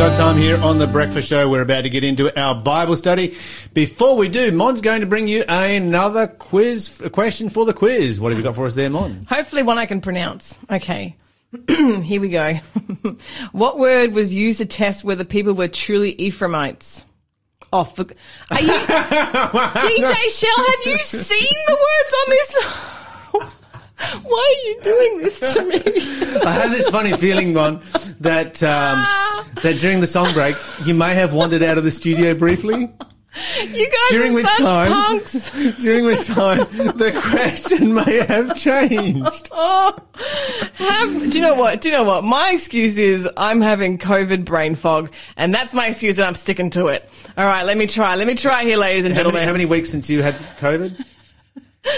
God 0.00 0.16
time 0.16 0.38
here 0.38 0.58
on 0.58 0.78
the 0.78 0.86
Breakfast 0.86 1.28
Show. 1.28 1.50
We're 1.50 1.60
about 1.60 1.82
to 1.82 1.90
get 1.90 2.04
into 2.04 2.34
our 2.40 2.54
Bible 2.54 2.96
study. 2.96 3.36
Before 3.74 4.16
we 4.16 4.30
do, 4.30 4.50
Mon's 4.50 4.80
going 4.80 5.02
to 5.02 5.06
bring 5.06 5.28
you 5.28 5.44
another 5.46 6.26
quiz, 6.26 7.02
a 7.02 7.10
question 7.10 7.50
for 7.50 7.66
the 7.66 7.74
quiz. 7.74 8.18
What 8.18 8.30
have 8.30 8.38
you 8.38 8.42
got 8.42 8.54
for 8.54 8.64
us 8.64 8.74
there, 8.74 8.88
Mon? 8.88 9.26
Hopefully, 9.28 9.62
one 9.62 9.76
I 9.76 9.84
can 9.84 10.00
pronounce. 10.00 10.58
Okay. 10.70 11.16
Here 11.68 12.18
we 12.18 12.30
go. 12.30 12.54
what 13.52 13.78
word 13.78 14.14
was 14.14 14.32
used 14.32 14.60
to 14.60 14.64
test 14.64 15.04
whether 15.04 15.22
people 15.22 15.52
were 15.52 15.68
truly 15.68 16.18
Ephraimites? 16.18 17.04
Oh, 17.70 17.84
for, 17.84 18.06
are 18.50 18.60
you, 18.62 18.72
DJ 18.72 20.14
Shell, 20.30 20.64
have 20.64 20.86
you 20.86 20.96
seen 20.96 21.54
the 21.66 21.74
words 21.74 22.14
on 22.14 22.30
this? 22.30 22.89
Why 24.22 24.54
are 24.56 24.68
you 24.68 24.80
doing 24.82 25.18
this 25.22 25.54
to 25.54 25.64
me? 25.64 25.82
I 26.46 26.52
have 26.52 26.70
this 26.70 26.88
funny 26.88 27.12
feeling, 27.16 27.52
Mon, 27.52 27.80
that 28.20 28.62
um, 28.62 29.04
that 29.62 29.76
during 29.78 30.00
the 30.00 30.06
song 30.06 30.32
break, 30.32 30.54
you 30.84 30.94
may 30.94 31.14
have 31.14 31.32
wandered 31.34 31.62
out 31.62 31.76
of 31.78 31.84
the 31.84 31.90
studio 31.90 32.34
briefly. 32.34 32.90
You 33.62 33.86
guys 33.86 34.10
During 34.10 34.32
are 34.32 34.34
which 34.34 34.46
such 34.46 34.58
time- 34.58 34.86
punks. 34.88 35.50
During 35.80 36.04
which 36.04 36.26
time 36.26 36.58
the 36.96 37.12
question 37.30 37.94
may 37.94 38.24
have 38.26 38.56
changed. 38.56 39.50
Oh, 39.62 39.96
have, 40.74 41.30
do 41.30 41.38
you 41.38 41.40
know 41.44 41.54
what? 41.54 41.80
Do 41.80 41.88
you 41.90 41.94
know 41.96 42.02
what? 42.04 42.24
My 42.24 42.50
excuse 42.52 42.98
is 42.98 43.28
I'm 43.36 43.60
having 43.60 43.98
COVID 43.98 44.44
brain 44.44 44.74
fog, 44.74 45.12
and 45.36 45.54
that's 45.54 45.72
my 45.72 45.86
excuse, 45.88 46.18
and 46.18 46.26
I'm 46.26 46.34
sticking 46.34 46.70
to 46.70 46.86
it. 46.88 47.08
All 47.38 47.44
right, 47.46 47.64
let 47.64 47.76
me 47.78 47.86
try. 47.86 48.16
Let 48.16 48.26
me 48.26 48.34
try 48.34 48.64
here, 48.64 48.76
ladies 48.76 49.04
and 49.04 49.14
How 49.14 49.18
gentlemen. 49.20 49.40
many, 49.40 49.46
how 49.46 49.52
many 49.52 49.64
weeks 49.66 49.90
since 49.90 50.10
you 50.10 50.22
had 50.22 50.34
COVID? 50.60 51.04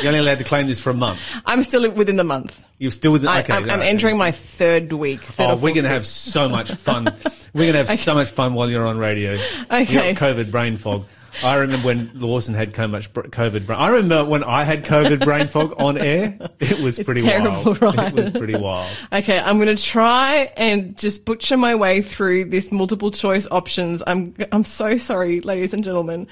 You're 0.01 0.09
only 0.09 0.21
allowed 0.21 0.39
to 0.39 0.45
claim 0.45 0.67
this 0.67 0.81
for 0.81 0.91
a 0.91 0.95
month. 0.95 1.21
I'm 1.45 1.63
still 1.63 1.91
within 1.91 2.17
the 2.17 2.25
month. 2.25 2.63
You're 2.79 2.91
still 2.91 3.13
within. 3.13 3.29
I, 3.29 3.41
Okay, 3.41 3.53
I'm, 3.53 3.69
I'm 3.71 3.83
entering 3.83 4.17
my 4.17 4.31
third 4.31 4.93
week. 4.93 5.21
Third 5.21 5.51
Oh, 5.51 5.55
we're 5.57 5.75
going 5.75 5.85
to 5.85 5.91
have 5.91 6.07
so 6.07 6.49
much 6.49 6.71
fun. 6.73 7.05
We're 7.53 7.73
going 7.73 7.85
to 7.85 7.91
have 7.91 7.99
so 7.99 8.15
much 8.15 8.31
fun 8.31 8.55
while 8.55 8.71
you're 8.71 8.87
on 8.87 8.99
radio. 8.99 9.37
Okay. 9.71 10.15
Got 10.15 10.35
COVID 10.35 10.51
brain 10.51 10.77
fog. 10.77 11.07
I 11.43 11.57
remember 11.57 11.87
when 11.87 12.11
Lawson 12.15 12.55
had 12.55 12.75
so 12.75 12.87
much 12.89 13.13
COVID 13.13 13.67
brain. 13.67 13.79
I 13.79 13.89
remember 13.89 14.29
when 14.29 14.45
I 14.45 14.65
had 14.65 14.85
COVID 14.85 15.25
brain 15.25 15.49
fog 15.49 15.75
on 15.81 15.97
air. 15.99 16.37
It 16.61 16.81
was 16.81 16.99
pretty 16.99 17.23
terrible, 17.23 17.51
wild. 17.51 17.83
right? 17.83 18.09
It 18.09 18.15
was 18.15 18.31
pretty 18.31 18.55
wild. 18.55 18.91
Okay, 19.13 19.39
I'm 19.41 19.59
going 19.59 19.75
to 19.75 19.83
try 19.83 20.53
and 20.57 20.97
just 20.97 21.25
butcher 21.25 21.57
my 21.57 21.75
way 21.75 22.03
through 22.03 22.47
this 22.47 22.71
multiple 22.71 23.11
choice 23.11 23.47
options. 23.51 24.03
I'm 24.07 24.35
I'm 24.53 24.65
so 24.65 24.97
sorry, 24.97 25.41
ladies 25.41 25.73
and 25.75 25.83
gentlemen. 25.83 26.29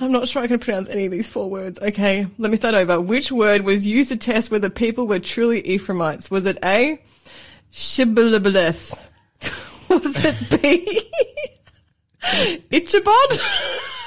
I'm 0.00 0.12
not 0.12 0.28
sure 0.28 0.42
I 0.42 0.46
can 0.46 0.58
pronounce 0.58 0.88
any 0.88 1.04
of 1.06 1.10
these 1.12 1.28
four 1.28 1.50
words. 1.50 1.78
Okay, 1.80 2.26
let 2.38 2.50
me 2.50 2.56
start 2.56 2.74
over. 2.74 3.00
Which 3.00 3.30
word 3.32 3.62
was 3.62 3.86
used 3.86 4.10
to 4.10 4.16
test 4.16 4.50
whether 4.50 4.70
people 4.70 5.06
were 5.06 5.18
truly 5.18 5.60
Ephraimites? 5.66 6.30
Was 6.30 6.46
it 6.46 6.58
A, 6.64 7.02
shibboleth? 7.70 8.98
Was 9.90 10.24
it 10.24 10.62
B, 10.62 11.02
Ichabod? 12.70 13.12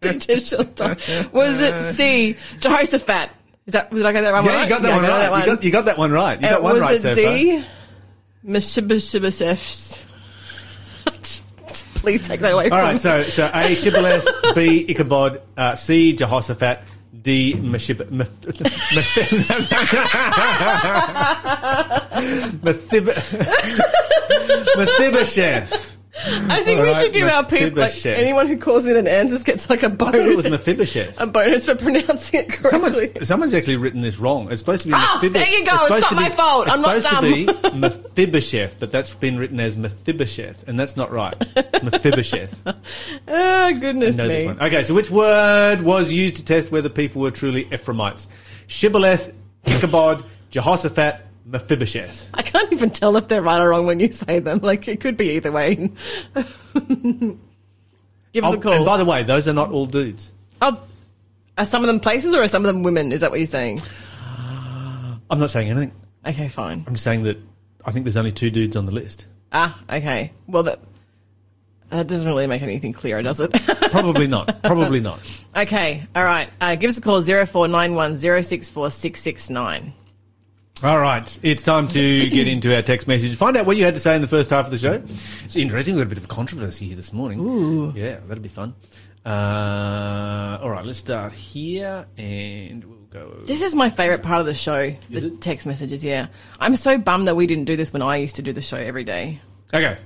DJ 0.00 0.48
Shelton. 0.48 0.96
Was 1.32 1.60
it 1.60 1.82
C, 1.82 2.36
Jehoshaphat? 2.60 3.30
Is 3.66 3.72
that, 3.72 3.90
did 3.92 4.06
I 4.06 4.12
get 4.12 4.22
that 4.22 4.32
one 4.32 4.44
Yeah, 4.44 4.54
right? 4.54 4.62
you 4.62 4.68
got 4.68 4.82
that 4.82 4.92
I 4.92 4.96
one 4.96 5.02
right. 5.04 5.30
that 5.30 5.40
You 5.46 5.54
got, 5.54 5.64
you 5.64 5.70
got 5.70 5.84
that 5.86 5.98
one 5.98 6.10
right. 6.12 6.40
You 6.40 6.48
got 6.48 6.60
uh, 6.60 6.62
one 6.62 6.72
was 6.74 6.82
right 6.82 6.94
it 6.94 7.00
so 7.00 7.14
D? 7.14 7.64
Meshibashibashefs. 8.46 10.00
Please 11.96 12.26
take 12.26 12.40
that 12.40 12.54
away. 12.54 12.64
All 12.64 12.70
from 12.70 12.78
right, 12.78 13.00
so 13.00 13.22
so 13.22 13.46
A 13.52 13.74
Shibboleth, 13.74 14.54
B 14.54 14.86
Ichabod, 14.88 15.42
uh, 15.56 15.74
C 15.74 16.12
Jehoshaphat, 16.14 16.80
D 17.20 17.54
Meshib- 17.54 18.10
Meth- 18.10 18.40
Methib- 22.62 23.12
Mephibosheth. 24.76 25.97
I 26.20 26.62
think 26.64 26.80
we 26.80 26.92
should 26.94 27.12
give 27.12 27.28
our 27.28 27.44
people, 27.44 27.80
like, 27.80 28.04
anyone 28.06 28.48
who 28.48 28.56
calls 28.58 28.86
in 28.86 28.96
and 28.96 29.06
answers 29.06 29.42
gets 29.42 29.70
like 29.70 29.82
a 29.82 29.86
I 29.86 29.90
thought 29.90 30.14
it 30.14 30.18
bonus, 30.22 30.36
was 30.38 30.50
Mephibosheth. 30.50 31.20
a 31.20 31.26
bonus 31.26 31.66
for 31.66 31.74
pronouncing 31.76 32.40
it 32.40 32.52
Someone's, 32.64 32.96
correctly. 32.96 33.24
someo's 33.24 33.54
actually 33.54 33.76
written 33.76 34.00
this 34.00 34.18
wrong. 34.18 34.50
It's 34.50 34.60
supposed 34.60 34.82
to 34.82 34.88
be. 34.88 34.94
Ah, 34.96 35.18
Mephib- 35.22 35.32
there 35.32 35.46
you 35.48 35.64
go. 35.64 35.72
It's 35.74 35.82
supposed 35.82 36.02
not 36.10 36.14
my 36.14 36.28
fault. 36.30 36.68
I'm 36.70 36.80
not 36.82 37.02
dumb. 37.02 37.24
It's 37.24 37.46
supposed 37.46 37.62
to 37.64 37.70
be 37.72 37.78
Mephibosheth, 37.78 38.80
but 38.80 38.90
that's 38.90 39.14
been 39.14 39.38
written 39.38 39.60
as 39.60 39.76
Mephibosheth, 39.76 40.66
and 40.68 40.78
that's 40.78 40.96
not 40.96 41.10
right. 41.12 41.34
Mephibosheth. 41.82 42.60
Oh, 43.28 43.78
goodness 43.78 44.16
me. 44.18 44.48
Okay, 44.48 44.82
so 44.82 44.94
which 44.94 45.10
word 45.10 45.82
was 45.82 46.12
used 46.12 46.36
to 46.36 46.44
test 46.44 46.70
whether 46.72 46.88
people 46.88 47.22
were 47.22 47.30
truly 47.30 47.66
Ephraimites? 47.72 48.28
Shibboleth, 48.66 49.32
Ichabod, 49.66 50.24
Jehoshaphat, 50.50 51.20
Mephibosheth. 51.48 52.30
I 52.34 52.42
can't 52.42 52.72
even 52.72 52.90
tell 52.90 53.16
if 53.16 53.28
they're 53.28 53.42
right 53.42 53.60
or 53.60 53.70
wrong 53.70 53.86
when 53.86 54.00
you 54.00 54.10
say 54.10 54.38
them. 54.38 54.58
Like 54.58 54.86
it 54.86 55.00
could 55.00 55.16
be 55.16 55.30
either 55.36 55.50
way. 55.50 55.74
Give 58.32 58.44
us 58.44 58.54
oh, 58.54 58.58
a 58.58 58.60
call. 58.60 58.72
And 58.74 58.84
by 58.84 58.98
the 58.98 59.04
way, 59.04 59.22
those 59.22 59.48
are 59.48 59.54
not 59.54 59.70
all 59.70 59.86
dudes. 59.86 60.32
Oh, 60.60 60.80
are 61.56 61.64
some 61.64 61.82
of 61.82 61.86
them 61.86 62.00
places 62.00 62.34
or 62.34 62.42
are 62.42 62.48
some 62.48 62.64
of 62.64 62.72
them 62.72 62.82
women? 62.82 63.12
Is 63.12 63.22
that 63.22 63.30
what 63.30 63.40
you're 63.40 63.46
saying? 63.46 63.80
Uh, 64.20 65.16
I'm 65.30 65.38
not 65.38 65.50
saying 65.50 65.70
anything. 65.70 65.92
Okay, 66.26 66.48
fine. 66.48 66.84
I'm 66.86 66.94
just 66.94 67.04
saying 67.04 67.22
that 67.22 67.38
I 67.84 67.92
think 67.92 68.04
there's 68.04 68.18
only 68.18 68.32
two 68.32 68.50
dudes 68.50 68.76
on 68.76 68.84
the 68.84 68.92
list. 68.92 69.26
Ah, 69.50 69.80
okay. 69.88 70.32
Well, 70.46 70.64
that 70.64 70.80
that 71.88 72.06
doesn't 72.06 72.28
really 72.28 72.46
make 72.46 72.60
anything 72.60 72.92
clearer, 72.92 73.22
does 73.22 73.40
it? 73.40 73.50
Probably 73.90 74.26
not. 74.26 74.62
Probably 74.62 75.00
not. 75.00 75.20
Okay. 75.56 76.06
All 76.14 76.24
right. 76.24 76.50
Uh, 76.60 76.74
give 76.74 76.90
us 76.90 76.98
a 76.98 77.00
call 77.00 77.22
0491 77.22 78.18
064 78.18 78.90
all 80.80 81.00
right, 81.00 81.40
it's 81.42 81.64
time 81.64 81.88
to 81.88 82.30
get 82.30 82.46
into 82.46 82.72
our 82.72 82.82
text 82.82 83.08
message. 83.08 83.34
Find 83.34 83.56
out 83.56 83.66
what 83.66 83.76
you 83.76 83.84
had 83.84 83.94
to 83.94 84.00
say 84.00 84.14
in 84.14 84.22
the 84.22 84.28
first 84.28 84.50
half 84.50 84.64
of 84.66 84.70
the 84.70 84.78
show. 84.78 85.02
It's 85.44 85.56
interesting. 85.56 85.96
We've 85.96 86.04
got 86.04 86.12
a 86.12 86.14
bit 86.14 86.18
of 86.18 86.28
controversy 86.28 86.86
here 86.86 86.94
this 86.94 87.12
morning. 87.12 87.40
Ooh. 87.40 87.92
Yeah, 87.96 88.20
that'll 88.28 88.42
be 88.42 88.48
fun. 88.48 88.76
Uh, 89.26 90.58
all 90.62 90.70
right, 90.70 90.86
let's 90.86 91.00
start 91.00 91.32
here 91.32 92.06
and 92.16 92.84
we'll 92.84 92.98
go. 93.10 93.40
This 93.42 93.62
is 93.62 93.74
my 93.74 93.90
favorite 93.90 94.22
part 94.22 94.38
of 94.38 94.46
the 94.46 94.54
show. 94.54 94.94
Is 95.10 95.22
the 95.22 95.32
it? 95.32 95.40
text 95.40 95.66
messages. 95.66 96.04
Yeah, 96.04 96.28
I'm 96.60 96.76
so 96.76 96.96
bummed 96.96 97.26
that 97.26 97.34
we 97.34 97.48
didn't 97.48 97.64
do 97.64 97.74
this 97.74 97.92
when 97.92 98.00
I 98.00 98.18
used 98.18 98.36
to 98.36 98.42
do 98.42 98.52
the 98.52 98.60
show 98.60 98.76
every 98.76 99.02
day. 99.02 99.40
Okay. 99.74 99.98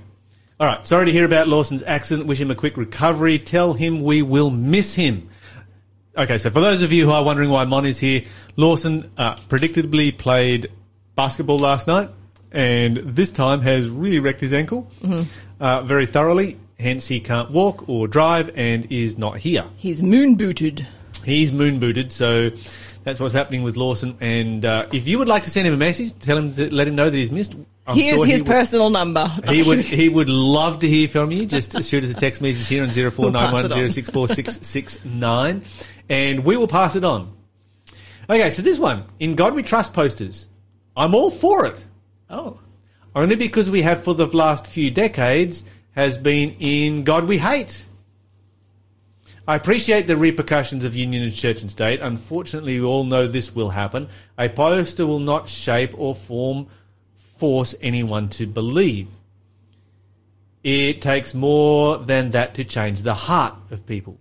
All 0.59 0.67
right. 0.67 0.85
Sorry 0.87 1.05
to 1.05 1.11
hear 1.11 1.25
about 1.25 1.47
Lawson's 1.47 1.83
accident. 1.83 2.27
Wish 2.27 2.41
him 2.41 2.49
a 2.49 2.55
quick 2.55 2.77
recovery. 2.77 3.37
Tell 3.37 3.73
him 3.73 4.01
we 4.01 4.23
will 4.23 4.49
miss 4.49 4.95
him. 4.95 5.29
Okay, 6.15 6.37
so 6.37 6.51
for 6.51 6.61
those 6.61 6.83
of 6.83 6.91
you 6.91 7.05
who 7.05 7.11
are 7.11 7.23
wondering 7.23 7.49
why 7.49 7.65
Mon 7.65 7.85
is 7.85 7.97
here, 7.97 8.21
Lawson 8.55 9.09
uh, 9.17 9.33
predictably 9.35 10.15
played 10.15 10.69
basketball 11.15 11.57
last 11.57 11.87
night 11.87 12.09
and 12.51 12.97
this 12.97 13.31
time 13.31 13.61
has 13.61 13.89
really 13.89 14.19
wrecked 14.19 14.39
his 14.39 14.53
ankle 14.53 14.91
uh, 15.59 15.81
very 15.81 16.05
thoroughly. 16.05 16.59
Hence, 16.79 17.07
he 17.07 17.19
can't 17.19 17.49
walk 17.49 17.89
or 17.89 18.07
drive 18.07 18.51
and 18.55 18.91
is 18.91 19.17
not 19.17 19.37
here. 19.37 19.65
He's 19.75 20.03
moon 20.03 20.35
booted. 20.35 20.85
He's 21.23 21.51
moon 21.51 21.79
booted, 21.79 22.11
so 22.13 22.51
that's 23.03 23.19
what's 23.19 23.33
happening 23.33 23.63
with 23.63 23.75
Lawson. 23.77 24.17
And 24.21 24.63
uh, 24.65 24.87
if 24.91 25.07
you 25.07 25.19
would 25.19 25.27
like 25.27 25.43
to 25.43 25.49
send 25.49 25.67
him 25.67 25.73
a 25.73 25.77
message, 25.77 26.17
tell 26.19 26.37
him 26.37 26.53
to 26.53 26.73
let 26.73 26.87
him 26.87 26.95
know 26.95 27.09
that 27.09 27.15
he's 27.17 27.31
missed. 27.31 27.55
I'm 27.85 27.95
Here's 27.97 28.15
sure 28.17 28.25
he 28.25 28.31
his 28.31 28.41
would- 28.43 28.47
personal 28.49 28.89
number. 28.89 29.27
he 29.49 29.63
would 29.63 29.79
he 29.85 30.07
would 30.09 30.29
love 30.29 30.79
to 30.79 30.87
hear 30.87 31.07
from 31.07 31.31
you. 31.31 31.45
Just 31.45 31.71
shoot 31.89 32.03
us 32.03 32.11
a 32.11 32.15
text 32.15 32.41
message 32.41 32.67
here 32.67 32.83
on 32.83 32.91
zero 32.91 33.11
four 33.11 33.29
nine 33.29 33.51
one 33.51 33.69
zero 33.69 33.87
six 33.89 34.09
four 34.09 34.27
six 34.27 34.59
six 34.65 35.03
nine, 35.05 35.63
and 36.09 36.45
we 36.45 36.55
will 36.57 36.67
pass 36.67 36.95
it 36.95 37.03
on. 37.03 37.33
Okay, 38.29 38.49
so 38.49 38.61
this 38.61 38.79
one 38.79 39.03
in 39.19 39.35
God 39.35 39.53
We 39.53 39.63
Trust 39.63 39.93
posters, 39.93 40.47
I'm 40.95 41.13
all 41.13 41.29
for 41.29 41.65
it. 41.65 41.85
oh, 42.29 42.57
Only 43.13 43.35
because 43.35 43.69
we 43.69 43.81
have 43.81 44.01
for 44.01 44.13
the 44.13 44.27
last 44.27 44.65
few 44.65 44.89
decades 44.89 45.63
has 45.91 46.17
been 46.17 46.55
in 46.59 47.03
God 47.03 47.25
We 47.25 47.37
Hate. 47.37 47.85
I 49.45 49.55
appreciate 49.55 50.07
the 50.07 50.15
repercussions 50.15 50.85
of 50.85 50.95
union 50.95 51.27
of 51.27 51.35
church 51.35 51.61
and 51.61 51.69
state. 51.69 51.99
Unfortunately, 51.99 52.79
we 52.79 52.85
all 52.85 53.03
know 53.03 53.27
this 53.27 53.53
will 53.53 53.71
happen. 53.71 54.07
A 54.37 54.47
poster 54.47 55.05
will 55.05 55.19
not 55.19 55.49
shape 55.49 55.93
or 55.97 56.15
form 56.15 56.67
force 57.15 57.75
anyone 57.81 58.29
to 58.29 58.47
believe. 58.47 59.09
It 60.63 61.01
takes 61.01 61.33
more 61.33 61.97
than 61.97 62.31
that 62.31 62.55
to 62.55 62.63
change 62.63 63.01
the 63.01 63.13
heart 63.13 63.55
of 63.69 63.85
people. 63.85 64.17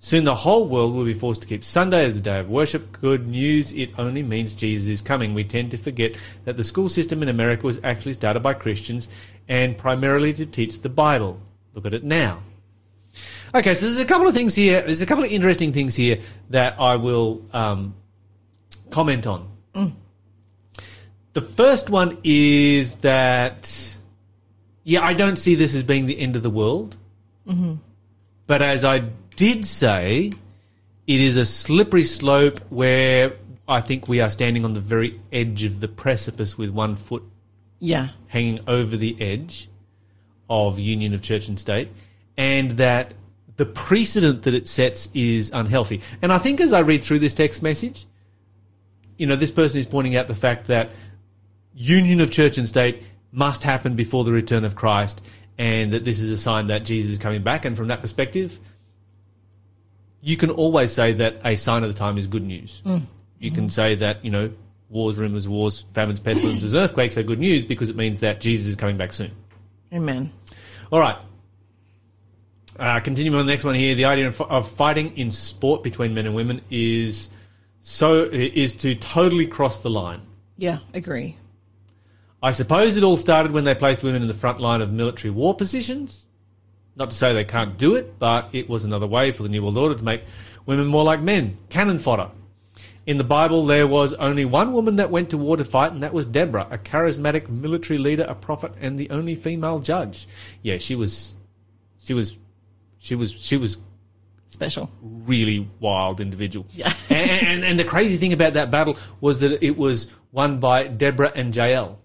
Soon 0.00 0.24
the 0.24 0.34
whole 0.34 0.66
world 0.66 0.92
will 0.92 1.04
be 1.04 1.14
forced 1.14 1.42
to 1.42 1.48
keep 1.48 1.62
Sunday 1.62 2.04
as 2.04 2.14
the 2.14 2.20
day 2.20 2.40
of 2.40 2.50
worship. 2.50 3.00
Good 3.00 3.28
news, 3.28 3.72
it 3.72 3.90
only 3.96 4.24
means 4.24 4.54
Jesus 4.54 4.88
is 4.88 5.00
coming. 5.00 5.34
We 5.34 5.44
tend 5.44 5.70
to 5.70 5.76
forget 5.76 6.16
that 6.46 6.56
the 6.56 6.64
school 6.64 6.88
system 6.88 7.22
in 7.22 7.28
America 7.28 7.64
was 7.64 7.78
actually 7.84 8.14
started 8.14 8.40
by 8.40 8.54
Christians 8.54 9.08
and 9.48 9.78
primarily 9.78 10.32
to 10.32 10.44
teach 10.44 10.82
the 10.82 10.88
Bible. 10.88 11.40
Look 11.74 11.86
at 11.86 11.94
it 11.94 12.02
now. 12.02 12.42
Okay, 13.54 13.74
so 13.74 13.86
there's 13.86 14.00
a 14.00 14.04
couple 14.04 14.26
of 14.26 14.34
things 14.34 14.54
here. 14.54 14.82
There's 14.82 15.00
a 15.00 15.06
couple 15.06 15.24
of 15.24 15.30
interesting 15.30 15.72
things 15.72 15.94
here 15.94 16.18
that 16.50 16.80
I 16.80 16.96
will 16.96 17.44
um, 17.52 17.94
comment 18.90 19.26
on. 19.26 19.48
The 21.34 21.40
first 21.40 21.88
one 21.88 22.18
is 22.24 22.96
that, 22.96 23.96
yeah, 24.82 25.04
I 25.04 25.14
don't 25.14 25.36
see 25.36 25.54
this 25.54 25.74
as 25.74 25.82
being 25.84 26.06
the 26.06 26.18
end 26.18 26.36
of 26.36 26.42
the 26.42 26.50
world. 26.50 26.96
But 28.46 28.62
as 28.62 28.84
I 28.84 29.10
did 29.36 29.66
say, 29.66 30.32
it 31.06 31.20
is 31.20 31.36
a 31.36 31.44
slippery 31.44 32.04
slope 32.04 32.60
where 32.70 33.36
I 33.68 33.80
think 33.80 34.08
we 34.08 34.20
are 34.20 34.30
standing 34.30 34.64
on 34.64 34.72
the 34.72 34.80
very 34.80 35.20
edge 35.32 35.64
of 35.64 35.80
the 35.80 35.88
precipice 35.88 36.58
with 36.58 36.70
one 36.70 36.96
foot 36.96 37.22
yeah. 37.78 38.08
hanging 38.28 38.60
over 38.66 38.96
the 38.96 39.16
edge. 39.20 39.68
of 40.48 40.78
union 40.78 41.14
of 41.14 41.22
church 41.22 41.48
and 41.48 41.58
state, 41.58 41.88
and 42.36 42.72
that 42.72 43.14
the 43.56 43.66
precedent 43.66 44.42
that 44.42 44.54
it 44.54 44.66
sets 44.66 45.08
is 45.14 45.50
unhealthy. 45.52 46.00
And 46.22 46.32
I 46.32 46.38
think 46.38 46.60
as 46.60 46.72
I 46.72 46.80
read 46.80 47.02
through 47.02 47.20
this 47.20 47.34
text 47.34 47.62
message, 47.62 48.06
you 49.16 49.26
know, 49.26 49.36
this 49.36 49.50
person 49.50 49.78
is 49.78 49.86
pointing 49.86 50.16
out 50.16 50.26
the 50.26 50.34
fact 50.34 50.66
that 50.66 50.90
union 51.74 52.20
of 52.20 52.30
church 52.30 52.58
and 52.58 52.68
state 52.68 53.02
must 53.30 53.62
happen 53.62 53.96
before 53.96 54.24
the 54.24 54.32
return 54.32 54.64
of 54.64 54.74
Christ, 54.74 55.24
and 55.58 55.92
that 55.92 56.04
this 56.04 56.20
is 56.20 56.30
a 56.30 56.38
sign 56.38 56.68
that 56.68 56.84
Jesus 56.84 57.12
is 57.12 57.18
coming 57.18 57.42
back. 57.42 57.64
And 57.64 57.76
from 57.76 57.88
that 57.88 58.00
perspective, 58.00 58.58
you 60.20 60.36
can 60.36 60.50
always 60.50 60.92
say 60.92 61.12
that 61.12 61.40
a 61.44 61.56
sign 61.56 61.82
of 61.82 61.90
the 61.90 61.98
time 61.98 62.18
is 62.18 62.26
good 62.26 62.44
news. 62.44 62.82
Mm. 62.84 63.02
You 63.38 63.50
can 63.50 63.64
mm-hmm. 63.64 63.68
say 63.68 63.94
that, 63.96 64.24
you 64.24 64.30
know, 64.30 64.50
wars, 64.88 65.18
rumors, 65.18 65.46
wars, 65.46 65.84
famines, 65.94 66.20
pestilences, 66.20 66.74
earthquakes 66.74 67.18
are 67.18 67.22
good 67.22 67.38
news 67.38 67.64
because 67.64 67.90
it 67.90 67.96
means 67.96 68.20
that 68.20 68.40
Jesus 68.40 68.68
is 68.68 68.76
coming 68.76 68.96
back 68.96 69.12
soon. 69.12 69.32
Amen. 69.92 70.32
All 70.90 71.00
right. 71.00 71.18
Uh, 72.78 73.00
continuing 73.00 73.38
on 73.38 73.46
the 73.46 73.52
next 73.52 73.64
one 73.64 73.74
here, 73.74 73.94
the 73.94 74.04
idea 74.04 74.26
of, 74.26 74.40
of 74.40 74.68
fighting 74.68 75.16
in 75.16 75.30
sport 75.30 75.82
between 75.82 76.12
men 76.14 76.26
and 76.26 76.34
women 76.34 76.60
is 76.70 77.30
so 77.80 78.24
is 78.24 78.74
to 78.76 78.94
totally 78.94 79.46
cross 79.46 79.82
the 79.82 79.90
line. 79.90 80.22
Yeah, 80.56 80.78
agree. 80.92 81.36
I 82.42 82.50
suppose 82.50 82.96
it 82.96 83.02
all 83.02 83.16
started 83.16 83.52
when 83.52 83.64
they 83.64 83.74
placed 83.74 84.02
women 84.02 84.22
in 84.22 84.28
the 84.28 84.34
front 84.34 84.60
line 84.60 84.80
of 84.80 84.92
military 84.92 85.30
war 85.30 85.54
positions. 85.54 86.26
Not 86.96 87.10
to 87.10 87.16
say 87.16 87.32
they 87.32 87.44
can't 87.44 87.78
do 87.78 87.94
it, 87.94 88.18
but 88.18 88.50
it 88.52 88.68
was 88.68 88.84
another 88.84 89.06
way 89.06 89.32
for 89.32 89.42
the 89.42 89.48
New 89.48 89.62
World 89.62 89.78
Order 89.78 89.94
to 89.96 90.04
make 90.04 90.24
women 90.66 90.86
more 90.86 91.04
like 91.04 91.20
men, 91.20 91.58
cannon 91.68 91.98
fodder. 91.98 92.30
In 93.06 93.18
the 93.18 93.24
Bible, 93.24 93.66
there 93.66 93.86
was 93.86 94.14
only 94.14 94.44
one 94.44 94.72
woman 94.72 94.96
that 94.96 95.10
went 95.10 95.30
to 95.30 95.38
war 95.38 95.56
to 95.56 95.64
fight, 95.64 95.92
and 95.92 96.02
that 96.02 96.14
was 96.14 96.26
Deborah, 96.26 96.68
a 96.70 96.78
charismatic 96.78 97.48
military 97.48 97.98
leader, 97.98 98.24
a 98.28 98.34
prophet, 98.34 98.72
and 98.80 98.98
the 98.98 99.10
only 99.10 99.34
female 99.34 99.78
judge. 99.80 100.26
Yeah, 100.62 100.78
she 100.78 100.94
was, 100.94 101.34
she 101.98 102.14
was, 102.14 102.38
she 103.04 103.14
was, 103.14 103.30
she 103.32 103.56
was 103.58 103.76
Special. 104.48 104.90
really 105.02 105.68
wild 105.78 106.20
individual. 106.20 106.66
Yeah. 106.70 106.92
and, 107.10 107.30
and, 107.30 107.64
and 107.64 107.78
the 107.78 107.84
crazy 107.84 108.16
thing 108.16 108.32
about 108.32 108.54
that 108.54 108.70
battle 108.70 108.96
was 109.20 109.40
that 109.40 109.62
it 109.64 109.76
was 109.76 110.12
won 110.32 110.58
by 110.58 110.86
Deborah 110.86 111.30
and 111.34 111.54
Jael, 111.54 111.98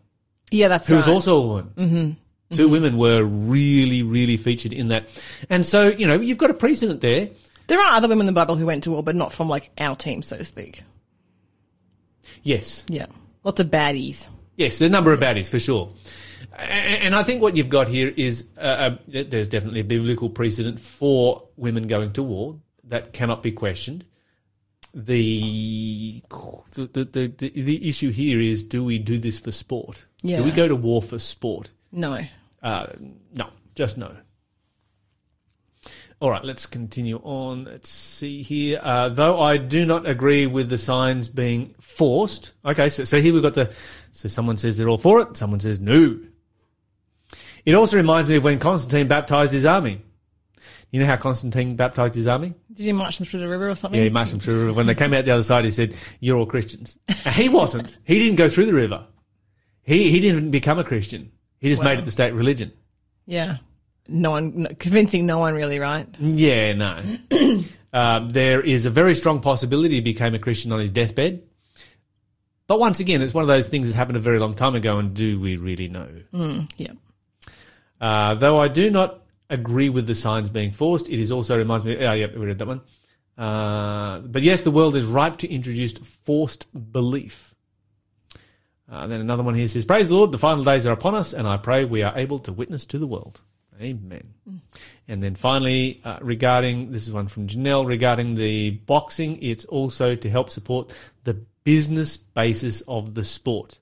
Yeah, 0.51 0.67
that's 0.67 0.87
who 0.87 0.95
right. 0.95 0.99
was 0.99 1.07
also 1.07 1.37
a 1.37 1.47
woman. 1.47 1.71
Mm-hmm. 1.77 2.55
2 2.55 2.67
women 2.67 2.97
were 2.97 3.23
really, 3.23 4.01
really 4.03 4.35
featured 4.35 4.73
in 4.73 4.87
that. 4.89 5.07
And 5.49 5.65
so, 5.65 5.87
you 5.87 6.05
know, 6.07 6.15
you've 6.19 6.39
got 6.39 6.49
a 6.49 6.55
precedent 6.55 6.99
there. 7.01 7.29
there 7.67 7.79
are 7.79 7.95
other 7.95 8.07
women 8.07 8.27
in 8.27 8.33
the 8.33 8.39
Bible 8.39 8.55
who 8.55 8.65
went 8.65 8.83
to 8.85 8.91
war, 8.91 9.03
but 9.03 9.15
not 9.15 9.31
from 9.31 9.47
like 9.47 9.69
our 9.77 9.95
team, 9.95 10.21
so 10.23 10.35
to 10.37 10.43
speak. 10.43 10.83
Yes. 12.43 12.85
Yeah. 12.89 13.05
Lots 13.43 13.59
of 13.59 13.67
baddies. 13.67 14.27
Yes, 14.57 14.81
a 14.81 14.89
number 14.89 15.13
of 15.13 15.19
baddies 15.19 15.49
for 15.49 15.59
sure. 15.59 15.93
A- 16.53 16.61
And 17.05 17.15
I 17.15 17.23
think 17.23 17.41
what 17.41 17.55
you've 17.55 17.69
got 17.69 17.87
here 17.87 18.13
is 18.15 18.47
uh, 18.57 18.61
uh, 18.61 18.97
there's 19.07 19.47
definitely 19.47 19.81
a 19.81 19.83
biblical 19.85 20.29
precedent 20.29 20.79
for 20.79 21.47
women 21.57 21.87
going 21.87 22.13
to 22.13 22.23
war 22.23 22.59
that 22.85 23.13
cannot 23.13 23.43
be 23.43 23.51
questioned. 23.51 24.05
The 24.93 26.23
the, 26.75 26.87
the, 26.87 27.05
the, 27.37 27.49
the 27.49 27.87
issue 27.87 28.11
here 28.11 28.39
is 28.41 28.63
do 28.63 28.83
we 28.83 28.97
do 28.97 29.17
this 29.19 29.39
for 29.39 29.51
sport? 29.51 30.05
Yeah. 30.23 30.37
Do 30.37 30.43
we 30.43 30.51
go 30.51 30.67
to 30.67 30.75
war 30.75 31.01
for 31.03 31.19
sport? 31.19 31.69
No. 31.91 32.19
Uh, 32.63 32.87
no, 33.33 33.49
just 33.75 33.97
no. 33.97 34.15
All 36.21 36.29
right, 36.29 36.43
let's 36.43 36.65
continue 36.65 37.17
on. 37.23 37.63
Let's 37.63 37.89
see 37.89 38.41
here. 38.41 38.79
Uh, 38.83 39.07
though 39.09 39.39
I 39.39 39.55
do 39.57 39.85
not 39.85 40.05
agree 40.05 40.47
with 40.47 40.69
the 40.69 40.77
signs 40.77 41.29
being 41.29 41.75
forced. 41.79 42.51
Okay, 42.65 42.89
so, 42.89 43.05
so 43.05 43.21
here 43.21 43.31
we've 43.33 43.41
got 43.41 43.53
the. 43.53 43.71
So 44.11 44.27
someone 44.27 44.57
says 44.57 44.77
they're 44.77 44.89
all 44.89 44.97
for 44.97 45.21
it, 45.21 45.37
someone 45.37 45.61
says 45.61 45.79
no. 45.79 46.19
It 47.69 47.75
also 47.75 47.97
reminds 47.97 48.27
me 48.27 48.35
of 48.35 48.43
when 48.43 48.57
Constantine 48.57 49.07
baptized 49.07 49.53
his 49.53 49.63
army. 49.63 50.01
You 50.89 50.99
know 50.99 51.05
how 51.05 51.17
Constantine 51.17 51.75
baptized 51.75 52.15
his 52.15 52.27
army? 52.27 52.55
Did 52.73 52.83
you 52.87 52.95
march 52.95 53.19
them 53.19 53.27
through 53.27 53.41
the 53.41 53.47
river 53.47 53.69
or 53.69 53.75
something? 53.75 53.95
Yeah, 53.99 54.05
he 54.05 54.09
marched 54.09 54.31
them 54.31 54.39
through 54.39 54.55
the 54.55 54.59
river. 54.61 54.73
When 54.73 54.87
they 54.87 54.95
came 54.95 55.13
out 55.13 55.23
the 55.25 55.29
other 55.31 55.43
side, 55.43 55.65
he 55.65 55.69
said, 55.69 55.95
You're 56.19 56.39
all 56.39 56.47
Christians. 56.47 56.97
And 57.07 57.17
he 57.35 57.47
wasn't. 57.47 57.95
He 58.05 58.17
didn't 58.17 58.37
go 58.37 58.49
through 58.49 58.65
the 58.65 58.73
river. 58.73 59.05
He, 59.83 60.09
he 60.09 60.19
didn't 60.19 60.49
become 60.49 60.79
a 60.79 60.83
Christian. 60.83 61.31
He 61.59 61.69
just 61.69 61.79
Wow. 61.83 61.89
made 61.89 61.99
it 61.99 62.05
the 62.05 62.11
state 62.11 62.33
religion. 62.33 62.71
Yeah. 63.27 63.57
No 64.07 64.31
one, 64.31 64.65
convincing 64.79 65.27
no 65.27 65.37
one 65.37 65.53
really, 65.53 65.77
right? 65.77 66.07
Yeah, 66.19 66.73
no. 66.73 67.01
um, 67.93 68.29
there 68.31 68.59
is 68.59 68.87
a 68.87 68.89
very 68.89 69.13
strong 69.13 69.41
possibility 69.41 69.93
he 69.93 70.01
became 70.01 70.33
a 70.33 70.39
Christian 70.39 70.71
on 70.71 70.79
his 70.79 70.89
deathbed. 70.89 71.43
But 72.65 72.79
once 72.79 72.99
again, 72.99 73.21
it's 73.21 73.35
one 73.35 73.43
of 73.43 73.47
those 73.47 73.67
things 73.67 73.87
that 73.87 73.95
happened 73.95 74.17
a 74.17 74.21
very 74.21 74.39
long 74.39 74.55
time 74.55 74.73
ago, 74.73 74.97
and 74.97 75.13
do 75.13 75.39
we 75.39 75.55
really 75.57 75.87
know? 75.87 76.07
Yeah. 76.77 76.93
Uh, 77.99 78.35
though 78.35 78.57
I 78.57 78.67
do 78.67 78.89
not 78.89 79.21
agree 79.49 79.89
with 79.89 80.07
the 80.07 80.15
signs 80.15 80.49
being 80.49 80.71
forced, 80.71 81.09
it 81.09 81.19
is 81.19 81.31
also 81.31 81.57
reminds 81.57 81.85
me. 81.85 81.97
Oh, 81.97 82.13
yeah, 82.13 82.27
we 82.33 82.45
read 82.45 82.59
that 82.59 82.67
one. 82.67 82.81
Uh, 83.37 84.19
but 84.19 84.41
yes, 84.41 84.61
the 84.61 84.71
world 84.71 84.95
is 84.95 85.05
ripe 85.05 85.37
to 85.37 85.49
introduce 85.49 85.93
forced 85.93 86.67
belief. 86.91 87.55
Uh, 88.91 89.07
then 89.07 89.21
another 89.21 89.43
one 89.43 89.55
here 89.55 89.67
says, 89.67 89.85
Praise 89.85 90.07
the 90.07 90.15
Lord, 90.15 90.31
the 90.31 90.37
final 90.37 90.63
days 90.63 90.85
are 90.85 90.93
upon 90.93 91.15
us, 91.15 91.33
and 91.33 91.47
I 91.47 91.57
pray 91.57 91.85
we 91.85 92.03
are 92.03 92.17
able 92.17 92.39
to 92.39 92.51
witness 92.51 92.85
to 92.85 92.97
the 92.97 93.07
world. 93.07 93.41
Amen. 93.81 94.33
And 95.07 95.23
then 95.23 95.35
finally, 95.35 96.01
uh, 96.03 96.19
regarding 96.21 96.91
this 96.91 97.07
is 97.07 97.13
one 97.13 97.27
from 97.27 97.47
Janelle 97.47 97.87
regarding 97.87 98.35
the 98.35 98.71
boxing, 98.71 99.41
it's 99.41 99.63
also 99.65 100.15
to 100.15 100.29
help 100.29 100.49
support 100.49 100.91
the 101.23 101.35
business 101.63 102.17
basis 102.17 102.81
of 102.81 103.13
the 103.13 103.23
sport. 103.23 103.79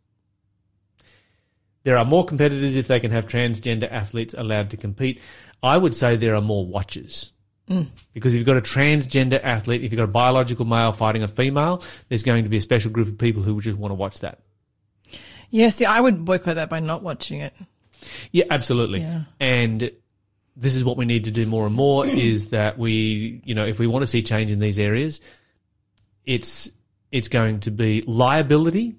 There 1.87 1.97
are 1.97 2.03
more 2.03 2.25
competitors 2.25 2.75
if 2.75 2.89
they 2.89 2.99
can 2.99 3.11
have 3.11 3.27
transgender 3.27 3.89
athletes 3.89 4.35
allowed 4.37 4.71
to 4.71 4.75
compete. 4.75 5.21
I 5.63 5.77
would 5.77 5.95
say 5.95 6.17
there 6.17 6.35
are 6.35 6.41
more 6.41 6.65
watchers. 6.65 7.31
Mm. 7.69 7.87
Because 8.13 8.33
if 8.33 8.39
you've 8.39 8.45
got 8.45 8.57
a 8.57 8.61
transgender 8.61 9.41
athlete, 9.41 9.85
if 9.85 9.93
you've 9.93 9.97
got 9.97 10.03
a 10.03 10.07
biological 10.07 10.65
male 10.65 10.91
fighting 10.91 11.23
a 11.23 11.29
female, 11.29 11.81
there's 12.09 12.23
going 12.23 12.43
to 12.43 12.49
be 12.49 12.57
a 12.57 12.61
special 12.61 12.91
group 12.91 13.07
of 13.07 13.17
people 13.17 13.41
who 13.41 13.61
just 13.61 13.77
want 13.77 13.91
to 13.91 13.95
watch 13.95 14.19
that. 14.19 14.39
Yeah, 15.49 15.69
see, 15.69 15.85
I 15.85 16.01
would 16.01 16.25
boycott 16.25 16.55
that 16.55 16.69
by 16.69 16.81
not 16.81 17.03
watching 17.03 17.39
it. 17.39 17.53
Yeah, 18.33 18.43
absolutely. 18.49 18.99
Yeah. 18.99 19.21
And 19.39 19.89
this 20.57 20.75
is 20.75 20.83
what 20.83 20.97
we 20.97 21.05
need 21.05 21.23
to 21.23 21.31
do 21.31 21.45
more 21.45 21.65
and 21.65 21.73
more 21.73 22.05
is 22.05 22.47
that 22.47 22.77
we, 22.77 23.41
you 23.45 23.55
know, 23.55 23.65
if 23.65 23.79
we 23.79 23.87
want 23.87 24.03
to 24.03 24.07
see 24.07 24.21
change 24.21 24.51
in 24.51 24.59
these 24.59 24.77
areas, 24.77 25.21
it's 26.25 26.69
it's 27.13 27.29
going 27.29 27.61
to 27.61 27.71
be 27.71 28.01
liability 28.01 28.97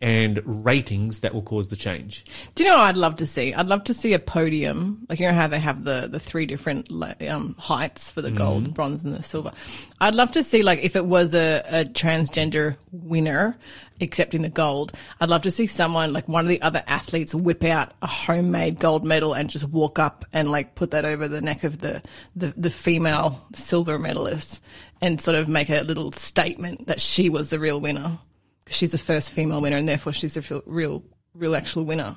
and 0.00 0.42
ratings 0.44 1.20
that 1.20 1.32
will 1.32 1.42
cause 1.42 1.68
the 1.68 1.76
change. 1.76 2.24
Do 2.54 2.62
you 2.62 2.68
know 2.68 2.76
what 2.76 2.84
I'd 2.84 2.96
love 2.96 3.16
to 3.16 3.26
see? 3.26 3.54
I'd 3.54 3.68
love 3.68 3.84
to 3.84 3.94
see 3.94 4.12
a 4.12 4.18
podium, 4.18 5.06
like 5.08 5.20
you 5.20 5.26
know 5.26 5.32
how 5.32 5.48
they 5.48 5.58
have 5.58 5.84
the 5.84 6.08
the 6.10 6.20
three 6.20 6.44
different 6.44 6.90
um, 7.28 7.54
heights 7.58 8.10
for 8.10 8.20
the 8.20 8.30
gold, 8.30 8.74
bronze, 8.74 9.04
and 9.04 9.14
the 9.14 9.22
silver. 9.22 9.52
I'd 10.00 10.14
love 10.14 10.32
to 10.32 10.42
see 10.42 10.62
like 10.62 10.80
if 10.80 10.96
it 10.96 11.06
was 11.06 11.34
a, 11.34 11.62
a 11.66 11.84
transgender 11.84 12.76
winner 12.92 13.56
accepting 14.00 14.42
the 14.42 14.50
gold. 14.50 14.92
I'd 15.20 15.30
love 15.30 15.42
to 15.42 15.50
see 15.50 15.66
someone 15.66 16.12
like 16.12 16.28
one 16.28 16.44
of 16.44 16.48
the 16.48 16.60
other 16.60 16.84
athletes 16.86 17.34
whip 17.34 17.64
out 17.64 17.92
a 18.02 18.06
homemade 18.06 18.78
gold 18.78 19.04
medal 19.04 19.32
and 19.32 19.48
just 19.48 19.68
walk 19.68 19.98
up 19.98 20.26
and 20.32 20.50
like 20.50 20.74
put 20.74 20.90
that 20.90 21.06
over 21.06 21.28
the 21.28 21.40
neck 21.40 21.64
of 21.64 21.78
the 21.78 22.02
the, 22.34 22.52
the 22.56 22.70
female 22.70 23.46
silver 23.54 23.98
medalist 23.98 24.62
and 25.00 25.20
sort 25.20 25.36
of 25.36 25.48
make 25.48 25.70
a 25.70 25.80
little 25.82 26.12
statement 26.12 26.86
that 26.86 27.00
she 27.00 27.28
was 27.28 27.50
the 27.50 27.58
real 27.58 27.80
winner 27.80 28.18
she's 28.68 28.92
the 28.92 28.98
first 28.98 29.32
female 29.32 29.60
winner, 29.60 29.76
and 29.76 29.88
therefore 29.88 30.12
she's 30.12 30.36
real, 30.50 30.62
real, 30.66 31.02
real 31.34 31.56
actual 31.56 31.84
winner 31.84 32.16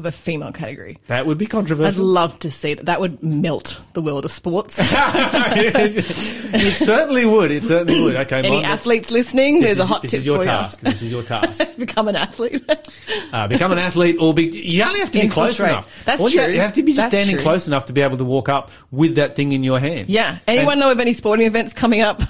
of 0.00 0.06
a 0.06 0.12
female 0.12 0.50
category. 0.52 0.98
That 1.06 1.26
would 1.26 1.38
be 1.38 1.46
controversial. 1.46 2.02
I'd 2.02 2.04
love 2.04 2.38
to 2.40 2.50
see 2.50 2.74
that. 2.74 2.86
That 2.86 3.00
would 3.00 3.22
melt 3.22 3.80
the 3.92 4.02
world 4.02 4.24
of 4.24 4.32
sports. 4.32 4.78
it 4.82 6.74
certainly 6.74 7.24
would. 7.24 7.50
It 7.50 7.62
certainly 7.64 8.02
would. 8.02 8.16
Okay, 8.16 8.38
Any 8.38 8.64
athletes 8.64 9.10
listening, 9.10 9.60
there's 9.60 9.78
a 9.78 9.82
is, 9.82 9.88
hot 9.88 10.02
this 10.02 10.10
tip 10.12 10.18
is 10.20 10.26
your 10.26 10.38
for 10.38 10.44
task. 10.44 10.80
This 10.80 11.02
is 11.02 11.10
your 11.12 11.22
task. 11.22 11.62
Become 11.78 12.08
an 12.08 12.16
athlete. 12.16 12.62
Uh, 13.32 13.46
become 13.48 13.72
an 13.72 13.78
athlete, 13.78 14.16
or 14.20 14.34
be, 14.34 14.44
you 14.44 14.82
only 14.82 15.00
have 15.00 15.10
to 15.12 15.20
be 15.20 15.28
close 15.28 15.58
enough. 15.60 16.04
That's 16.04 16.22
you, 16.22 16.40
true. 16.40 16.52
you 16.52 16.60
have 16.60 16.72
to 16.74 16.82
be 16.82 16.92
just 16.92 17.10
That's 17.10 17.14
standing 17.14 17.36
true. 17.36 17.42
close 17.44 17.68
enough 17.68 17.86
to 17.86 17.92
be 17.92 18.00
able 18.00 18.16
to 18.18 18.24
walk 18.24 18.48
up 18.48 18.70
with 18.90 19.14
that 19.16 19.36
thing 19.36 19.52
in 19.52 19.62
your 19.62 19.78
hand. 19.78 20.08
yeah. 20.08 20.38
Anyone 20.48 20.78
know 20.78 20.90
of 20.90 20.98
any 21.00 21.12
sporting 21.12 21.46
events 21.46 21.72
coming 21.72 22.00
up? 22.00 22.20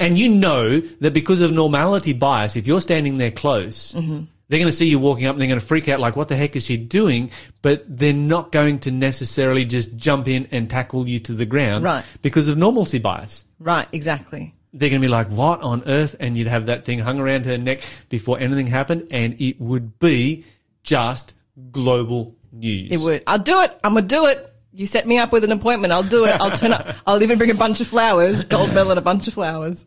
And 0.00 0.18
you 0.18 0.28
know 0.28 0.80
that 0.80 1.12
because 1.12 1.40
of 1.40 1.52
normality 1.52 2.12
bias, 2.12 2.56
if 2.56 2.66
you're 2.66 2.80
standing 2.80 3.16
there 3.18 3.30
close, 3.30 3.92
Mm-hmm. 3.92 4.24
They're 4.54 4.60
going 4.60 4.70
to 4.70 4.76
see 4.76 4.86
you 4.88 4.98
walking 5.00 5.26
up 5.26 5.34
and 5.34 5.40
they're 5.40 5.48
going 5.48 5.58
to 5.60 5.66
freak 5.66 5.88
out 5.88 5.98
like, 6.00 6.14
what 6.16 6.28
the 6.28 6.36
heck 6.36 6.54
is 6.54 6.64
she 6.64 6.76
doing? 6.76 7.30
But 7.60 7.84
they're 7.88 8.12
not 8.12 8.52
going 8.52 8.78
to 8.80 8.90
necessarily 8.90 9.64
just 9.64 9.96
jump 9.96 10.28
in 10.28 10.46
and 10.52 10.70
tackle 10.70 11.08
you 11.08 11.18
to 11.20 11.32
the 11.32 11.44
ground 11.46 11.84
Right. 11.84 12.04
because 12.22 12.46
of 12.48 12.56
normalcy 12.56 12.98
bias. 13.00 13.44
right. 13.58 13.88
Exactly. 13.92 14.54
They're 14.72 14.90
going 14.90 15.00
to 15.00 15.04
be 15.06 15.10
like, 15.10 15.28
what 15.28 15.62
on 15.62 15.82
earth? 15.86 16.16
And 16.20 16.36
you'd 16.36 16.46
have 16.48 16.66
that 16.66 16.84
thing 16.84 16.98
hung 17.00 17.20
around 17.20 17.46
her 17.46 17.58
neck 17.58 17.80
before 18.08 18.38
anything 18.40 18.66
happened 18.66 19.08
and 19.10 19.40
it 19.40 19.60
would 19.60 19.98
be 19.98 20.44
just 20.82 21.34
global 21.72 22.36
news. 22.52 22.90
It 22.92 23.04
would. 23.04 23.22
I'll 23.26 23.38
do 23.38 23.60
it. 23.62 23.78
I'm 23.84 23.94
gonna 23.94 24.06
do 24.06 24.26
it. 24.26 24.52
You 24.72 24.86
set 24.86 25.06
me 25.06 25.18
up 25.18 25.30
with 25.32 25.44
an 25.44 25.52
appointment. 25.52 25.92
I'll 25.92 26.02
do 26.02 26.24
it. 26.24 26.40
I'll 26.40 26.50
turn 26.56 26.72
up. 26.72 26.88
I'll 27.06 27.22
even 27.22 27.38
bring 27.38 27.50
a 27.50 27.54
bunch 27.54 27.80
of 27.80 27.86
flowers, 27.86 28.44
gold 28.44 28.70
medal 28.74 28.90
and 28.90 28.98
a 28.98 29.02
bunch 29.02 29.28
of 29.28 29.34
flowers. 29.34 29.86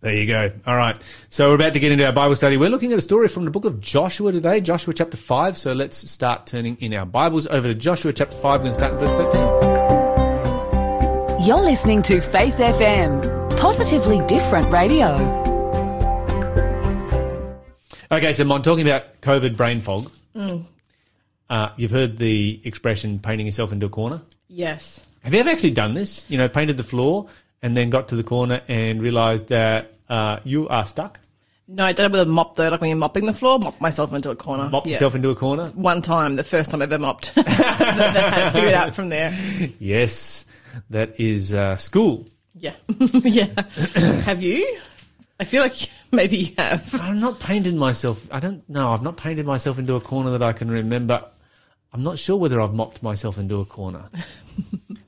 There 0.00 0.14
you 0.14 0.26
go. 0.26 0.52
All 0.66 0.76
right. 0.76 0.96
So 1.30 1.48
we're 1.48 1.54
about 1.54 1.72
to 1.74 1.80
get 1.80 1.90
into 1.90 2.04
our 2.04 2.12
Bible 2.12 2.36
study. 2.36 2.56
We're 2.56 2.70
looking 2.70 2.92
at 2.92 2.98
a 2.98 3.02
story 3.02 3.28
from 3.28 3.44
the 3.44 3.50
book 3.50 3.64
of 3.64 3.80
Joshua 3.80 4.30
today, 4.30 4.60
Joshua 4.60 4.92
chapter 4.94 5.16
5. 5.16 5.56
So 5.56 5.72
let's 5.72 5.96
start 5.96 6.46
turning 6.46 6.76
in 6.76 6.92
our 6.94 7.06
Bibles 7.06 7.46
over 7.46 7.66
to 7.68 7.74
Joshua 7.74 8.12
chapter 8.12 8.36
5. 8.36 8.42
We're 8.60 8.64
going 8.64 8.72
to 8.72 8.74
start 8.74 8.92
in 8.92 8.98
verse 8.98 9.12
13. 9.12 9.40
You're 11.46 11.62
listening 11.62 12.02
to 12.02 12.20
Faith 12.20 12.56
FM, 12.56 13.58
positively 13.58 14.20
different 14.26 14.70
radio. 14.70 15.44
Okay, 18.12 18.32
so 18.32 18.48
I'm 18.48 18.62
talking 18.62 18.86
about 18.86 19.20
COVID 19.22 19.56
brain 19.56 19.80
fog. 19.80 20.10
Uh, 21.48 21.68
you've 21.76 21.90
heard 21.90 22.18
the 22.18 22.60
expression 22.64 23.18
painting 23.18 23.46
yourself 23.46 23.72
into 23.72 23.86
a 23.86 23.88
corner. 23.88 24.20
Yes. 24.48 25.08
Have 25.22 25.34
you 25.34 25.40
ever 25.40 25.50
actually 25.50 25.70
done 25.72 25.94
this? 25.94 26.24
You 26.28 26.38
know, 26.38 26.48
painted 26.48 26.76
the 26.76 26.84
floor 26.84 27.28
and 27.66 27.76
then 27.76 27.90
got 27.90 28.06
to 28.08 28.14
the 28.14 28.22
corner 28.22 28.60
and 28.68 29.02
realized 29.02 29.48
that 29.48 29.92
uh, 30.08 30.38
you 30.44 30.68
are 30.68 30.86
stuck? 30.86 31.18
No, 31.66 31.84
I 31.84 31.92
did 31.92 32.04
it 32.04 32.12
with 32.12 32.20
a 32.20 32.26
mop 32.26 32.54
though, 32.54 32.68
like 32.68 32.80
when 32.80 32.90
you're 32.90 32.96
mopping 32.96 33.26
the 33.26 33.32
floor, 33.34 33.58
mop 33.58 33.80
myself 33.80 34.12
into 34.12 34.30
a 34.30 34.36
corner. 34.36 34.68
Mop 34.70 34.86
Yeah. 34.86 34.92
yourself 34.92 35.16
into 35.16 35.30
a 35.30 35.34
corner? 35.34 35.66
One 35.74 36.00
time, 36.00 36.36
the 36.36 36.44
first 36.44 36.70
time 36.70 36.80
I 36.80 36.84
ever 36.84 36.96
mopped. 37.00 37.30
figured 37.30 37.48
out 38.74 38.94
from 38.94 39.08
there. 39.08 39.32
Yes, 39.80 40.44
that 40.90 41.18
is 41.18 41.54
uh, 41.54 41.76
school. 41.76 42.28
Yeah. 42.54 42.74
yeah. 43.24 43.48
have 44.22 44.40
you? 44.40 44.78
I 45.40 45.44
feel 45.44 45.62
like 45.62 45.90
maybe 46.12 46.36
you 46.36 46.54
have. 46.56 46.94
I'm 47.02 47.18
not 47.18 47.40
painted 47.40 47.74
myself. 47.74 48.28
I 48.30 48.38
don't 48.38 48.66
know. 48.70 48.92
I've 48.92 49.02
not 49.02 49.16
painted 49.16 49.44
myself 49.44 49.76
into 49.80 49.96
a 49.96 50.00
corner 50.00 50.30
that 50.30 50.42
I 50.44 50.52
can 50.52 50.70
remember. 50.70 51.24
I'm 51.92 52.02
not 52.02 52.18
sure 52.18 52.36
whether 52.36 52.60
I've 52.60 52.74
mopped 52.74 53.02
myself 53.02 53.38
into 53.38 53.60
a 53.60 53.64
corner. 53.64 54.10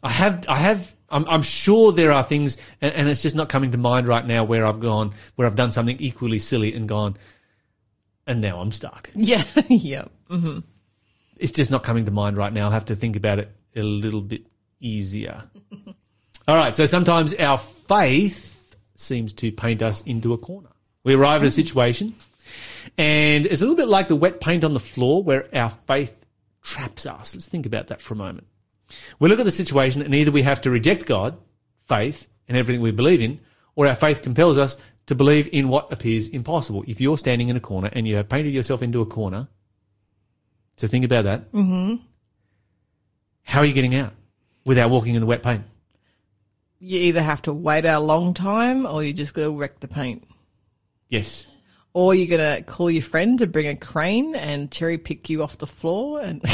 I 0.02 0.11
have. 0.11 0.44
I 0.49 0.58
have. 0.58 0.94
I'm, 1.11 1.28
I'm 1.28 1.42
sure 1.42 1.92
there 1.92 2.12
are 2.12 2.23
things, 2.23 2.56
and, 2.80 2.94
and 2.94 3.08
it's 3.08 3.23
just 3.23 3.35
not 3.35 3.49
coming 3.49 3.73
to 3.73 3.78
mind 3.78 4.06
right 4.06 4.25
now 4.25 4.44
where 4.44 4.66
I've 4.66 4.80
gone, 4.80 5.14
where 5.37 5.47
I've 5.47 5.56
done 5.56 5.73
something 5.73 5.97
equally 5.99 6.38
silly 6.38 6.75
and 6.75 6.88
gone, 6.88 7.16
and 8.26 8.40
now 8.40 8.61
I'm 8.61 8.73
stuck. 8.73 9.11
Yeah. 9.14 9.44
yeah. 9.68 10.04
Mm-hmm. 10.30 10.61
It's 11.37 11.52
just 11.52 11.70
not 11.70 11.82
coming 11.82 12.04
to 12.04 12.11
mind 12.11 12.37
right 12.37 12.52
now. 12.52 12.66
I'll 12.66 12.73
have 12.73 12.87
to 12.87 12.97
think 12.97 13.16
about 13.16 13.38
it 13.38 13.50
a 13.75 13.82
little 13.82 14.20
bit 14.20 14.47
easier. 14.80 15.44
All 16.49 16.56
right. 16.56 16.75
So 16.75 16.87
sometimes 16.87 17.35
our 17.35 17.58
faith 17.58 18.76
seems 18.94 19.32
to 19.35 19.52
paint 19.52 19.82
us 19.82 20.02
into 20.02 20.32
a 20.32 20.38
corner. 20.38 20.70
We 21.04 21.14
arrive 21.14 21.42
at 21.42 21.47
a 21.47 21.50
mm. 21.50 21.52
situation, 21.52 22.14
and 22.97 23.47
it's 23.47 23.62
a 23.62 23.64
little 23.64 23.76
bit 23.76 23.88
like 23.88 24.08
the 24.08 24.16
wet 24.16 24.40
paint 24.40 24.64
on 24.64 24.75
the 24.75 24.80
floor 24.80 25.23
where 25.23 25.49
our 25.54 25.70
faith 25.70 26.17
traps 26.68 27.06
us. 27.06 27.34
Let's 27.34 27.48
think 27.48 27.64
about 27.64 27.87
that 27.87 28.00
for 28.00 28.12
a 28.14 28.16
moment. 28.16 28.46
We 29.18 29.28
look 29.28 29.40
at 29.40 29.44
the 29.44 29.50
situation, 29.50 30.02
and 30.02 30.14
either 30.14 30.30
we 30.30 30.42
have 30.42 30.60
to 30.62 30.70
reject 30.70 31.06
God, 31.06 31.38
faith, 31.87 32.28
and 32.46 32.56
everything 32.56 32.82
we 32.82 32.90
believe 32.90 33.22
in, 33.22 33.40
or 33.75 33.87
our 33.87 33.94
faith 33.94 34.22
compels 34.22 34.58
us 34.58 34.76
to 35.06 35.14
believe 35.14 35.48
in 35.50 35.70
what 35.70 35.90
appears 35.90 36.28
impossible. 36.28 36.84
If 36.87 37.00
you're 37.00 37.16
standing 37.16 37.48
in 37.48 37.56
a 37.56 37.60
corner 37.60 37.88
and 37.92 38.06
you 38.06 38.16
have 38.16 38.28
painted 38.28 38.52
yourself 38.52 38.82
into 38.82 39.00
a 39.00 39.06
corner, 39.06 39.48
so 40.76 40.87
think 40.87 41.04
about 41.06 41.25
that. 41.25 41.50
Mm-hmm. 41.52 41.96
How 43.42 43.60
are 43.60 43.64
you 43.64 43.72
getting 43.72 43.94
out 43.94 44.12
without 44.66 44.90
walking 44.90 45.14
in 45.14 45.20
the 45.20 45.26
wet 45.26 45.42
paint? 45.42 45.64
You 46.78 46.98
either 46.98 47.22
have 47.22 47.42
to 47.42 47.52
wait 47.52 47.87
a 47.87 47.98
long 47.98 48.34
time 48.34 48.84
or 48.84 49.02
you 49.02 49.14
just 49.14 49.32
got 49.32 49.42
to 49.42 49.50
wreck 49.50 49.80
the 49.80 49.88
paint. 49.88 50.25
Yes. 51.08 51.46
Or 51.95 52.14
you're 52.14 52.38
going 52.38 52.57
to 52.57 52.62
call 52.62 52.90
your 52.90 53.02
friend 53.02 53.38
to 53.40 53.47
bring 53.47 53.66
a 53.66 53.75
crane 53.76 54.35
and 54.37 54.71
cherry 54.71 54.99
pick 54.99 55.28
you 55.30 55.42
off 55.42 55.59
the 55.59 55.66
floor 55.66 56.21
and 56.21 56.40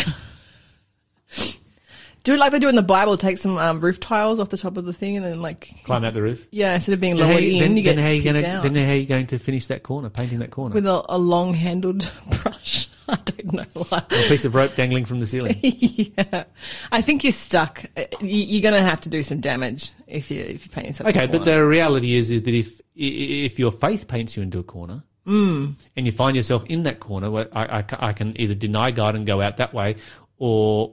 do 2.25 2.33
it 2.35 2.39
like 2.39 2.53
they 2.53 2.59
do 2.59 2.69
in 2.69 2.77
the 2.77 2.83
Bible. 2.83 3.17
Take 3.17 3.37
some 3.39 3.59
um, 3.59 3.81
roof 3.81 4.01
tiles 4.01 4.41
off 4.41 4.49
the 4.49 4.57
top 4.57 4.77
of 4.77 4.85
the 4.87 4.93
thing 4.93 5.17
and 5.17 5.25
then 5.27 5.43
like 5.43 5.69
Climb 5.85 6.05
out 6.05 6.15
the 6.15 6.23
roof. 6.23 6.47
yeah, 6.51 6.75
instead 6.75 6.93
of 6.95 7.01
being 7.01 7.17
lowered 7.17 7.43
in, 7.43 7.59
then, 7.59 7.77
you 7.77 7.83
then 7.83 7.97
get 7.97 8.03
how 8.03 8.09
you 8.11 8.23
gonna, 8.23 8.47
out 8.47 8.63
then 8.63 8.75
how 8.75 8.93
are 8.93 8.95
you 8.95 9.07
going 9.07 9.27
to 9.27 9.39
finish 9.39 9.67
that 9.67 9.83
corner, 9.83 10.09
painting 10.09 10.39
that 10.39 10.51
corner? 10.51 10.75
with 10.75 10.87
a, 10.87 11.05
a 11.09 11.19
long 11.19 11.53
handled 11.53 12.11
brush. 12.43 12.89
I 13.09 13.17
don't 13.17 13.53
know 13.53 13.65
why. 13.75 13.99
a 13.99 14.29
piece 14.29 14.47
of 14.47 14.55
rope 14.55 14.75
dangling 14.77 15.05
from 15.05 15.21
the 15.21 15.27
ceiling. 15.27 15.59
yeah, 15.61 16.45
I 16.91 17.03
think 17.03 17.23
you're 17.23 17.35
stuck. 17.35 17.85
Uh, 17.99 18.05
you- 18.23 18.29
You're 18.47 18.63
going 18.63 18.73
to 18.83 18.89
have 18.89 19.03
to 19.03 19.11
do 19.11 19.23
some 19.23 19.41
damage 19.41 19.93
if 20.07 20.31
you 20.31 20.41
if 20.41 20.65
you 20.65 20.71
paint 20.71 20.87
yourself. 20.87 21.11
Okay, 21.11 21.27
but 21.27 21.45
the 21.45 21.67
reality 21.67 22.15
is, 22.15 22.31
is 22.31 22.43
that 22.45 22.55
if 22.55 22.81
if 22.95 23.59
your 23.59 23.73
faith 23.73 24.09
paints 24.09 24.39
you 24.39 24.43
into 24.43 24.59
a 24.59 24.63
corner, 24.63 25.03
Mm. 25.27 25.75
and 25.97 26.05
you 26.05 26.13
find 26.13 26.37
yourself 26.37 26.65
in 26.67 26.83
that 26.83 27.01
corner, 27.01 27.31
where 27.31 27.49
I, 27.57 27.79
I, 27.79 27.85
I 28.09 28.13
can 28.13 28.39
either 28.39 28.55
deny 28.55 28.91
God 28.91 29.15
and 29.17 29.25
go 29.25 29.41
out 29.41 29.57
that 29.57 29.73
way, 29.73 29.97
or 30.37 30.93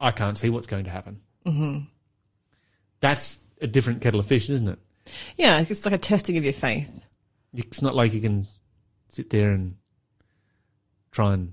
I 0.00 0.12
can't 0.12 0.38
see 0.38 0.48
what's 0.50 0.66
going 0.68 0.84
to 0.84 0.90
happen. 0.90 1.20
Mm-hmm. 1.44 1.80
That's 3.00 3.40
a 3.60 3.66
different 3.66 4.00
kettle 4.00 4.20
of 4.20 4.26
fish, 4.26 4.48
isn't 4.50 4.68
it? 4.68 4.78
yeah, 5.36 5.60
it's 5.68 5.84
like 5.84 5.94
a 5.94 5.98
testing 5.98 6.36
of 6.38 6.44
your 6.44 6.52
faith. 6.52 7.04
It's 7.52 7.82
not 7.82 7.94
like 7.94 8.14
you 8.14 8.20
can 8.20 8.46
sit 9.08 9.30
there 9.30 9.50
and 9.50 9.76
try 11.10 11.34
and 11.34 11.52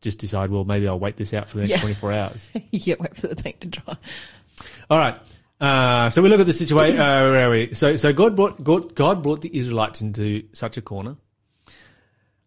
just 0.00 0.18
decide, 0.18 0.50
well, 0.50 0.64
maybe 0.64 0.88
I'll 0.88 0.98
wait 0.98 1.16
this 1.16 1.34
out 1.34 1.48
for 1.48 1.56
the 1.58 1.62
next 1.62 1.70
Yeah. 1.72 1.80
24 1.80 2.12
hours. 2.12 2.50
you 2.70 2.96
wait 2.98 3.16
for 3.16 3.26
the 3.26 3.36
paint 3.36 3.60
to 3.62 3.68
dry. 3.68 3.96
All 4.88 4.98
right. 4.98 5.18
Uh, 5.60 6.10
so 6.10 6.22
we 6.22 6.28
look 6.28 6.40
at 6.40 6.46
the 6.46 6.52
situation. 6.52 7.00
Uh, 7.00 7.20
where 7.22 7.46
are 7.46 7.50
we? 7.50 7.72
So, 7.74 7.96
so 7.96 8.12
God 8.12 8.36
brought 8.36 8.62
God, 8.62 8.94
God 8.94 9.22
brought 9.22 9.40
the 9.42 9.56
Israelites 9.56 10.00
into 10.00 10.44
such 10.52 10.76
a 10.76 10.82
corner 10.82 11.16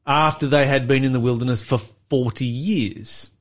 after 0.09 0.47
they 0.47 0.65
had 0.65 0.87
been 0.87 1.03
in 1.03 1.11
the 1.11 1.19
wilderness 1.19 1.61
for 1.61 1.77
forty 1.77 2.45
years. 2.45 3.31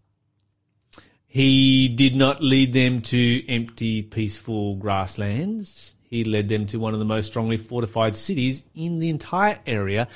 He 1.26 1.88
did 1.88 2.14
not 2.14 2.42
lead 2.42 2.72
them 2.74 3.00
to 3.02 3.46
empty, 3.48 4.02
peaceful 4.02 4.76
grasslands. 4.76 5.96
He 6.02 6.24
led 6.24 6.48
them 6.48 6.66
to 6.68 6.78
one 6.78 6.92
of 6.92 6.98
the 6.98 7.04
most 7.04 7.26
strongly 7.26 7.56
fortified 7.56 8.16
cities 8.16 8.64
in 8.74 8.98
the 8.98 9.08
entire 9.08 9.58
area, 9.66 10.08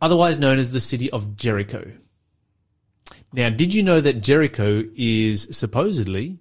otherwise 0.00 0.38
known 0.38 0.58
as 0.58 0.72
the 0.72 0.80
city 0.80 1.10
of 1.10 1.36
Jericho. 1.36 1.92
Now, 3.32 3.50
did 3.50 3.74
you 3.74 3.82
know 3.82 4.00
that 4.00 4.22
Jericho 4.22 4.84
is 4.96 5.48
supposedly 5.56 6.38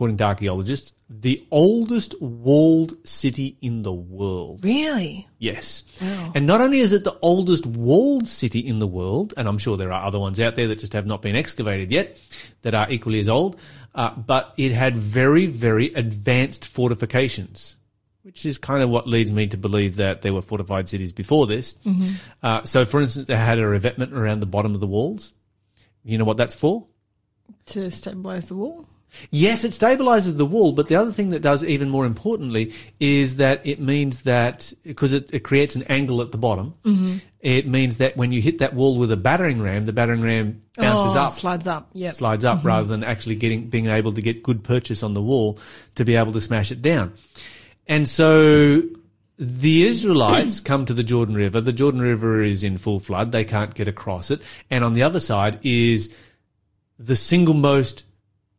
according 0.00 0.16
to 0.16 0.24
archaeologists, 0.24 0.94
the 1.10 1.46
oldest 1.50 2.18
walled 2.22 2.94
city 3.06 3.58
in 3.60 3.82
the 3.82 3.92
world. 3.92 4.64
Really? 4.64 5.28
Yes. 5.38 5.84
Wow. 6.00 6.32
And 6.34 6.46
not 6.46 6.62
only 6.62 6.78
is 6.78 6.94
it 6.94 7.04
the 7.04 7.18
oldest 7.20 7.66
walled 7.66 8.26
city 8.26 8.60
in 8.60 8.78
the 8.78 8.86
world, 8.86 9.34
and 9.36 9.46
I'm 9.46 9.58
sure 9.58 9.76
there 9.76 9.92
are 9.92 10.06
other 10.06 10.18
ones 10.18 10.40
out 10.40 10.54
there 10.54 10.68
that 10.68 10.78
just 10.78 10.94
have 10.94 11.04
not 11.04 11.20
been 11.20 11.36
excavated 11.36 11.92
yet 11.92 12.18
that 12.62 12.74
are 12.74 12.86
equally 12.88 13.20
as 13.20 13.28
old, 13.28 13.60
uh, 13.94 14.12
but 14.12 14.54
it 14.56 14.72
had 14.72 14.96
very, 14.96 15.44
very 15.44 15.92
advanced 15.92 16.66
fortifications. 16.66 17.76
Which 18.22 18.46
is 18.46 18.56
kind 18.56 18.82
of 18.82 18.88
what 18.88 19.06
leads 19.06 19.30
me 19.30 19.48
to 19.48 19.58
believe 19.58 19.96
that 19.96 20.22
there 20.22 20.32
were 20.32 20.40
fortified 20.40 20.88
cities 20.88 21.12
before 21.12 21.46
this. 21.46 21.78
Uh, 22.42 22.62
so, 22.62 22.86
for 22.86 23.02
instance, 23.02 23.26
they 23.26 23.36
had 23.36 23.58
a 23.58 23.66
revetment 23.66 24.14
around 24.14 24.40
the 24.40 24.46
bottom 24.46 24.74
of 24.74 24.80
the 24.80 24.86
walls. 24.86 25.34
You 26.04 26.16
know 26.16 26.24
what 26.24 26.38
that's 26.38 26.54
for? 26.54 26.86
To 27.66 27.90
stabilize 27.90 28.48
the 28.48 28.54
wall? 28.54 28.86
Yes, 29.30 29.64
it 29.64 29.72
stabilizes 29.72 30.36
the 30.36 30.46
wall, 30.46 30.72
but 30.72 30.88
the 30.88 30.96
other 30.96 31.12
thing 31.12 31.30
that 31.30 31.40
does 31.40 31.64
even 31.64 31.88
more 31.88 32.06
importantly 32.06 32.72
is 32.98 33.36
that 33.36 33.60
it 33.66 33.80
means 33.80 34.22
that 34.22 34.72
because 34.82 35.12
it, 35.12 35.32
it 35.32 35.40
creates 35.40 35.76
an 35.76 35.82
angle 35.84 36.20
at 36.20 36.32
the 36.32 36.38
bottom, 36.38 36.74
mm-hmm. 36.84 37.18
it 37.40 37.66
means 37.66 37.98
that 37.98 38.16
when 38.16 38.32
you 38.32 38.40
hit 38.40 38.58
that 38.58 38.74
wall 38.74 38.98
with 38.98 39.10
a 39.12 39.16
battering 39.16 39.60
ram, 39.60 39.84
the 39.84 39.92
battering 39.92 40.22
ram 40.22 40.62
bounces 40.76 41.16
oh, 41.16 41.20
up, 41.20 41.32
Slides 41.32 41.66
up. 41.66 41.90
Yep. 41.92 42.14
slides 42.14 42.44
up, 42.44 42.58
mm-hmm. 42.58 42.68
rather 42.68 42.88
than 42.88 43.04
actually 43.04 43.36
getting 43.36 43.68
being 43.68 43.86
able 43.86 44.12
to 44.12 44.22
get 44.22 44.42
good 44.42 44.64
purchase 44.64 45.02
on 45.02 45.14
the 45.14 45.22
wall 45.22 45.58
to 45.94 46.04
be 46.04 46.16
able 46.16 46.32
to 46.32 46.40
smash 46.40 46.70
it 46.70 46.82
down. 46.82 47.12
And 47.86 48.08
so 48.08 48.82
the 49.38 49.84
Israelites 49.84 50.60
come 50.70 50.86
to 50.86 50.94
the 50.94 51.02
Jordan 51.02 51.34
River. 51.34 51.60
The 51.60 51.72
Jordan 51.72 52.02
River 52.02 52.42
is 52.42 52.62
in 52.62 52.78
full 52.78 53.00
flood; 53.00 53.32
they 53.32 53.44
can't 53.44 53.74
get 53.74 53.88
across 53.88 54.30
it. 54.30 54.42
And 54.70 54.84
on 54.84 54.92
the 54.92 55.02
other 55.02 55.20
side 55.20 55.58
is 55.62 56.14
the 56.98 57.16
single 57.16 57.54
most 57.54 58.04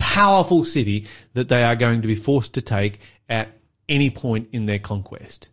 powerful 0.02 0.66
city 0.66 1.06
that 1.36 1.48
they 1.48 1.64
are 1.64 1.76
going 1.76 2.02
to 2.02 2.08
be 2.08 2.16
forced 2.16 2.56
to 2.56 2.62
take 2.62 3.00
at 3.30 3.50
any 3.88 4.10
point 4.10 4.50
in 4.52 4.66
their 4.66 4.80
conquest. 4.80 5.50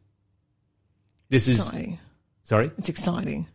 This 1.28 1.46
is 1.46 1.58
Exciting. 1.58 1.98
sorry. 2.44 2.70
It's 2.78 2.88
exciting. 2.88 3.46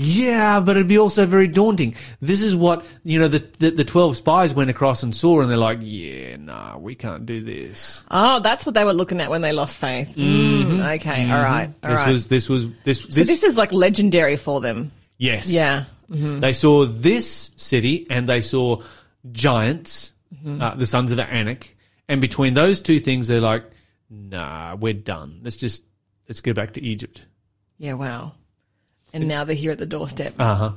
Yeah, 0.00 0.60
but 0.60 0.76
it'd 0.76 0.86
be 0.86 0.96
also 0.98 1.26
very 1.26 1.48
daunting. 1.48 1.96
This 2.20 2.40
is 2.40 2.54
what 2.54 2.84
you 3.02 3.18
know. 3.18 3.26
The, 3.26 3.40
the 3.58 3.70
the 3.70 3.84
twelve 3.84 4.16
spies 4.16 4.54
went 4.54 4.70
across 4.70 5.02
and 5.02 5.12
saw, 5.12 5.40
and 5.40 5.50
they're 5.50 5.56
like, 5.56 5.80
"Yeah, 5.82 6.36
nah, 6.38 6.78
we 6.78 6.94
can't 6.94 7.26
do 7.26 7.42
this." 7.42 8.04
Oh, 8.08 8.38
that's 8.38 8.64
what 8.64 8.76
they 8.76 8.84
were 8.84 8.92
looking 8.92 9.20
at 9.20 9.28
when 9.28 9.40
they 9.40 9.50
lost 9.50 9.76
faith. 9.78 10.14
Mm, 10.14 10.94
okay, 11.00 11.28
all 11.28 11.42
right, 11.42 11.70
all 11.82 11.90
Mm-hmm. 11.90 11.90
this 11.90 11.98
right. 12.00 12.10
was 12.12 12.28
this 12.28 12.48
was 12.48 12.66
this 12.84 13.04
this, 13.06 13.14
so 13.16 13.24
this 13.24 13.42
is 13.42 13.56
like 13.58 13.72
legendary 13.72 14.36
for 14.36 14.60
them. 14.60 14.92
yes, 15.16 15.50
Yeah. 15.50 15.86
They 16.10 16.52
saw 16.52 16.86
this 16.86 17.50
city 17.56 18.06
and 18.08 18.28
they 18.28 18.40
saw 18.40 18.80
giants, 19.32 20.14
Mm-hmm. 20.44 20.62
uh, 20.62 20.74
the 20.74 20.86
sons 20.86 21.12
of 21.12 21.18
Anak, 21.18 21.76
and 22.08 22.20
between 22.20 22.54
those 22.54 22.80
two 22.80 22.98
things, 22.98 23.28
they're 23.28 23.40
like, 23.40 23.64
"Nah, 24.08 24.76
we're 24.76 24.92
done. 24.94 25.40
Let's 25.42 25.56
just 25.56 25.84
let's 26.28 26.40
go 26.40 26.52
back 26.52 26.74
to 26.74 26.82
Egypt." 26.82 27.26
Yeah, 27.78 27.94
wow. 27.94 28.32
And 29.12 29.26
now 29.26 29.44
they're 29.44 29.56
here 29.56 29.70
at 29.70 29.78
the 29.78 29.86
doorstep. 29.86 30.32
Uh 30.38 30.54
huh. 30.54 30.72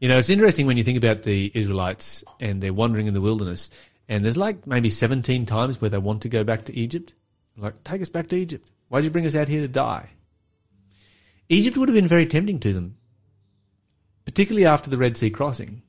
You 0.00 0.08
know, 0.08 0.18
it's 0.18 0.30
interesting 0.30 0.66
when 0.66 0.76
you 0.76 0.84
think 0.84 0.98
about 0.98 1.22
the 1.22 1.52
Israelites 1.54 2.24
and 2.40 2.60
they're 2.60 2.72
wandering 2.72 3.06
in 3.06 3.14
the 3.14 3.20
wilderness, 3.20 3.70
and 4.08 4.24
there's 4.24 4.36
like 4.36 4.66
maybe 4.66 4.90
17 4.90 5.46
times 5.46 5.80
where 5.80 5.90
they 5.90 5.98
want 5.98 6.22
to 6.22 6.28
go 6.28 6.42
back 6.44 6.64
to 6.64 6.74
Egypt. 6.74 7.14
Like, 7.56 7.84
take 7.84 8.02
us 8.02 8.08
back 8.08 8.28
to 8.28 8.36
Egypt. 8.36 8.70
Why'd 8.88 9.04
you 9.04 9.10
bring 9.10 9.26
us 9.26 9.36
out 9.36 9.48
here 9.48 9.60
to 9.60 9.68
die? 9.68 10.10
Egypt 11.48 11.76
would 11.76 11.88
have 11.88 11.94
been 11.94 12.08
very 12.08 12.26
tempting 12.26 12.58
to 12.60 12.72
them, 12.72 12.96
particularly 14.24 14.66
after 14.66 14.90
the 14.90 14.96
Red 14.96 15.16
Sea 15.16 15.30
crossing. 15.30 15.82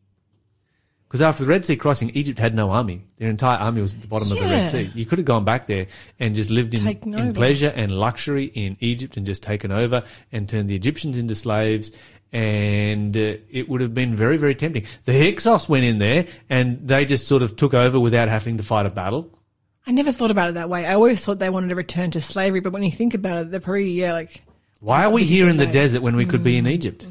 Because 1.14 1.22
after 1.22 1.44
the 1.44 1.50
Red 1.52 1.64
Sea 1.64 1.76
crossing, 1.76 2.10
Egypt 2.16 2.40
had 2.40 2.56
no 2.56 2.72
army. 2.72 3.04
Their 3.20 3.30
entire 3.30 3.60
army 3.60 3.82
was 3.82 3.94
at 3.94 4.02
the 4.02 4.08
bottom 4.08 4.32
of 4.32 4.40
the 4.40 4.46
Red 4.46 4.68
Sea. 4.68 4.90
You 4.96 5.06
could 5.06 5.20
have 5.20 5.28
gone 5.28 5.46
back 5.46 5.68
there 5.68 5.86
and 6.20 6.34
just 6.34 6.50
lived 6.50 6.74
in, 6.74 6.88
in 6.88 7.34
pleasure 7.36 7.72
and 7.76 7.92
luxury 7.92 8.46
in 8.46 8.78
Egypt 8.80 9.16
and 9.16 9.24
just 9.24 9.44
taken 9.44 9.72
over 9.72 10.02
and 10.32 10.50
turned 10.50 10.72
the 10.72 10.76
Egyptians 10.76 11.20
into 11.20 11.36
slaves. 11.36 11.92
And 12.32 13.16
uh, 13.16 13.36
it 13.52 13.70
would 13.70 13.82
have 13.82 13.94
been 13.94 14.16
very, 14.16 14.38
very 14.38 14.56
tempting. 14.56 14.88
The 15.06 15.14
Hyksos 15.14 15.70
went 15.70 15.86
in 15.86 16.00
there 16.00 16.26
and 16.50 16.88
they 16.88 17.06
just 17.06 17.28
sort 17.28 17.44
of 17.44 17.58
took 17.58 17.76
over 17.76 18.00
without 18.00 18.28
having 18.28 18.58
to 18.58 18.64
fight 18.64 18.88
a 18.88 18.90
battle. 18.90 19.30
I 19.86 19.92
never 19.92 20.12
thought 20.12 20.32
about 20.32 20.50
it 20.50 20.54
that 20.56 20.68
way. 20.68 20.88
I 20.88 20.96
always 20.96 21.24
thought 21.24 21.38
they 21.38 21.52
wanted 21.52 21.68
to 21.68 21.76
return 21.76 22.10
to 22.10 22.22
slavery, 22.22 22.60
but 22.60 22.74
when 22.74 22.82
you 22.82 22.92
think 22.92 23.14
about 23.14 23.38
it, 23.38 23.52
they're 23.52 23.60
pretty, 23.60 23.92
yeah, 23.92 24.14
like, 24.14 24.42
Why 24.80 25.06
are 25.06 25.12
we 25.12 25.26
here 25.26 25.48
in 25.48 25.58
the 25.58 25.68
desert 25.68 26.02
when 26.02 26.16
we 26.16 26.26
could 26.26 26.44
be 26.44 26.58
in 26.58 26.66
Egypt? 26.66 27.06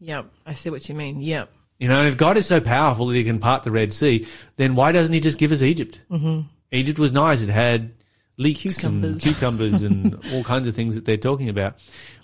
yep, 0.00 0.30
I 0.46 0.54
see 0.54 0.70
what 0.70 0.88
you 0.88 0.94
mean. 0.94 1.20
Yep. 1.20 1.50
You 1.78 1.88
know, 1.88 1.98
and 1.98 2.08
if 2.08 2.16
God 2.16 2.36
is 2.36 2.46
so 2.46 2.60
powerful 2.60 3.06
that 3.06 3.14
he 3.14 3.24
can 3.24 3.38
part 3.40 3.62
the 3.64 3.70
Red 3.70 3.92
Sea, 3.92 4.26
then 4.56 4.74
why 4.74 4.92
doesn't 4.92 5.12
he 5.12 5.20
just 5.20 5.38
give 5.38 5.52
us 5.52 5.62
Egypt? 5.62 6.00
Mm-hmm. 6.10 6.46
Egypt 6.72 6.98
was 6.98 7.12
nice. 7.12 7.42
It 7.42 7.50
had 7.50 7.92
leeks 8.36 8.62
Cucumbers. 8.62 9.10
and 9.12 9.20
cucumbers 9.22 9.82
and 9.84 10.14
all 10.32 10.44
kinds 10.44 10.68
of 10.68 10.74
things 10.74 10.94
that 10.94 11.04
they're 11.04 11.16
talking 11.16 11.48
about. 11.48 11.76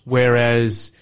Whereas, 0.04 0.92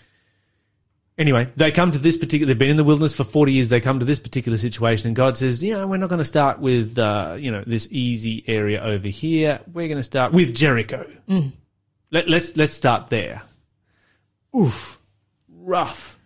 anyway, 1.18 1.50
they 1.56 1.72
come 1.72 1.92
to 1.92 1.98
this 1.98 2.16
particular, 2.16 2.48
they've 2.52 2.58
been 2.58 2.70
in 2.70 2.76
the 2.76 2.84
wilderness 2.84 3.14
for 3.14 3.24
40 3.24 3.52
years. 3.52 3.68
They 3.68 3.80
come 3.80 4.00
to 4.00 4.04
this 4.04 4.18
particular 4.18 4.58
situation 4.58 5.08
and 5.08 5.16
God 5.16 5.36
says, 5.36 5.62
you 5.62 5.74
know, 5.74 5.86
we're 5.86 5.98
not 5.98 6.08
going 6.08 6.18
to 6.18 6.24
start 6.24 6.58
with, 6.58 6.98
uh, 6.98 7.36
you 7.38 7.50
know, 7.50 7.62
this 7.66 7.88
easy 7.90 8.44
area 8.46 8.82
over 8.82 9.08
here. 9.08 9.60
We're 9.72 9.88
going 9.88 9.98
to 9.98 10.02
start 10.02 10.32
with 10.32 10.54
Jericho. 10.54 11.06
Let, 12.10 12.28
let's, 12.28 12.56
let's 12.56 12.74
start 12.74 13.08
there. 13.08 13.42
Oof. 14.56 14.98
Rough. 15.48 16.18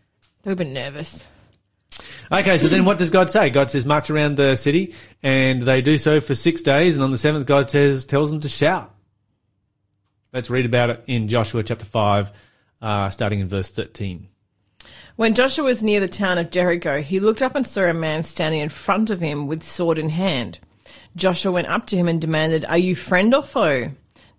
They've 0.45 0.57
been 0.57 0.73
nervous. 0.73 1.27
Okay, 2.31 2.57
so 2.59 2.69
then 2.69 2.85
what 2.85 2.99
does 2.99 3.11
God 3.11 3.31
say? 3.31 3.51
God 3.51 3.71
says, 3.71 3.85
march 3.85 4.09
around 4.09 4.37
the 4.37 4.57
city, 4.57 4.95
and 5.23 5.63
they 5.63 5.83
do 5.83 5.99
so 5.99 6.21
for 6.21 6.35
six 6.35 6.63
days, 6.63 6.97
and 6.97 7.05
on 7.05 7.11
the 7.11 7.19
seventh, 7.19 7.47
God 7.47 7.69
says, 7.69 8.05
tells 8.05 8.31
them 8.31 8.41
to 8.41 8.49
shout. 8.49 8.95
Let's 10.33 10.49
read 10.49 10.65
about 10.65 10.91
it 10.91 11.05
in 11.07 11.29
Joshua 11.29 11.63
chapter 11.63 11.85
5, 11.85 12.33
uh, 12.81 13.11
starting 13.11 13.41
in 13.41 13.49
verse 13.49 13.71
13. 13.71 14.29
When 15.17 15.35
Joshua 15.35 15.67
was 15.67 15.85
near 15.85 16.01
the 16.01 16.09
town 16.09 16.39
of 16.39 16.51
Jericho, 16.51 17.03
he 17.03 17.21
looked 17.21 17.43
up 17.43 17.55
and 17.55 17.67
saw 17.67 17.83
a 17.83 17.93
man 17.93 18.23
standing 18.23 18.61
in 18.61 18.71
front 18.71 19.11
of 19.11 19.21
him 19.21 19.47
with 19.47 19.63
sword 19.63 19.99
in 19.99 20.09
hand. 20.09 20.59
Joshua 21.15 21.53
went 21.53 21.69
up 21.69 21.87
to 21.89 21.97
him 21.97 22.09
and 22.09 22.19
demanded, 22.19 22.65
Are 22.65 22.79
you 22.79 22.95
friend 22.95 23.35
or 23.35 23.43
foe? 23.43 23.91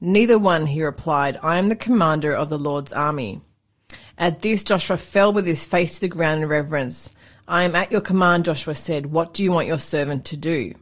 Neither 0.02 0.40
one, 0.40 0.66
he 0.66 0.84
replied. 0.84 1.38
I 1.44 1.58
am 1.58 1.70
the 1.70 1.76
commander 1.76 2.34
of 2.34 2.50
the 2.50 2.58
Lord's 2.58 2.92
army. 2.92 3.42
At 4.18 4.42
this, 4.42 4.64
Joshua 4.64 4.98
fell 4.98 5.32
with 5.32 5.46
his 5.46 5.66
face 5.66 5.96
to 5.96 6.02
the 6.02 6.08
ground 6.08 6.42
in 6.42 6.50
reverence. 6.50 7.12
I 7.48 7.64
am 7.64 7.76
at 7.76 7.92
your 7.92 8.02
command, 8.02 8.46
Joshua 8.46 8.76
said. 8.76 9.08
What 9.08 9.34
do 9.34 9.44
you 9.44 9.52
want 9.52 9.68
your 9.68 9.78
servant 9.78 10.26
to 10.26 10.38
do? 10.38 10.74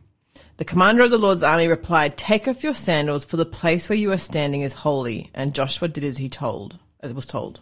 The 0.57 0.65
commander 0.65 1.03
of 1.03 1.11
the 1.11 1.17
Lord's 1.17 1.43
army 1.43 1.67
replied, 1.67 2.17
Take 2.17 2.47
off 2.47 2.63
your 2.63 2.73
sandals, 2.73 3.25
for 3.25 3.37
the 3.37 3.45
place 3.45 3.89
where 3.89 3.97
you 3.97 4.11
are 4.11 4.17
standing 4.17 4.61
is 4.61 4.73
holy. 4.73 5.31
And 5.33 5.55
Joshua 5.55 5.87
did 5.87 6.03
as 6.03 6.17
he 6.17 6.29
told, 6.29 6.77
as 6.99 7.11
it 7.11 7.15
was 7.15 7.25
told. 7.25 7.61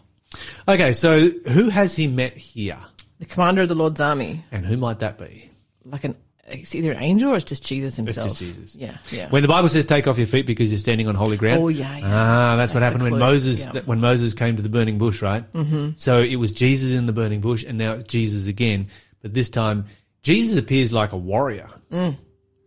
Okay, 0.68 0.92
so 0.92 1.30
who 1.48 1.70
has 1.70 1.96
he 1.96 2.06
met 2.06 2.36
here? 2.36 2.78
The 3.18 3.26
commander 3.26 3.62
of 3.62 3.68
the 3.68 3.74
Lord's 3.74 4.00
army. 4.00 4.44
And 4.52 4.66
who 4.66 4.76
might 4.76 4.98
that 4.98 5.18
be? 5.18 5.50
like 5.84 6.04
an 6.04 6.16
it's 6.50 6.74
either 6.74 6.92
an 6.92 7.02
angel 7.02 7.30
or 7.32 7.36
it's 7.36 7.44
just 7.44 7.64
Jesus 7.66 7.96
himself. 7.96 8.28
It's 8.28 8.38
just 8.38 8.56
Jesus. 8.56 8.74
Yeah, 8.74 8.96
yeah. 9.10 9.28
When 9.30 9.42
the 9.42 9.48
Bible 9.48 9.68
says 9.68 9.86
take 9.86 10.06
off 10.06 10.18
your 10.18 10.26
feet 10.26 10.46
because 10.46 10.70
you're 10.70 10.78
standing 10.78 11.08
on 11.08 11.14
holy 11.14 11.36
ground. 11.36 11.62
Oh, 11.62 11.68
yeah, 11.68 11.96
yeah. 11.98 12.04
Ah, 12.06 12.56
that's, 12.56 12.74
what 12.74 12.82
happened 12.82 13.02
when. 13.02 13.18
Moses 13.18 13.66
Yeah. 13.72 13.80
when 13.86 14.00
Moses 14.00 14.34
came 14.34 14.56
to 14.56 14.62
the 14.62 14.68
burning 14.68 14.98
bush, 14.98 15.22
right? 15.22 15.50
Mm-hmm. 15.52 15.90
So 15.96 16.20
it 16.20 16.36
was 16.36 16.52
Jesus 16.52 16.90
in 16.90 17.06
the 17.06 17.12
burning 17.12 17.40
bush, 17.40 17.64
and 17.66 17.78
now 17.78 17.92
it's 17.94 18.04
Jesus 18.04 18.46
again. 18.46 18.88
But 19.22 19.34
this 19.34 19.50
time, 19.50 19.86
Jesus 20.22 20.56
appears 20.56 20.92
like 20.92 21.12
a 21.12 21.16
warrior. 21.16 21.68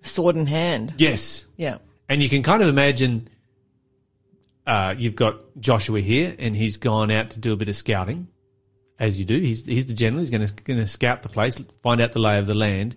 Sword 0.02 0.36
in 0.36 0.48
hand. 0.48 0.94
Yes, 0.98 1.46
Yeah. 1.58 1.78
and 2.10 2.22
you 2.22 2.30
can 2.30 2.44
kind 2.44 2.62
of 2.62 2.68
imagine. 2.68 3.30
Uh, 4.66 4.96
you've 4.98 5.16
got 5.16 5.40
Joshua 5.60 6.00
here, 6.00 6.36
and 6.40 6.56
he's 6.56 6.78
gone 6.78 7.12
out 7.12 7.32
to 7.32 7.40
do 7.40 7.52
a 7.52 7.56
bit 7.58 7.68
of 7.68 7.76
scouting, 7.76 8.28
as 8.98 9.20
you 9.20 9.26
do. 9.26 9.38
He's 9.38 9.66
he's 9.66 9.88
the 9.88 9.94
general. 9.94 10.22
He's 10.22 10.30
going 10.30 10.46
to 10.46 10.54
going 10.64 10.80
to 10.80 10.88
scout 10.88 11.22
the 11.22 11.30
place, 11.30 11.62
find 11.82 12.00
out 12.00 12.14
the 12.14 12.20
lay 12.20 12.38
of 12.40 12.48
the 12.48 12.54
land. 12.54 12.96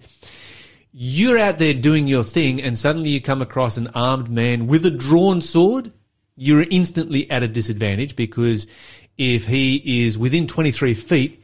You're 0.99 1.39
out 1.39 1.59
there 1.59 1.75
doing 1.75 2.09
your 2.09 2.25
thing, 2.25 2.63
and 2.63 2.79
suddenly 2.79 3.11
you 3.11 3.21
come 3.21 3.43
across 3.43 3.77
an 3.77 3.89
armed 3.95 4.31
man 4.31 4.67
with 4.67 4.87
a 4.87 4.91
drawn 4.91 5.43
sword. 5.43 5.93
You're 6.37 6.65
instantly 6.71 7.31
at 7.31 7.43
a 7.43 7.49
disadvantage 7.49 8.17
because 8.17 8.67
if 9.19 9.47
he 9.47 10.07
is 10.07 10.17
within 10.17 10.47
23 10.47 10.95
feet, 10.95 11.43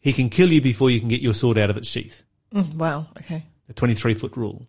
he 0.00 0.14
can 0.14 0.30
kill 0.30 0.50
you 0.50 0.62
before 0.62 0.88
you 0.88 0.98
can 0.98 1.10
get 1.10 1.20
your 1.20 1.34
sword 1.34 1.58
out 1.58 1.68
of 1.68 1.76
its 1.76 1.88
sheath 1.88 2.24
Mm, 2.54 2.76
wow. 2.76 3.06
Okay. 3.18 3.42
the 3.66 3.74
23 3.74 4.14
foot 4.14 4.34
rule. 4.34 4.66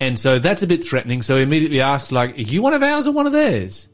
And 0.00 0.18
so 0.18 0.38
that's 0.38 0.62
a 0.62 0.66
bit 0.66 0.84
threatening. 0.84 1.22
So 1.22 1.36
he 1.36 1.42
immediately 1.44 1.80
asks, 1.80 2.12
like, 2.12 2.36
are 2.36 2.42
you 2.42 2.60
one 2.60 2.74
of 2.74 2.82
ours 2.82 3.06
or 3.06 3.12
one 3.12 3.26
of 3.26 3.32
theirs? 3.32 3.88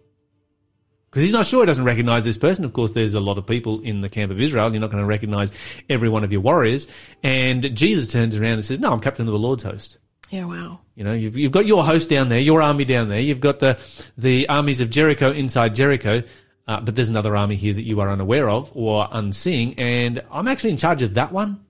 Because 1.11 1.25
he's 1.25 1.33
not 1.33 1.44
sure. 1.44 1.62
He 1.62 1.66
doesn't 1.66 1.85
recognize 1.85 2.25
this 2.25 2.38
person. 2.38 2.64
Of 2.64 2.73
course, 2.73 2.92
there's 2.92 3.14
a 3.14 3.20
lot 3.20 3.37
of 3.37 3.44
people 3.44 3.81
in 3.81 4.01
the 4.01 4.09
camp 4.09 4.31
of 4.31 4.40
Israel. 4.40 4.70
You're 4.70 4.81
not 4.81 4.90
going 4.90 5.03
to 5.03 5.09
recognize 5.09 5.51
every 5.88 6.09
one 6.09 6.23
of 6.23 6.31
your 6.31 6.40
warriors. 6.40 6.87
And 7.25 7.75
Jesus 7.75 8.07
turns 8.07 8.37
around 8.37 8.55
and 8.55 8.64
says, 8.64 8.79
no, 8.79 8.92
I'm 8.92 9.01
captain 9.01 9.27
of 9.27 9.33
the 9.33 9.38
Lord's 9.38 9.64
host. 9.64 9.99
Yeah. 10.31 10.44
Wow. 10.44 10.79
You 10.94 11.03
know, 11.03 11.12
you've, 11.12 11.37
you've 11.37 11.51
got 11.51 11.66
your 11.66 11.83
host 11.83 12.09
down 12.09 12.29
there, 12.29 12.38
your 12.38 12.62
army 12.62 12.85
down 12.85 13.09
there. 13.09 13.18
You've 13.18 13.40
got 13.40 13.59
the, 13.59 13.81
the 14.16 14.49
armies 14.49 14.81
of 14.81 14.90
Jericho 14.90 15.33
inside 15.33 15.75
Jericho. 15.75 16.23
Uh, 16.68 16.81
but 16.81 16.94
there's 16.94 17.09
another 17.09 17.37
army 17.37 17.57
here 17.57 17.75
that 17.75 17.83
you 17.83 17.99
are 18.01 18.09
unaware 18.09 18.49
of 18.49 18.70
or 18.77 19.09
unseeing. 19.11 19.75
And 19.79 20.23
I'm 20.31 20.46
actually 20.46 20.70
in 20.70 20.77
charge 20.77 21.03
of 21.03 21.14
that 21.14 21.33
one. 21.33 21.64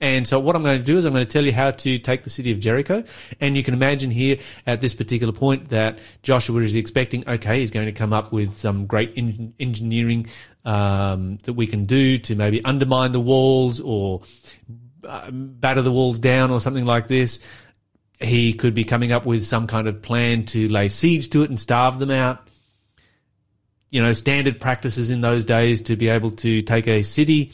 And 0.00 0.26
so 0.26 0.40
what 0.40 0.56
I'm 0.56 0.62
going 0.62 0.78
to 0.78 0.84
do 0.84 0.96
is 0.96 1.04
I'm 1.04 1.12
going 1.12 1.26
to 1.26 1.30
tell 1.30 1.44
you 1.44 1.52
how 1.52 1.72
to 1.72 1.98
take 1.98 2.24
the 2.24 2.30
city 2.30 2.52
of 2.52 2.58
Jericho. 2.58 3.04
And 3.38 3.54
you 3.56 3.62
can 3.62 3.74
imagine 3.74 4.10
here 4.10 4.38
at 4.66 4.80
this 4.80 4.94
particular 4.94 5.32
point 5.32 5.68
that 5.68 5.98
Joshua 6.22 6.62
is 6.62 6.74
expecting, 6.74 7.28
okay, 7.28 7.60
he's 7.60 7.70
going 7.70 7.86
to 7.86 7.92
come 7.92 8.12
up 8.12 8.32
with 8.32 8.52
some 8.52 8.86
great 8.86 9.12
en- 9.16 9.52
engineering 9.60 10.26
um, 10.64 11.36
that 11.44 11.52
we 11.52 11.66
can 11.66 11.84
do 11.84 12.16
to 12.18 12.34
maybe 12.34 12.64
undermine 12.64 13.12
the 13.12 13.20
walls 13.20 13.78
or 13.78 14.22
uh, 15.04 15.30
batter 15.30 15.82
the 15.82 15.92
walls 15.92 16.18
down 16.18 16.50
or 16.50 16.60
something 16.60 16.86
like 16.86 17.06
this. 17.06 17.40
He 18.20 18.54
could 18.54 18.74
be 18.74 18.84
coming 18.84 19.12
up 19.12 19.26
with 19.26 19.44
some 19.44 19.66
kind 19.66 19.86
of 19.86 20.00
plan 20.00 20.46
to 20.46 20.68
lay 20.68 20.88
siege 20.88 21.28
to 21.30 21.42
it 21.42 21.50
and 21.50 21.60
starve 21.60 21.98
them 21.98 22.10
out. 22.10 22.46
You 23.90 24.02
know, 24.02 24.12
standard 24.14 24.60
practices 24.60 25.10
in 25.10 25.20
those 25.20 25.44
days 25.44 25.82
to 25.82 25.96
be 25.96 26.08
able 26.08 26.30
to 26.32 26.62
take 26.62 26.86
a 26.86 27.02
city. 27.02 27.52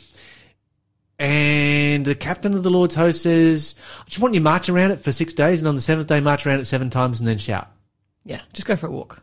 And 1.18 2.04
the 2.04 2.14
captain 2.14 2.52
of 2.54 2.62
the 2.62 2.70
Lord's 2.70 2.94
host 2.94 3.22
says, 3.22 3.74
I 4.00 4.04
just 4.04 4.20
want 4.20 4.34
you 4.34 4.40
to 4.40 4.44
march 4.44 4.68
around 4.68 4.90
it 4.90 5.00
for 5.00 5.12
six 5.12 5.32
days, 5.32 5.60
and 5.60 5.68
on 5.68 5.74
the 5.74 5.80
seventh 5.80 6.08
day, 6.08 6.20
march 6.20 6.46
around 6.46 6.60
it 6.60 6.66
seven 6.66 6.90
times 6.90 7.20
and 7.20 7.28
then 7.28 7.38
shout. 7.38 7.70
Yeah. 8.24 8.42
Just 8.52 8.66
go 8.66 8.76
for 8.76 8.86
a 8.86 8.90
walk. 8.90 9.22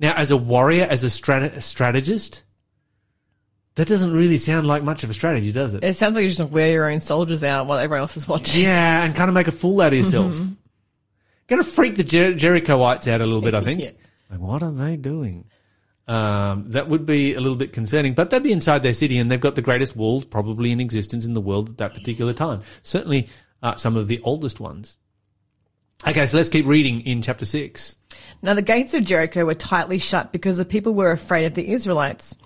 Now, 0.00 0.14
as 0.14 0.30
a 0.30 0.36
warrior, 0.36 0.84
as 0.84 1.04
a, 1.04 1.10
strate- 1.10 1.52
a 1.52 1.60
strategist, 1.60 2.44
that 3.74 3.88
doesn't 3.88 4.12
really 4.12 4.38
sound 4.38 4.66
like 4.66 4.82
much 4.82 5.04
of 5.04 5.10
a 5.10 5.14
strategy, 5.14 5.52
does 5.52 5.74
it? 5.74 5.84
It 5.84 5.96
sounds 5.96 6.14
like 6.14 6.22
you 6.22 6.30
just 6.30 6.50
wear 6.50 6.70
your 6.70 6.90
own 6.90 7.00
soldiers 7.00 7.44
out 7.44 7.66
while 7.66 7.78
everyone 7.78 8.00
else 8.02 8.16
is 8.16 8.26
watching. 8.26 8.62
Yeah, 8.62 9.04
and 9.04 9.14
kind 9.14 9.28
of 9.28 9.34
make 9.34 9.48
a 9.48 9.52
fool 9.52 9.80
out 9.80 9.88
of 9.92 9.98
yourself. 9.98 10.32
Mm-hmm. 10.32 10.52
Going 11.48 11.62
to 11.62 11.68
freak 11.68 11.96
the 11.96 12.04
Jer- 12.04 12.34
Jerichoites 12.34 13.06
out 13.06 13.20
a 13.20 13.26
little 13.26 13.42
bit, 13.42 13.54
I 13.54 13.60
think. 13.60 13.80
Yeah. 13.82 13.90
Like, 14.30 14.40
what 14.40 14.62
are 14.62 14.72
they 14.72 14.96
doing? 14.96 15.44
Um, 16.06 16.68
that 16.68 16.88
would 16.88 17.06
be 17.06 17.34
a 17.34 17.40
little 17.40 17.56
bit 17.56 17.72
concerning, 17.72 18.12
but 18.12 18.28
they'd 18.28 18.42
be 18.42 18.52
inside 18.52 18.82
their 18.82 18.92
city 18.92 19.18
and 19.18 19.30
they've 19.30 19.40
got 19.40 19.54
the 19.54 19.62
greatest 19.62 19.96
walls 19.96 20.26
probably 20.26 20.70
in 20.70 20.80
existence 20.80 21.24
in 21.24 21.32
the 21.32 21.40
world 21.40 21.70
at 21.70 21.78
that 21.78 21.94
particular 21.94 22.34
time. 22.34 22.60
Certainly, 22.82 23.28
uh, 23.62 23.74
some 23.76 23.96
of 23.96 24.06
the 24.06 24.20
oldest 24.22 24.60
ones. 24.60 24.98
Okay, 26.06 26.26
so 26.26 26.36
let's 26.36 26.50
keep 26.50 26.66
reading 26.66 27.00
in 27.00 27.22
chapter 27.22 27.46
6. 27.46 27.96
Now 28.42 28.52
the 28.52 28.60
gates 28.60 28.92
of 28.92 29.06
Jericho 29.06 29.46
were 29.46 29.54
tightly 29.54 29.98
shut 29.98 30.32
because 30.32 30.58
the 30.58 30.66
people 30.66 30.92
were 30.92 31.10
afraid 31.10 31.46
of 31.46 31.54
the 31.54 31.70
Israelites. 31.70 32.36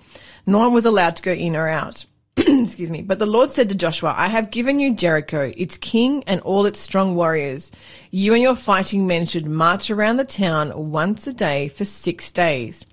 No 0.46 0.58
one 0.58 0.72
was 0.72 0.86
allowed 0.86 1.16
to 1.16 1.22
go 1.22 1.32
in 1.32 1.56
or 1.56 1.68
out. 1.68 2.06
Excuse 2.36 2.90
me. 2.90 3.02
But 3.02 3.18
the 3.18 3.26
Lord 3.26 3.50
said 3.50 3.68
to 3.70 3.74
Joshua, 3.74 4.14
I 4.16 4.28
have 4.28 4.52
given 4.52 4.78
you 4.78 4.94
Jericho, 4.94 5.52
its 5.56 5.76
king 5.76 6.22
and 6.28 6.40
all 6.42 6.66
its 6.66 6.78
strong 6.78 7.16
warriors. 7.16 7.72
You 8.12 8.32
and 8.34 8.42
your 8.42 8.54
fighting 8.54 9.08
men 9.08 9.26
should 9.26 9.46
march 9.46 9.90
around 9.90 10.18
the 10.18 10.24
town 10.24 10.72
once 10.90 11.26
a 11.26 11.32
day 11.32 11.66
for 11.66 11.84
six 11.84 12.30
days. 12.30 12.86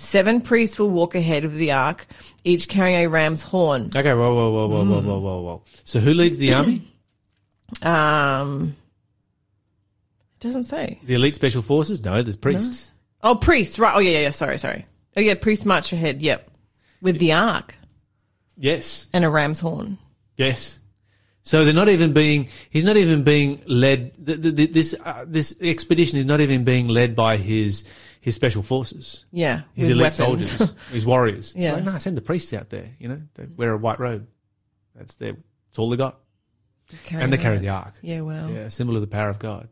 Seven 0.00 0.40
priests 0.40 0.78
will 0.78 0.88
walk 0.88 1.14
ahead 1.14 1.44
of 1.44 1.52
the 1.56 1.72
ark, 1.72 2.06
each 2.42 2.68
carrying 2.70 3.04
a 3.04 3.06
ram's 3.06 3.42
horn. 3.42 3.90
Okay, 3.94 4.14
whoa, 4.14 4.34
whoa, 4.34 4.50
whoa, 4.50 4.66
whoa, 4.66 4.84
whoa, 4.86 5.02
whoa, 5.02 5.18
whoa, 5.20 5.40
whoa. 5.42 5.62
So 5.84 6.00
who 6.00 6.14
leads 6.14 6.38
the 6.38 6.54
army? 6.54 6.82
Um, 7.82 8.74
it 10.34 10.40
doesn't 10.40 10.64
say. 10.64 10.98
The 11.04 11.14
elite 11.14 11.36
special 11.36 11.62
forces? 11.62 12.04
No, 12.04 12.20
there's 12.20 12.34
priests. 12.34 12.90
Oh, 13.22 13.36
priests, 13.36 13.78
right. 13.78 13.94
Oh, 13.94 14.00
yeah, 14.00 14.10
yeah, 14.10 14.20
yeah. 14.22 14.30
Sorry, 14.30 14.58
sorry. 14.58 14.86
Oh, 15.16 15.20
yeah, 15.20 15.34
priests 15.34 15.64
march 15.64 15.92
ahead. 15.92 16.20
Yep. 16.20 16.50
With 17.00 17.18
the 17.18 17.32
ark 17.32 17.76
Yes, 18.56 19.08
and 19.12 19.24
a 19.24 19.30
ram's 19.30 19.60
horn. 19.60 19.98
yes. 20.36 20.79
So 21.42 21.64
they're 21.64 21.72
not 21.74 21.88
even 21.88 22.12
being. 22.12 22.48
He's 22.68 22.84
not 22.84 22.96
even 22.96 23.24
being 23.24 23.62
led. 23.66 24.12
th 24.26 24.40
th 24.42 24.54
th 24.56 24.72
this 24.72 24.94
uh, 25.04 25.24
this 25.26 25.56
expedition 25.60 26.18
is 26.18 26.26
not 26.26 26.40
even 26.40 26.64
being 26.64 26.88
led 26.88 27.14
by 27.14 27.36
his 27.38 27.84
his 28.20 28.34
special 28.34 28.62
forces, 28.62 29.24
Yeah. 29.32 29.62
his 29.74 29.88
elite 29.88 30.12
weapons. 30.20 30.50
soldiers, 30.50 30.74
his 30.92 31.06
warriors. 31.06 31.54
It's 31.54 31.64
Yeah. 31.64 31.74
like, 31.76 31.84
no, 31.84 31.96
send 31.98 32.16
the 32.18 32.20
priests 32.22 32.52
out 32.52 32.68
there. 32.68 32.90
You 32.98 33.08
know, 33.08 33.20
they 33.34 33.46
wear 33.56 33.72
a 33.72 33.78
white 33.78 33.98
robe. 33.98 34.26
That's 34.94 35.14
their. 35.14 35.32
That's 35.32 35.78
all 35.78 35.88
they 35.88 35.96
got, 35.96 36.18
and 37.10 37.32
they 37.32 37.38
carry 37.38 37.58
the 37.58 37.70
ark. 37.70 37.94
Yeah, 38.02 38.20
well. 38.20 38.50
Yeah, 38.50 38.68
symbol 38.68 38.96
of 38.96 39.00
the 39.00 39.06
power 39.08 39.30
of 39.30 39.38
God. 39.38 39.68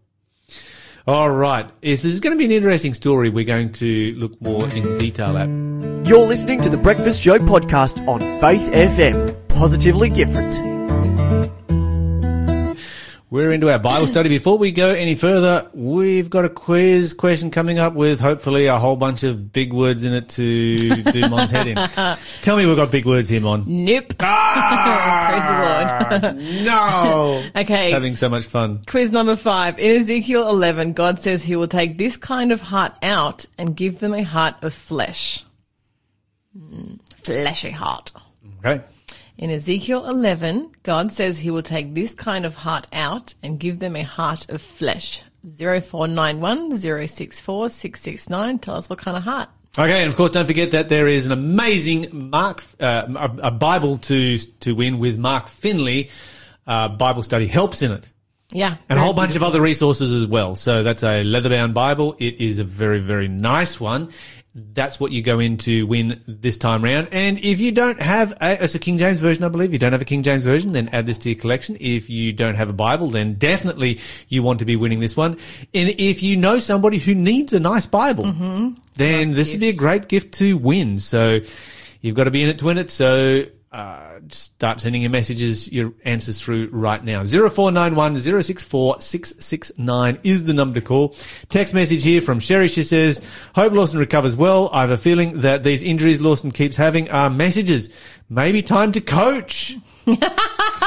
All 1.06 1.30
right. 1.30 1.68
If 1.82 2.02
this 2.02 2.12
is 2.12 2.20
going 2.20 2.34
to 2.34 2.38
be 2.38 2.44
an 2.44 2.50
interesting 2.52 2.94
story, 2.94 3.28
we're 3.30 3.44
going 3.44 3.72
to 3.74 4.14
look 4.16 4.40
more 4.40 4.68
in 4.70 4.96
detail 4.98 5.36
at. 5.36 5.48
You're 6.06 6.26
listening 6.26 6.60
to 6.62 6.68
the 6.70 6.76
Breakfast 6.78 7.22
Show 7.22 7.38
podcast 7.38 8.06
on 8.06 8.20
Faith 8.40 8.70
FM. 8.72 9.34
Positively 9.48 10.08
different. 10.10 10.67
We're 13.30 13.52
into 13.52 13.70
our 13.70 13.78
Bible 13.78 14.06
study. 14.06 14.30
Before 14.30 14.56
we 14.56 14.72
go 14.72 14.88
any 14.88 15.14
further, 15.14 15.68
we've 15.74 16.30
got 16.30 16.46
a 16.46 16.48
quiz 16.48 17.12
question 17.12 17.50
coming 17.50 17.78
up 17.78 17.92
with 17.92 18.20
hopefully 18.20 18.68
a 18.68 18.78
whole 18.78 18.96
bunch 18.96 19.22
of 19.22 19.52
big 19.52 19.70
words 19.70 20.02
in 20.02 20.14
it 20.14 20.30
to 20.30 21.02
do 21.02 21.28
Mon's 21.28 21.50
head 21.50 21.66
in. 21.66 21.76
Tell 22.40 22.56
me 22.56 22.64
we've 22.64 22.74
got 22.76 22.90
big 22.90 23.04
words 23.04 23.28
here, 23.28 23.42
Mon. 23.42 23.64
Nope. 23.66 24.14
Ah, 24.20 26.08
Praise 26.22 26.32
the 26.32 26.32
Lord. 26.32 26.64
no. 26.64 27.44
Okay. 27.60 27.90
Having 27.90 28.16
so 28.16 28.30
much 28.30 28.46
fun. 28.46 28.80
Quiz 28.86 29.12
number 29.12 29.36
five. 29.36 29.78
In 29.78 30.00
Ezekiel 30.00 30.48
11, 30.48 30.94
God 30.94 31.20
says 31.20 31.44
he 31.44 31.54
will 31.54 31.68
take 31.68 31.98
this 31.98 32.16
kind 32.16 32.50
of 32.50 32.62
heart 32.62 32.94
out 33.02 33.44
and 33.58 33.76
give 33.76 33.98
them 33.98 34.14
a 34.14 34.22
heart 34.22 34.54
of 34.62 34.72
flesh. 34.72 35.44
Mm, 36.56 36.98
fleshy 37.16 37.70
heart. 37.70 38.12
Okay. 38.64 38.82
In 39.38 39.50
Ezekiel 39.50 40.04
11, 40.04 40.72
God 40.82 41.12
says 41.12 41.38
he 41.38 41.50
will 41.50 41.62
take 41.62 41.94
this 41.94 42.12
kind 42.12 42.44
of 42.44 42.56
heart 42.56 42.88
out 42.92 43.34
and 43.40 43.60
give 43.60 43.78
them 43.78 43.94
a 43.94 44.02
heart 44.02 44.50
of 44.50 44.60
flesh. 44.60 45.22
0491 45.46 46.76
064 46.76 47.68
669. 47.70 48.58
Tell 48.58 48.74
us 48.74 48.90
what 48.90 48.98
kind 48.98 49.16
of 49.16 49.22
heart. 49.22 49.48
Okay, 49.78 50.02
and 50.02 50.08
of 50.08 50.16
course, 50.16 50.32
don't 50.32 50.46
forget 50.46 50.72
that 50.72 50.88
there 50.88 51.06
is 51.06 51.24
an 51.24 51.30
amazing 51.30 52.30
Mark, 52.30 52.64
uh, 52.80 53.06
a, 53.14 53.46
a 53.46 53.50
Bible 53.52 53.98
to 53.98 54.38
to 54.38 54.74
win 54.74 54.98
with 54.98 55.20
Mark 55.20 55.46
Finley. 55.46 56.10
Uh, 56.66 56.88
Bible 56.88 57.22
study 57.22 57.46
helps 57.46 57.80
in 57.80 57.92
it. 57.92 58.10
Yeah. 58.52 58.76
and 58.88 58.98
a 58.98 59.02
whole 59.02 59.12
bunch 59.12 59.36
of 59.36 59.42
other 59.42 59.60
resources 59.60 60.12
as 60.12 60.26
well. 60.26 60.56
So 60.56 60.82
that's 60.82 61.02
a 61.04 61.22
leather-bound 61.22 61.74
Bible. 61.74 62.16
It 62.18 62.40
is 62.40 62.60
a 62.60 62.64
very, 62.64 62.98
very 62.98 63.28
nice 63.28 63.78
one. 63.78 64.10
That's 64.72 64.98
what 64.98 65.12
you 65.12 65.22
go 65.22 65.38
in 65.38 65.56
to 65.58 65.86
win 65.86 66.22
this 66.26 66.58
time 66.58 66.82
round. 66.82 67.08
And 67.12 67.38
if 67.38 67.60
you 67.60 67.72
don't 67.72 68.00
have 68.00 68.32
a, 68.40 68.62
it's 68.64 68.74
a 68.74 68.78
King 68.78 68.98
James 68.98 69.20
version, 69.20 69.44
I 69.44 69.48
believe. 69.48 69.72
You 69.72 69.78
don't 69.78 69.92
have 69.92 70.02
a 70.02 70.06
King 70.06 70.22
James 70.22 70.44
version, 70.44 70.72
then 70.72 70.88
add 70.88 71.06
this 71.06 71.18
to 71.18 71.30
your 71.30 71.38
collection. 71.38 71.76
If 71.80 72.10
you 72.10 72.32
don't 72.32 72.54
have 72.54 72.68
a 72.68 72.72
Bible, 72.72 73.08
then 73.08 73.34
definitely 73.34 74.00
you 74.28 74.42
want 74.42 74.58
to 74.60 74.64
be 74.64 74.76
winning 74.76 75.00
this 75.00 75.16
one. 75.16 75.32
And 75.74 75.94
if 75.98 76.22
you 76.22 76.36
know 76.36 76.58
somebody 76.58 76.98
who 76.98 77.14
needs 77.14 77.52
a 77.52 77.60
nice 77.60 77.86
Bible, 77.86 78.24
mm-hmm. 78.24 78.74
then 78.96 79.32
this 79.32 79.52
would 79.52 79.60
be 79.60 79.68
a 79.68 79.74
great 79.74 80.08
gift 80.08 80.34
to 80.34 80.56
win. 80.56 80.98
So 80.98 81.40
you've 82.00 82.16
got 82.16 82.24
to 82.24 82.30
be 82.30 82.42
in 82.42 82.48
it 82.48 82.58
to 82.58 82.64
win 82.64 82.78
it. 82.78 82.90
So 82.90 83.44
uh, 83.70 84.20
start 84.28 84.80
sending 84.80 85.02
your 85.02 85.10
messages, 85.10 85.70
your 85.70 85.92
answers 86.04 86.42
through 86.42 86.68
right 86.72 87.02
now. 87.04 87.22
0491 87.24 88.16
064 88.16 89.00
669 89.00 90.18
is 90.22 90.44
the 90.46 90.54
number 90.54 90.80
to 90.80 90.86
call. 90.86 91.14
Text 91.48 91.74
message 91.74 92.02
here 92.02 92.20
from 92.20 92.40
Sherry. 92.40 92.68
She 92.68 92.82
says, 92.82 93.20
Hope 93.54 93.72
Lawson 93.72 93.98
recovers 93.98 94.36
well. 94.36 94.70
I 94.72 94.80
have 94.82 94.90
a 94.90 94.96
feeling 94.96 95.42
that 95.42 95.64
these 95.64 95.82
injuries 95.82 96.20
Lawson 96.20 96.50
keeps 96.50 96.76
having 96.76 97.10
are 97.10 97.28
messages. 97.28 97.90
Maybe 98.30 98.62
time 98.62 98.92
to 98.92 99.00
coach. 99.00 99.76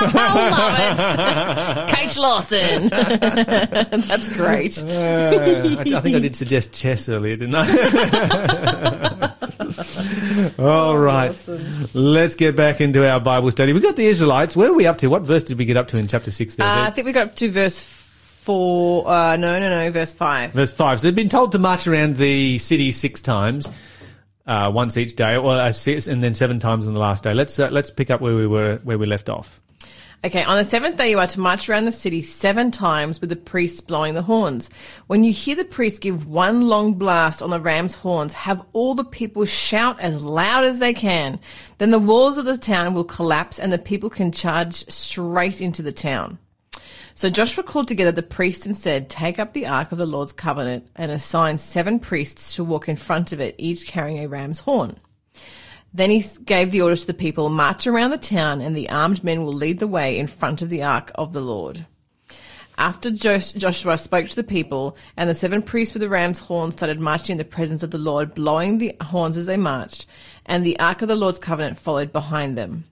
I 0.03 0.49
love 0.57 1.89
it. 1.89 1.95
Coach 1.95 2.17
Lawson. 2.17 2.89
That's 4.07 4.33
great. 4.33 4.77
Uh, 4.81 5.77
I, 5.79 5.97
I 5.97 6.01
think 6.01 6.15
I 6.15 6.19
did 6.19 6.35
suggest 6.35 6.73
chess 6.73 7.07
earlier, 7.07 7.35
didn't 7.35 7.53
I? 7.55 9.31
All 10.59 10.97
right. 10.97 11.35
Let's 11.93 12.35
get 12.35 12.55
back 12.55 12.81
into 12.81 13.07
our 13.07 13.19
Bible 13.19 13.51
study. 13.51 13.73
We've 13.73 13.83
got 13.83 13.95
the 13.95 14.05
Israelites. 14.05 14.55
Where 14.55 14.69
are 14.69 14.73
we 14.73 14.87
up 14.87 14.97
to? 14.99 15.07
What 15.07 15.23
verse 15.23 15.43
did 15.43 15.57
we 15.57 15.65
get 15.65 15.77
up 15.77 15.87
to 15.89 15.97
in 15.97 16.07
chapter 16.07 16.31
6 16.31 16.55
there? 16.55 16.67
Uh, 16.67 16.87
I 16.87 16.89
think 16.89 17.05
we 17.05 17.13
got 17.13 17.27
up 17.27 17.35
to 17.35 17.51
verse 17.51 17.81
four. 17.81 19.07
Uh, 19.07 19.35
no, 19.37 19.59
no, 19.59 19.69
no, 19.69 19.91
verse 19.91 20.13
five. 20.13 20.51
Verse 20.51 20.71
5. 20.71 20.99
So 20.99 21.07
they've 21.07 21.15
been 21.15 21.29
told 21.29 21.51
to 21.51 21.59
march 21.59 21.87
around 21.87 22.17
the 22.17 22.57
city 22.57 22.91
six 22.91 23.21
times, 23.21 23.69
uh, 24.47 24.71
once 24.73 24.97
each 24.97 25.15
day, 25.15 25.37
or 25.37 25.53
uh, 25.53 25.71
six, 25.71 26.07
and 26.07 26.23
then 26.23 26.33
seven 26.33 26.59
times 26.59 26.87
on 26.87 26.93
the 26.93 26.99
last 26.99 27.23
day. 27.23 27.33
Let's, 27.33 27.59
uh, 27.59 27.69
let's 27.71 27.91
pick 27.91 28.09
up 28.09 28.19
where 28.21 28.35
we 28.35 28.47
were, 28.47 28.79
where 28.83 28.97
we 28.97 29.05
left 29.05 29.29
off. 29.29 29.61
Okay, 30.23 30.43
on 30.43 30.55
the 30.55 30.63
seventh 30.63 30.97
day, 30.97 31.09
you 31.09 31.17
are 31.17 31.25
to 31.25 31.39
march 31.39 31.67
around 31.67 31.85
the 31.85 31.91
city 31.91 32.21
seven 32.21 32.69
times 32.69 33.19
with 33.19 33.31
the 33.31 33.35
priests 33.35 33.81
blowing 33.81 34.13
the 34.13 34.21
horns. 34.21 34.69
When 35.07 35.23
you 35.23 35.33
hear 35.33 35.55
the 35.55 35.65
priests 35.65 35.97
give 35.97 36.27
one 36.27 36.61
long 36.61 36.93
blast 36.93 37.41
on 37.41 37.49
the 37.49 37.59
ram's 37.59 37.95
horns, 37.95 38.35
have 38.35 38.63
all 38.71 38.93
the 38.93 39.03
people 39.03 39.45
shout 39.45 39.99
as 39.99 40.21
loud 40.21 40.63
as 40.63 40.77
they 40.77 40.93
can. 40.93 41.39
Then 41.79 41.89
the 41.89 41.97
walls 41.97 42.37
of 42.37 42.45
the 42.45 42.55
town 42.55 42.93
will 42.93 43.03
collapse 43.03 43.59
and 43.59 43.73
the 43.73 43.79
people 43.79 44.11
can 44.11 44.31
charge 44.31 44.87
straight 44.91 45.59
into 45.59 45.81
the 45.81 45.91
town. 45.91 46.37
So 47.15 47.31
Joshua 47.31 47.63
called 47.63 47.87
together 47.87 48.11
the 48.11 48.21
priests 48.21 48.67
and 48.67 48.75
said, 48.75 49.09
Take 49.09 49.39
up 49.39 49.53
the 49.53 49.65
ark 49.65 49.91
of 49.91 49.97
the 49.97 50.05
Lord's 50.05 50.33
covenant 50.33 50.87
and 50.95 51.11
assign 51.11 51.57
seven 51.57 51.97
priests 51.97 52.55
to 52.57 52.63
walk 52.63 52.87
in 52.87 52.95
front 52.95 53.31
of 53.31 53.39
it, 53.39 53.55
each 53.57 53.87
carrying 53.87 54.19
a 54.19 54.27
ram's 54.27 54.59
horn. 54.59 54.99
Then 55.93 56.09
he 56.09 56.23
gave 56.45 56.71
the 56.71 56.81
order 56.81 56.95
to 56.95 57.07
the 57.07 57.13
people, 57.13 57.49
march 57.49 57.85
around 57.85 58.11
the 58.11 58.17
town 58.17 58.61
and 58.61 58.75
the 58.75 58.89
armed 58.89 59.23
men 59.23 59.43
will 59.43 59.53
lead 59.53 59.79
the 59.79 59.87
way 59.87 60.17
in 60.17 60.27
front 60.27 60.61
of 60.61 60.69
the 60.69 60.83
ark 60.83 61.11
of 61.15 61.33
the 61.33 61.41
Lord. 61.41 61.85
After 62.77 63.11
Joshua 63.11 63.97
spoke 63.97 64.29
to 64.29 64.35
the 64.35 64.43
people 64.43 64.95
and 65.17 65.29
the 65.29 65.35
seven 65.35 65.61
priests 65.61 65.93
with 65.93 66.01
the 66.01 66.09
ram's 66.09 66.39
horns 66.39 66.73
started 66.73 66.99
marching 66.99 67.33
in 67.33 67.37
the 67.37 67.43
presence 67.43 67.83
of 67.83 67.91
the 67.91 67.97
Lord, 67.97 68.33
blowing 68.33 68.77
the 68.77 68.95
horns 69.01 69.37
as 69.37 69.45
they 69.45 69.57
marched, 69.57 70.05
and 70.45 70.65
the 70.65 70.79
ark 70.79 71.01
of 71.01 71.07
the 71.09 71.15
Lord's 71.15 71.37
covenant 71.37 71.77
followed 71.77 72.11
behind 72.11 72.57
them. 72.57 72.85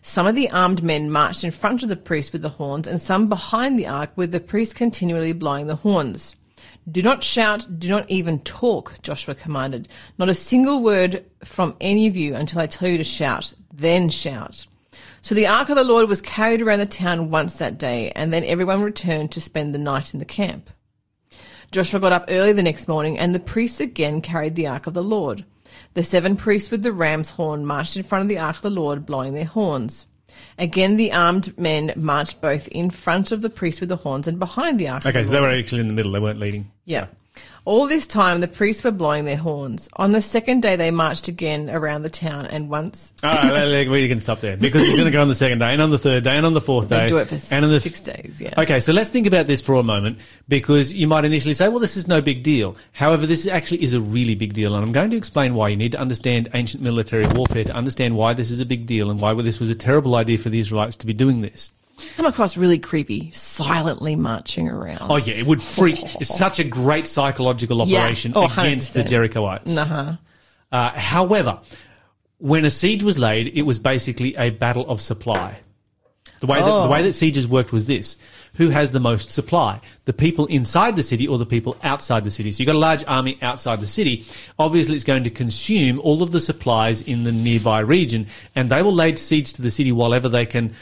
Some 0.00 0.26
of 0.26 0.34
the 0.34 0.50
armed 0.50 0.82
men 0.82 1.10
marched 1.10 1.44
in 1.44 1.50
front 1.50 1.82
of 1.82 1.88
the 1.88 1.96
priests 1.96 2.32
with 2.32 2.42
the 2.42 2.48
horns, 2.48 2.88
and 2.88 3.00
some 3.00 3.28
behind 3.28 3.78
the 3.78 3.86
ark, 3.86 4.10
with 4.16 4.32
the 4.32 4.40
priests 4.40 4.74
continually 4.74 5.32
blowing 5.32 5.66
the 5.66 5.76
horns. 5.76 6.34
Do 6.90 7.02
not 7.02 7.22
shout, 7.22 7.66
do 7.78 7.88
not 7.88 8.08
even 8.08 8.38
talk, 8.40 8.94
Joshua 9.02 9.34
commanded. 9.34 9.88
Not 10.16 10.28
a 10.28 10.34
single 10.34 10.82
word 10.82 11.24
from 11.44 11.76
any 11.80 12.06
of 12.06 12.16
you 12.16 12.34
until 12.34 12.60
I 12.60 12.66
tell 12.66 12.88
you 12.88 12.98
to 12.98 13.04
shout. 13.04 13.52
Then 13.72 14.08
shout. 14.08 14.66
So 15.20 15.34
the 15.34 15.48
ark 15.48 15.68
of 15.68 15.76
the 15.76 15.84
Lord 15.84 16.08
was 16.08 16.22
carried 16.22 16.62
around 16.62 16.78
the 16.78 16.86
town 16.86 17.30
once 17.30 17.58
that 17.58 17.78
day, 17.78 18.12
and 18.12 18.32
then 18.32 18.44
everyone 18.44 18.80
returned 18.80 19.32
to 19.32 19.40
spend 19.40 19.74
the 19.74 19.78
night 19.78 20.14
in 20.14 20.20
the 20.20 20.24
camp. 20.24 20.70
Joshua 21.72 22.00
got 22.00 22.12
up 22.12 22.24
early 22.28 22.52
the 22.52 22.62
next 22.62 22.88
morning, 22.88 23.18
and 23.18 23.34
the 23.34 23.40
priests 23.40 23.80
again 23.80 24.22
carried 24.22 24.54
the 24.54 24.68
ark 24.68 24.86
of 24.86 24.94
the 24.94 25.02
Lord. 25.02 25.44
The 25.92 26.02
seven 26.02 26.36
priests 26.36 26.70
with 26.70 26.82
the 26.82 26.92
ram's 26.92 27.30
horn 27.30 27.66
marched 27.66 27.96
in 27.96 28.02
front 28.02 28.22
of 28.22 28.28
the 28.28 28.38
ark 28.38 28.56
of 28.56 28.62
the 28.62 28.70
Lord, 28.70 29.04
blowing 29.04 29.34
their 29.34 29.44
horns. 29.44 30.06
Again, 30.58 30.96
the 30.96 31.12
armed 31.12 31.56
men 31.58 31.92
marched 31.96 32.40
both 32.40 32.68
in 32.68 32.90
front 32.90 33.32
of 33.32 33.42
the 33.42 33.50
priest 33.50 33.80
with 33.80 33.88
the 33.88 33.96
horns 33.96 34.26
and 34.26 34.38
behind 34.38 34.78
the 34.78 34.88
ark. 34.88 35.06
Okay, 35.06 35.24
so 35.24 35.30
they 35.30 35.40
were 35.40 35.50
actually 35.50 35.80
in 35.80 35.88
the 35.88 35.94
middle. 35.94 36.12
They 36.12 36.20
weren't 36.20 36.40
leading. 36.40 36.70
yeah. 36.84 37.06
All 37.64 37.86
this 37.86 38.06
time, 38.06 38.40
the 38.40 38.48
priests 38.48 38.82
were 38.82 38.90
blowing 38.90 39.26
their 39.26 39.36
horns. 39.36 39.90
On 39.96 40.12
the 40.12 40.22
second 40.22 40.62
day, 40.62 40.76
they 40.76 40.90
marched 40.90 41.28
again 41.28 41.68
around 41.68 42.00
the 42.00 42.08
town, 42.08 42.46
and 42.46 42.70
once 42.70 43.12
All 43.22 43.30
right, 43.30 43.86
we 43.86 44.08
can 44.08 44.20
stop 44.20 44.40
there 44.40 44.56
because 44.56 44.82
it's 44.82 44.94
going 44.94 45.04
to 45.04 45.10
go 45.10 45.20
on 45.20 45.28
the 45.28 45.34
second 45.34 45.58
day 45.58 45.72
and 45.72 45.82
on 45.82 45.90
the 45.90 45.98
third 45.98 46.24
day 46.24 46.36
and 46.36 46.46
on 46.46 46.54
the 46.54 46.62
fourth 46.62 46.88
day. 46.88 47.00
they 47.00 47.08
do 47.08 47.18
it 47.18 47.26
for 47.26 47.54
and 47.54 47.66
on 47.66 47.70
the 47.70 47.78
six 47.78 48.00
days. 48.00 48.40
Yeah. 48.40 48.54
Okay, 48.56 48.80
so 48.80 48.94
let's 48.94 49.10
think 49.10 49.26
about 49.26 49.48
this 49.48 49.60
for 49.60 49.74
a 49.74 49.82
moment 49.82 50.18
because 50.48 50.94
you 50.94 51.06
might 51.06 51.26
initially 51.26 51.52
say, 51.52 51.68
well, 51.68 51.78
this 51.78 51.96
is 51.98 52.08
no 52.08 52.22
big 52.22 52.42
deal. 52.42 52.74
However, 52.92 53.26
this 53.26 53.46
actually 53.46 53.82
is 53.82 53.92
a 53.92 54.00
really 54.00 54.34
big 54.34 54.54
deal, 54.54 54.74
and 54.74 54.82
I'm 54.82 54.92
going 54.92 55.10
to 55.10 55.16
explain 55.16 55.54
why. 55.54 55.68
You 55.68 55.76
need 55.76 55.92
to 55.92 56.00
understand 56.00 56.48
ancient 56.54 56.82
military 56.82 57.26
warfare 57.26 57.64
to 57.64 57.74
understand 57.74 58.16
why 58.16 58.32
this 58.32 58.50
is 58.50 58.60
a 58.60 58.66
big 58.66 58.86
deal 58.86 59.10
and 59.10 59.20
why 59.20 59.34
this 59.34 59.60
was 59.60 59.68
a 59.68 59.74
terrible 59.74 60.14
idea 60.14 60.38
for 60.38 60.48
the 60.48 60.58
Israelites 60.58 60.96
to 60.96 61.06
be 61.06 61.12
doing 61.12 61.42
this. 61.42 61.72
Come 62.16 62.26
across 62.26 62.56
really 62.56 62.78
creepy, 62.78 63.30
silently 63.32 64.16
marching 64.16 64.68
around. 64.68 64.98
Oh, 65.10 65.16
yeah, 65.16 65.34
it 65.34 65.46
would 65.46 65.62
freak. 65.62 65.98
It's 66.20 66.36
such 66.36 66.58
a 66.58 66.64
great 66.64 67.06
psychological 67.06 67.86
Yeah. 67.86 68.00
operation 68.00 68.32
Oh, 68.34 68.44
against 68.46 68.94
the 68.94 69.00
100%. 69.04 69.30
Jerichoites. 69.32 69.76
Uh-huh. 69.76 70.12
Uh, 70.70 70.90
however, 70.90 71.58
when 72.38 72.64
a 72.64 72.70
siege 72.70 73.02
was 73.02 73.18
laid, 73.18 73.48
it 73.54 73.62
was 73.62 73.78
basically 73.78 74.34
a 74.36 74.50
battle 74.50 74.88
of 74.88 75.00
supply. 75.00 75.58
The 76.40 76.46
way, 76.46 76.58
that, 76.60 76.64
the 76.66 76.70
Oh. 76.72 76.88
way 76.88 77.02
that 77.02 77.14
sieges 77.14 77.48
worked 77.48 77.72
was 77.72 77.86
this. 77.86 78.16
Who 78.54 78.68
has 78.70 78.92
the 78.92 79.00
most 79.00 79.30
supply? 79.30 79.80
The 80.04 80.12
people 80.12 80.46
inside 80.46 80.94
the 80.94 81.02
city 81.02 81.26
or 81.26 81.36
the 81.36 81.46
people 81.46 81.76
outside 81.82 82.22
the 82.22 82.30
city? 82.30 82.52
So 82.52 82.62
you've 82.62 82.68
got 82.68 82.76
a 82.76 82.78
large 82.78 83.02
army 83.08 83.38
outside 83.42 83.80
the 83.80 83.88
city. 83.88 84.24
Obviously, 84.56 84.94
it's 84.94 85.02
going 85.04 85.24
to 85.24 85.30
consume 85.30 85.98
all 86.00 86.22
of 86.22 86.30
the 86.30 86.40
supplies 86.40 87.02
in 87.02 87.24
the 87.24 87.32
nearby 87.32 87.80
region, 87.80 88.26
and 88.54 88.70
they 88.70 88.82
will 88.82 88.92
lay 88.94 89.16
siege 89.16 89.52
to 89.54 89.62
the 89.62 89.70
city 89.72 89.90
whilever 89.90 90.28
they 90.28 90.46
can 90.46 90.74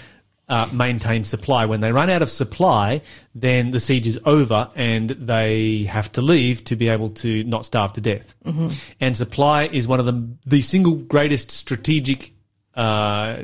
uh, 0.48 0.68
maintain 0.72 1.24
supply. 1.24 1.66
When 1.66 1.80
they 1.80 1.92
run 1.92 2.08
out 2.08 2.22
of 2.22 2.30
supply, 2.30 3.02
then 3.34 3.72
the 3.72 3.80
siege 3.80 4.06
is 4.06 4.18
over 4.24 4.68
and 4.76 5.10
they 5.10 5.84
have 5.84 6.12
to 6.12 6.22
leave 6.22 6.64
to 6.64 6.76
be 6.76 6.88
able 6.88 7.10
to 7.10 7.42
not 7.44 7.64
starve 7.64 7.92
to 7.94 8.00
death. 8.00 8.36
Mm-hmm. 8.44 8.68
And 9.00 9.16
supply 9.16 9.64
is 9.64 9.88
one 9.88 10.00
of 10.00 10.06
the, 10.06 10.28
the 10.44 10.62
single 10.62 10.94
greatest 10.94 11.50
strategic 11.50 12.32
uh, 12.74 13.42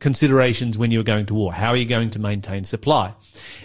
considerations 0.00 0.76
when 0.76 0.90
you're 0.90 1.02
going 1.02 1.26
to 1.26 1.34
war. 1.34 1.52
How 1.52 1.70
are 1.70 1.76
you 1.76 1.86
going 1.86 2.10
to 2.10 2.18
maintain 2.18 2.64
supply? 2.64 3.14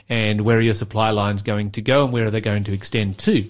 And 0.08 0.42
where 0.42 0.58
are 0.58 0.62
your 0.62 0.74
supply 0.74 1.12
lines 1.12 1.44
going 1.44 1.72
to 1.72 1.82
go 1.82 2.06
and 2.06 2.14
where 2.14 2.28
are 2.28 2.32
they 2.32 2.42
going 2.42 2.64
to 2.66 2.74
extend 2.74 3.18
to? 3.20 3.50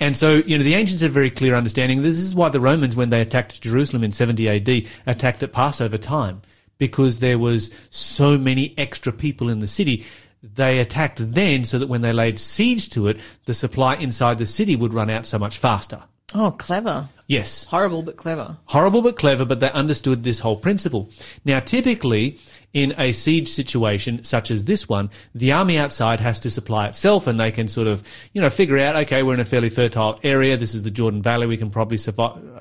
And 0.00 0.16
so, 0.16 0.34
you 0.34 0.58
know, 0.58 0.64
the 0.64 0.74
ancients 0.74 1.00
had 1.00 1.10
a 1.10 1.14
very 1.14 1.30
clear 1.30 1.54
understanding. 1.54 2.02
This 2.02 2.18
is 2.18 2.34
why 2.34 2.50
the 2.50 2.60
Romans, 2.60 2.96
when 2.96 3.08
they 3.08 3.20
attacked 3.20 3.62
Jerusalem 3.62 4.04
in 4.04 4.10
70 4.10 4.48
AD, 4.48 4.86
attacked 5.06 5.42
at 5.42 5.52
Passover 5.52 5.96
time 5.96 6.42
because 6.78 7.18
there 7.18 7.38
was 7.38 7.70
so 7.90 8.38
many 8.38 8.74
extra 8.78 9.12
people 9.12 9.48
in 9.48 9.60
the 9.60 9.66
city. 9.66 10.04
They 10.42 10.78
attacked 10.78 11.32
then 11.32 11.64
so 11.64 11.78
that 11.78 11.88
when 11.88 12.02
they 12.02 12.12
laid 12.12 12.38
siege 12.38 12.90
to 12.90 13.08
it, 13.08 13.18
the 13.46 13.54
supply 13.54 13.96
inside 13.96 14.38
the 14.38 14.46
city 14.46 14.76
would 14.76 14.92
run 14.92 15.10
out 15.10 15.26
so 15.26 15.38
much 15.38 15.58
faster. 15.58 16.02
Oh, 16.34 16.50
clever. 16.50 17.08
Yes. 17.26 17.64
Horrible, 17.66 18.02
but 18.02 18.16
clever. 18.16 18.58
Horrible 18.66 19.02
but 19.02 19.16
clever, 19.16 19.44
but 19.44 19.60
they 19.60 19.70
understood 19.70 20.24
this 20.24 20.40
whole 20.40 20.56
principle. 20.56 21.08
Now, 21.44 21.60
typically, 21.60 22.38
in 22.74 22.92
a 22.98 23.12
siege 23.12 23.48
situation 23.48 24.24
such 24.24 24.50
as 24.50 24.64
this 24.64 24.88
one, 24.88 25.08
the 25.32 25.52
army 25.52 25.78
outside 25.78 26.18
has 26.18 26.40
to 26.40 26.50
supply 26.50 26.88
itself 26.88 27.28
and 27.28 27.38
they 27.38 27.52
can 27.52 27.68
sort 27.68 27.86
of, 27.86 28.02
you 28.32 28.42
know, 28.42 28.50
figure 28.50 28.76
out, 28.78 28.96
okay, 28.96 29.22
we're 29.22 29.32
in 29.32 29.40
a 29.40 29.44
fairly 29.44 29.70
fertile 29.70 30.18
area. 30.24 30.56
This 30.56 30.74
is 30.74 30.82
the 30.82 30.90
Jordan 30.90 31.22
Valley. 31.22 31.46
We 31.46 31.56
can 31.56 31.70
probably 31.70 31.96
su- 31.96 32.12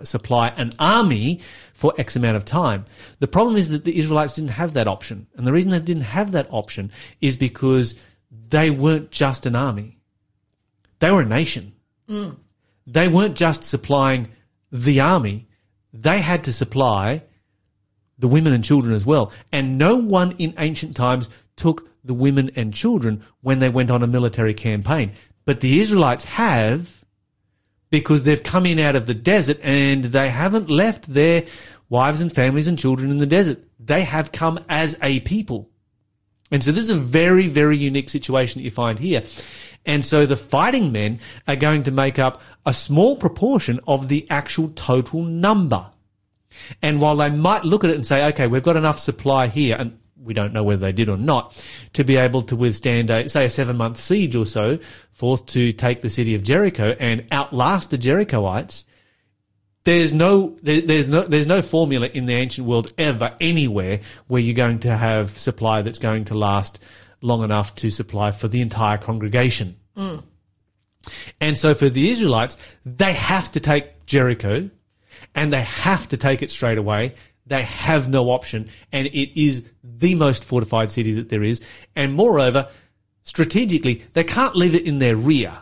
supply 0.03 0.49
an 0.55 0.71
army 0.77 1.41
for 1.73 1.93
X 1.97 2.15
amount 2.15 2.37
of 2.37 2.45
time. 2.45 2.85
The 3.19 3.27
problem 3.27 3.57
is 3.57 3.69
that 3.69 3.85
the 3.85 3.97
Israelites 3.97 4.35
didn't 4.35 4.51
have 4.51 4.73
that 4.75 4.87
option. 4.87 5.25
And 5.35 5.47
the 5.47 5.51
reason 5.51 5.71
they 5.71 5.79
didn't 5.79 6.03
have 6.03 6.31
that 6.33 6.47
option 6.51 6.91
is 7.19 7.35
because 7.35 7.95
they 8.49 8.69
weren't 8.69 9.09
just 9.09 9.47
an 9.47 9.55
army. 9.55 9.97
They 10.99 11.09
were 11.09 11.21
a 11.21 11.25
nation. 11.25 11.73
Mm. 12.07 12.37
They 12.85 13.07
weren't 13.07 13.35
just 13.35 13.63
supplying 13.63 14.29
the 14.71 14.99
army. 14.99 15.47
They 15.91 16.19
had 16.19 16.43
to 16.43 16.53
supply 16.53 17.23
the 18.17 18.27
women 18.27 18.53
and 18.53 18.63
children 18.63 18.93
as 18.93 19.05
well. 19.05 19.31
And 19.51 19.77
no 19.77 19.97
one 19.97 20.33
in 20.37 20.53
ancient 20.57 20.95
times 20.95 21.29
took 21.55 21.89
the 22.03 22.13
women 22.13 22.51
and 22.55 22.73
children 22.73 23.23
when 23.41 23.59
they 23.59 23.69
went 23.69 23.91
on 23.91 24.03
a 24.03 24.07
military 24.07 24.53
campaign. 24.53 25.13
But 25.45 25.59
the 25.59 25.79
Israelites 25.79 26.25
have 26.25 27.03
because 27.89 28.23
they've 28.23 28.43
come 28.43 28.65
in 28.65 28.79
out 28.79 28.95
of 28.95 29.05
the 29.05 29.13
desert 29.13 29.59
and 29.61 30.05
they 30.05 30.29
haven't 30.29 30.69
left 30.69 31.13
their 31.13 31.45
wives 31.89 32.21
and 32.21 32.33
families 32.33 32.67
and 32.67 32.79
children 32.79 33.11
in 33.11 33.17
the 33.17 33.25
desert. 33.25 33.59
They 33.79 34.01
have 34.01 34.31
come 34.31 34.59
as 34.67 34.97
a 35.01 35.19
people. 35.19 35.69
And 36.49 36.63
so 36.63 36.71
this 36.71 36.83
is 36.83 36.89
a 36.89 36.95
very, 36.95 37.47
very 37.47 37.77
unique 37.77 38.09
situation 38.09 38.59
that 38.59 38.65
you 38.65 38.71
find 38.71 38.99
here. 38.99 39.23
And 39.85 40.03
so 40.03 40.25
the 40.25 40.37
fighting 40.37 40.91
men 40.91 41.19
are 41.47 41.55
going 41.55 41.83
to 41.83 41.91
make 41.91 42.17
up 42.17 42.41
a 42.65 42.73
small 42.73 43.17
proportion 43.17 43.79
of 43.87 44.07
the 44.07 44.25
actual 44.29 44.69
total 44.69 45.23
number. 45.23 45.87
And 46.81 47.01
while 47.01 47.15
they 47.15 47.29
might 47.29 47.63
look 47.63 47.83
at 47.83 47.89
it 47.89 47.95
and 47.95 48.05
say, 48.05 48.25
okay, 48.29 48.47
we've 48.47 48.63
got 48.63 48.75
enough 48.75 48.99
supply 48.99 49.47
here, 49.47 49.75
and 49.77 49.99
we 50.15 50.33
don't 50.33 50.53
know 50.53 50.63
whether 50.63 50.81
they 50.81 50.91
did 50.91 51.09
or 51.09 51.17
not, 51.17 51.65
to 51.93 52.03
be 52.03 52.15
able 52.15 52.41
to 52.43 52.55
withstand 52.55 53.09
a, 53.09 53.27
say, 53.29 53.45
a 53.45 53.49
seven 53.49 53.77
month 53.77 53.97
siege 53.97 54.35
or 54.35 54.45
so, 54.45 54.79
forth 55.11 55.45
to 55.47 55.73
take 55.73 56.01
the 56.01 56.09
city 56.09 56.35
of 56.35 56.43
Jericho 56.43 56.95
and 56.99 57.25
outlast 57.31 57.91
the 57.91 57.97
Jerichoites, 57.97 58.85
there's 59.83 60.13
no, 60.13 60.57
there, 60.61 60.81
there's 60.81 61.07
no, 61.07 61.21
there's 61.23 61.47
no 61.47 61.61
formula 61.61 62.07
in 62.07 62.25
the 62.25 62.33
ancient 62.33 62.65
world 62.65 62.93
ever 62.97 63.35
anywhere 63.41 63.99
where 64.27 64.41
you're 64.41 64.55
going 64.55 64.79
to 64.79 64.95
have 64.95 65.31
supply 65.31 65.81
that's 65.81 65.99
going 65.99 66.25
to 66.25 66.35
last 66.35 66.81
long 67.21 67.43
enough 67.43 67.75
to 67.75 67.89
supply 67.89 68.31
for 68.31 68.47
the 68.47 68.61
entire 68.61 68.97
congregation. 68.97 69.75
Mm. 69.97 70.23
And 71.41 71.57
so 71.57 71.73
for 71.73 71.89
the 71.89 72.09
Israelites, 72.09 72.57
they 72.85 73.13
have 73.13 73.51
to 73.53 73.59
take 73.59 74.05
Jericho 74.05 74.69
and 75.35 75.51
they 75.51 75.63
have 75.63 76.07
to 76.09 76.17
take 76.17 76.41
it 76.41 76.49
straight 76.49 76.77
away. 76.77 77.15
They 77.45 77.63
have 77.63 78.07
no 78.07 78.29
option. 78.29 78.69
And 78.91 79.07
it 79.07 79.39
is 79.39 79.69
the 79.83 80.15
most 80.15 80.43
fortified 80.43 80.91
city 80.91 81.13
that 81.13 81.29
there 81.29 81.43
is. 81.43 81.61
And 81.95 82.13
moreover, 82.13 82.69
strategically, 83.23 84.03
they 84.13 84.23
can't 84.23 84.55
leave 84.55 84.75
it 84.75 84.85
in 84.85 84.99
their 84.99 85.15
rear. 85.15 85.57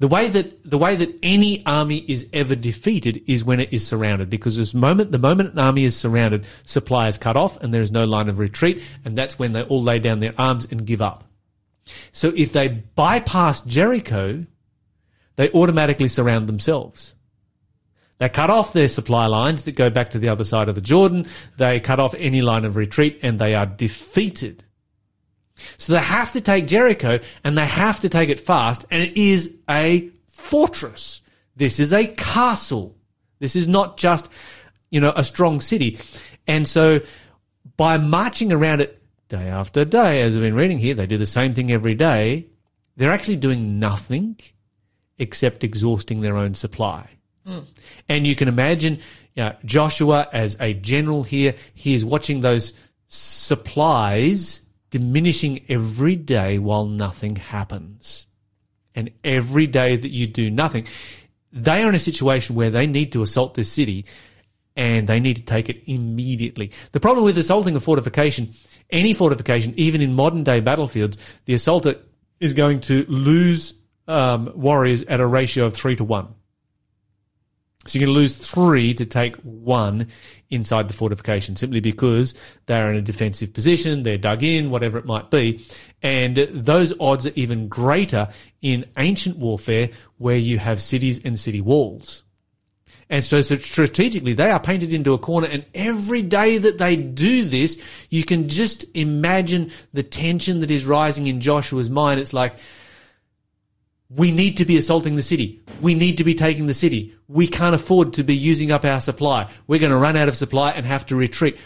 The 0.00 0.08
way 0.08 0.28
that 0.28 0.68
the 0.68 0.78
way 0.78 0.96
that 0.96 1.16
any 1.22 1.64
army 1.64 1.98
is 1.98 2.28
ever 2.32 2.56
defeated 2.56 3.22
is 3.28 3.44
when 3.44 3.60
it 3.60 3.72
is 3.72 3.86
surrounded, 3.86 4.28
because 4.28 4.56
this 4.56 4.74
moment 4.74 5.12
the 5.12 5.18
moment 5.18 5.52
an 5.52 5.58
army 5.58 5.84
is 5.84 5.96
surrounded, 5.96 6.46
supply 6.64 7.08
is 7.08 7.16
cut 7.16 7.36
off 7.36 7.62
and 7.62 7.72
there 7.72 7.82
is 7.82 7.92
no 7.92 8.04
line 8.04 8.28
of 8.28 8.38
retreat, 8.40 8.82
and 9.04 9.16
that's 9.16 9.38
when 9.38 9.52
they 9.52 9.62
all 9.62 9.82
lay 9.82 10.00
down 10.00 10.18
their 10.18 10.34
arms 10.36 10.66
and 10.70 10.84
give 10.84 11.00
up. 11.00 11.24
So 12.12 12.32
if 12.36 12.52
they 12.52 12.68
bypass 12.68 13.60
Jericho, 13.60 14.46
they 15.36 15.50
automatically 15.52 16.08
surround 16.08 16.48
themselves. 16.48 17.14
They 18.18 18.28
cut 18.28 18.50
off 18.50 18.72
their 18.72 18.88
supply 18.88 19.26
lines 19.26 19.62
that 19.62 19.76
go 19.76 19.90
back 19.90 20.10
to 20.10 20.18
the 20.18 20.28
other 20.28 20.44
side 20.44 20.68
of 20.68 20.74
the 20.74 20.80
Jordan. 20.80 21.26
They 21.56 21.80
cut 21.80 22.00
off 22.00 22.14
any 22.18 22.42
line 22.42 22.64
of 22.64 22.76
retreat 22.76 23.20
and 23.22 23.38
they 23.38 23.54
are 23.54 23.66
defeated. 23.66 24.64
So 25.76 25.92
they 25.92 26.00
have 26.00 26.32
to 26.32 26.40
take 26.40 26.66
Jericho 26.66 27.20
and 27.44 27.56
they 27.56 27.66
have 27.66 28.00
to 28.00 28.08
take 28.08 28.28
it 28.28 28.40
fast. 28.40 28.84
And 28.90 29.02
it 29.02 29.16
is 29.16 29.56
a 29.70 30.10
fortress. 30.26 31.22
This 31.56 31.78
is 31.78 31.92
a 31.92 32.06
castle. 32.06 32.96
This 33.38 33.54
is 33.54 33.68
not 33.68 33.96
just, 33.96 34.28
you 34.90 35.00
know, 35.00 35.12
a 35.14 35.22
strong 35.24 35.60
city. 35.60 35.98
And 36.46 36.66
so 36.66 37.00
by 37.76 37.98
marching 37.98 38.52
around 38.52 38.80
it 38.80 39.00
day 39.28 39.48
after 39.48 39.84
day, 39.84 40.22
as 40.22 40.34
we've 40.34 40.42
been 40.42 40.54
reading 40.54 40.78
here, 40.78 40.94
they 40.94 41.06
do 41.06 41.18
the 41.18 41.26
same 41.26 41.54
thing 41.54 41.70
every 41.70 41.94
day. 41.94 42.48
They're 42.96 43.12
actually 43.12 43.36
doing 43.36 43.78
nothing 43.78 44.38
except 45.18 45.62
exhausting 45.62 46.20
their 46.20 46.36
own 46.36 46.54
supply. 46.54 47.17
And 48.08 48.26
you 48.26 48.34
can 48.34 48.48
imagine 48.48 49.00
you 49.34 49.44
know, 49.44 49.56
Joshua 49.64 50.28
as 50.32 50.56
a 50.60 50.74
general 50.74 51.22
here. 51.22 51.54
He 51.74 51.94
is 51.94 52.04
watching 52.04 52.40
those 52.40 52.72
supplies 53.06 54.62
diminishing 54.90 55.64
every 55.68 56.16
day 56.16 56.58
while 56.58 56.86
nothing 56.86 57.36
happens. 57.36 58.26
And 58.94 59.10
every 59.22 59.66
day 59.66 59.96
that 59.96 60.10
you 60.10 60.26
do 60.26 60.50
nothing, 60.50 60.86
they 61.52 61.82
are 61.82 61.88
in 61.88 61.94
a 61.94 62.00
situation 62.00 62.56
where 62.56 62.70
they 62.70 62.86
need 62.86 63.12
to 63.12 63.22
assault 63.22 63.54
this 63.54 63.70
city 63.70 64.06
and 64.76 65.08
they 65.08 65.20
need 65.20 65.36
to 65.36 65.42
take 65.42 65.68
it 65.68 65.82
immediately. 65.86 66.70
The 66.92 67.00
problem 67.00 67.24
with 67.24 67.36
assaulting 67.38 67.74
a 67.76 67.80
fortification, 67.80 68.54
any 68.90 69.14
fortification, 69.14 69.74
even 69.76 70.00
in 70.00 70.14
modern 70.14 70.44
day 70.44 70.60
battlefields, 70.60 71.18
the 71.46 71.54
assaulter 71.54 71.96
is 72.40 72.52
going 72.52 72.80
to 72.82 73.04
lose 73.08 73.74
um, 74.06 74.52
warriors 74.54 75.02
at 75.04 75.20
a 75.20 75.26
ratio 75.26 75.66
of 75.66 75.74
three 75.74 75.96
to 75.96 76.04
one. 76.04 76.34
So 77.88 77.98
you're 77.98 78.06
going 78.06 78.14
to 78.14 78.20
lose 78.20 78.36
three 78.36 78.92
to 78.94 79.06
take 79.06 79.36
one 79.36 80.08
inside 80.50 80.88
the 80.88 80.94
fortification 80.94 81.56
simply 81.56 81.80
because 81.80 82.34
they're 82.66 82.90
in 82.90 82.96
a 82.96 83.02
defensive 83.02 83.54
position, 83.54 84.02
they're 84.02 84.18
dug 84.18 84.42
in, 84.42 84.70
whatever 84.70 84.98
it 84.98 85.06
might 85.06 85.30
be. 85.30 85.64
And 86.02 86.36
those 86.36 86.92
odds 87.00 87.26
are 87.26 87.32
even 87.34 87.68
greater 87.68 88.28
in 88.60 88.84
ancient 88.98 89.38
warfare 89.38 89.90
where 90.18 90.36
you 90.36 90.58
have 90.58 90.82
cities 90.82 91.24
and 91.24 91.38
city 91.38 91.60
walls. 91.60 92.24
And 93.10 93.24
so, 93.24 93.40
so 93.40 93.56
strategically, 93.56 94.34
they 94.34 94.50
are 94.50 94.60
painted 94.60 94.92
into 94.92 95.14
a 95.14 95.18
corner. 95.18 95.48
And 95.48 95.64
every 95.74 96.22
day 96.22 96.58
that 96.58 96.76
they 96.76 96.96
do 96.96 97.44
this, 97.44 97.82
you 98.10 98.22
can 98.22 98.50
just 98.50 98.84
imagine 98.94 99.70
the 99.94 100.02
tension 100.02 100.60
that 100.60 100.70
is 100.70 100.86
rising 100.86 101.26
in 101.26 101.40
Joshua's 101.40 101.88
mind. 101.88 102.20
It's 102.20 102.34
like, 102.34 102.56
we 104.10 104.30
need 104.30 104.56
to 104.56 104.64
be 104.64 104.76
assaulting 104.78 105.16
the 105.16 105.22
city. 105.22 105.60
We 105.80 105.94
need 105.94 106.18
to 106.18 106.24
be 106.24 106.34
taking 106.34 106.66
the 106.66 106.74
city. 106.74 107.14
We 107.26 107.46
can't 107.46 107.74
afford 107.74 108.14
to 108.14 108.24
be 108.24 108.34
using 108.34 108.72
up 108.72 108.84
our 108.84 109.00
supply. 109.00 109.50
We're 109.66 109.80
going 109.80 109.92
to 109.92 109.98
run 109.98 110.16
out 110.16 110.28
of 110.28 110.36
supply 110.36 110.70
and 110.72 110.86
have 110.86 111.06
to 111.06 111.16
retreat. 111.16 111.58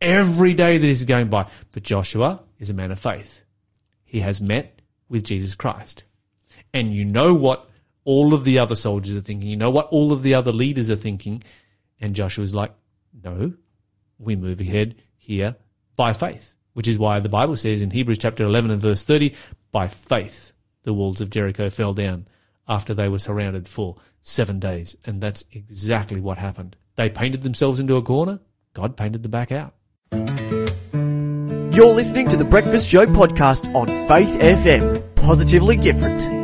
Every 0.00 0.54
day 0.54 0.78
that 0.78 0.86
is 0.86 1.04
going 1.04 1.28
by. 1.28 1.48
But 1.72 1.82
Joshua 1.82 2.40
is 2.58 2.70
a 2.70 2.74
man 2.74 2.90
of 2.90 2.98
faith. 2.98 3.42
He 4.04 4.20
has 4.20 4.40
met 4.40 4.80
with 5.08 5.24
Jesus 5.24 5.54
Christ. 5.54 6.04
And 6.72 6.94
you 6.94 7.04
know 7.04 7.34
what 7.34 7.68
all 8.04 8.32
of 8.32 8.44
the 8.44 8.58
other 8.58 8.74
soldiers 8.74 9.14
are 9.14 9.20
thinking. 9.20 9.48
You 9.48 9.56
know 9.56 9.70
what 9.70 9.88
all 9.88 10.12
of 10.12 10.22
the 10.22 10.34
other 10.34 10.52
leaders 10.52 10.90
are 10.90 10.96
thinking. 10.96 11.42
And 12.00 12.14
Joshua's 12.14 12.54
like, 12.54 12.72
no, 13.22 13.52
we 14.18 14.36
move 14.36 14.60
ahead 14.60 14.96
here 15.16 15.56
by 15.96 16.14
faith, 16.14 16.54
which 16.72 16.88
is 16.88 16.98
why 16.98 17.20
the 17.20 17.28
Bible 17.28 17.56
says 17.56 17.82
in 17.82 17.90
Hebrews 17.90 18.18
chapter 18.18 18.44
11 18.44 18.70
and 18.70 18.80
verse 18.80 19.02
30, 19.02 19.34
by 19.70 19.86
faith 19.86 20.51
the 20.82 20.94
walls 20.94 21.20
of 21.20 21.30
Jericho 21.30 21.70
fell 21.70 21.94
down 21.94 22.26
after 22.68 22.94
they 22.94 23.08
were 23.08 23.18
surrounded 23.18 23.68
for 23.68 23.96
seven 24.22 24.58
days. 24.58 24.96
And 25.04 25.20
that's 25.20 25.44
exactly 25.52 26.20
what 26.20 26.38
happened. 26.38 26.76
They 26.96 27.10
painted 27.10 27.42
themselves 27.42 27.80
into 27.80 27.96
a 27.96 28.02
corner. 28.02 28.40
God 28.74 28.96
painted 28.96 29.22
them 29.22 29.30
back 29.30 29.52
out. 29.52 29.74
You're 31.74 31.94
listening 31.94 32.28
to 32.28 32.36
the 32.36 32.44
Breakfast 32.44 32.88
Show 32.88 33.06
podcast 33.06 33.74
on 33.74 33.86
Faith 34.08 34.38
FM. 34.40 35.14
Positively 35.16 35.76
different. 35.76 36.41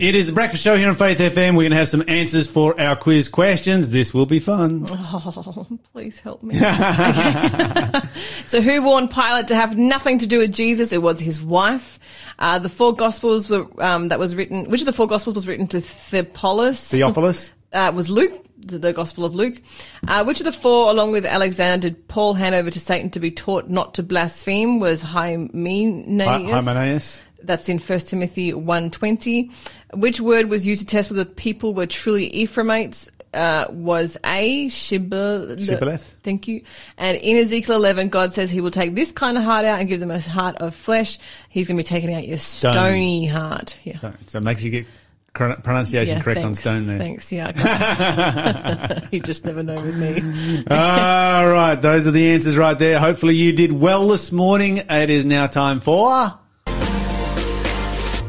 It 0.00 0.14
is 0.14 0.28
the 0.28 0.32
breakfast 0.32 0.62
show 0.62 0.76
here 0.76 0.88
on 0.88 0.94
Faith 0.94 1.18
FM. 1.18 1.56
We're 1.56 1.64
going 1.64 1.70
to 1.70 1.76
have 1.76 1.88
some 1.88 2.04
answers 2.06 2.48
for 2.48 2.80
our 2.80 2.94
quiz 2.94 3.28
questions. 3.28 3.90
This 3.90 4.14
will 4.14 4.26
be 4.26 4.38
fun. 4.38 4.86
Oh, 4.90 5.66
please 5.92 6.20
help 6.20 6.42
me. 6.42 6.54
So, 8.46 8.62
who 8.62 8.82
warned 8.82 9.10
Pilate 9.10 9.48
to 9.48 9.54
have 9.56 9.76
nothing 9.76 10.20
to 10.20 10.26
do 10.26 10.38
with 10.38 10.54
Jesus? 10.54 10.92
It 10.92 11.02
was 11.02 11.20
his 11.20 11.42
wife. 11.42 11.98
Uh, 12.38 12.58
the 12.58 12.70
four 12.70 12.94
Gospels 12.94 13.50
were 13.50 13.66
um, 13.82 14.08
that 14.08 14.18
was 14.18 14.34
written. 14.34 14.70
Which 14.70 14.80
of 14.80 14.86
the 14.86 14.92
four 14.94 15.06
Gospels 15.06 15.34
was 15.34 15.46
written 15.46 15.66
to 15.68 15.80
Theophilus? 15.82 16.90
Theophilus? 16.90 17.52
Uh, 17.74 17.90
it 17.92 17.94
was 17.94 18.08
Luke, 18.08 18.42
the, 18.56 18.78
the 18.78 18.92
Gospel 18.94 19.26
of 19.26 19.34
Luke. 19.34 19.60
Uh, 20.06 20.24
which 20.24 20.40
of 20.40 20.46
the 20.46 20.52
four, 20.52 20.90
along 20.90 21.12
with 21.12 21.26
Alexander, 21.26 21.90
did 21.90 22.08
Paul 22.08 22.32
hand 22.34 22.54
over 22.54 22.70
to 22.70 22.80
Satan 22.80 23.10
to 23.10 23.20
be 23.20 23.30
taught 23.30 23.68
not 23.68 23.94
to 23.94 24.02
blaspheme? 24.02 24.80
Was 24.80 25.02
Hymenaeus? 25.02 26.64
Hymenaeus. 26.64 27.22
That's 27.42 27.68
in 27.68 27.78
1 27.78 27.98
Timothy 28.00 28.52
1.20. 28.52 29.52
Which 29.94 30.20
word 30.20 30.50
was 30.50 30.66
used 30.66 30.80
to 30.80 30.86
test 30.86 31.10
whether 31.10 31.24
people 31.24 31.74
were 31.74 31.86
truly 31.86 32.26
Ephraimites? 32.34 33.10
Uh, 33.34 33.66
was 33.68 34.16
A, 34.24 34.68
Shibboleth. 34.70 36.00
Thank 36.22 36.48
you. 36.48 36.62
And 36.96 37.16
in 37.18 37.36
Ezekiel 37.36 37.76
11, 37.76 38.08
God 38.08 38.32
says 38.32 38.50
he 38.50 38.62
will 38.62 38.70
take 38.70 38.94
this 38.94 39.12
kind 39.12 39.36
of 39.36 39.44
heart 39.44 39.66
out 39.66 39.78
and 39.78 39.88
give 39.88 40.00
them 40.00 40.10
a 40.10 40.18
heart 40.18 40.56
of 40.56 40.74
flesh. 40.74 41.18
He's 41.50 41.68
going 41.68 41.76
to 41.76 41.82
be 41.82 41.86
taking 41.86 42.12
out 42.14 42.26
your 42.26 42.38
stony 42.38 43.26
heart. 43.26 43.78
Yeah. 43.84 43.98
So, 43.98 44.14
so 44.26 44.38
it 44.38 44.44
makes 44.44 44.64
you 44.64 44.70
get 44.70 44.86
pronunciation 45.34 46.16
Yeah, 46.16 46.22
correct 46.22 46.44
on 46.44 46.54
stone 46.54 46.86
there. 46.86 46.98
Thanks, 46.98 47.30
yeah. 47.30 49.08
you 49.12 49.20
just 49.20 49.44
never 49.44 49.62
know 49.62 49.80
with 49.80 49.96
me. 49.96 50.64
All 50.70 51.48
right, 51.48 51.76
those 51.76 52.06
are 52.06 52.10
the 52.10 52.30
answers 52.30 52.56
right 52.56 52.78
there. 52.78 52.98
Hopefully 52.98 53.36
you 53.36 53.52
did 53.52 53.72
well 53.72 54.08
this 54.08 54.32
morning. 54.32 54.78
It 54.78 55.10
is 55.10 55.24
now 55.24 55.46
time 55.46 55.80
for. 55.80 56.32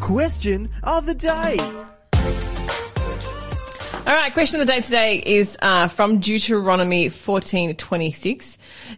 Question 0.09 0.69
of 0.81 1.05
the 1.05 1.13
day. 1.13 1.55
All 1.59 1.85
right, 4.15 4.33
question 4.33 4.59
of 4.59 4.65
the 4.65 4.73
day 4.73 4.81
today 4.81 5.21
is 5.23 5.55
uh, 5.61 5.87
from 5.87 6.19
Deuteronomy 6.19 7.09
14:26. 7.09 8.57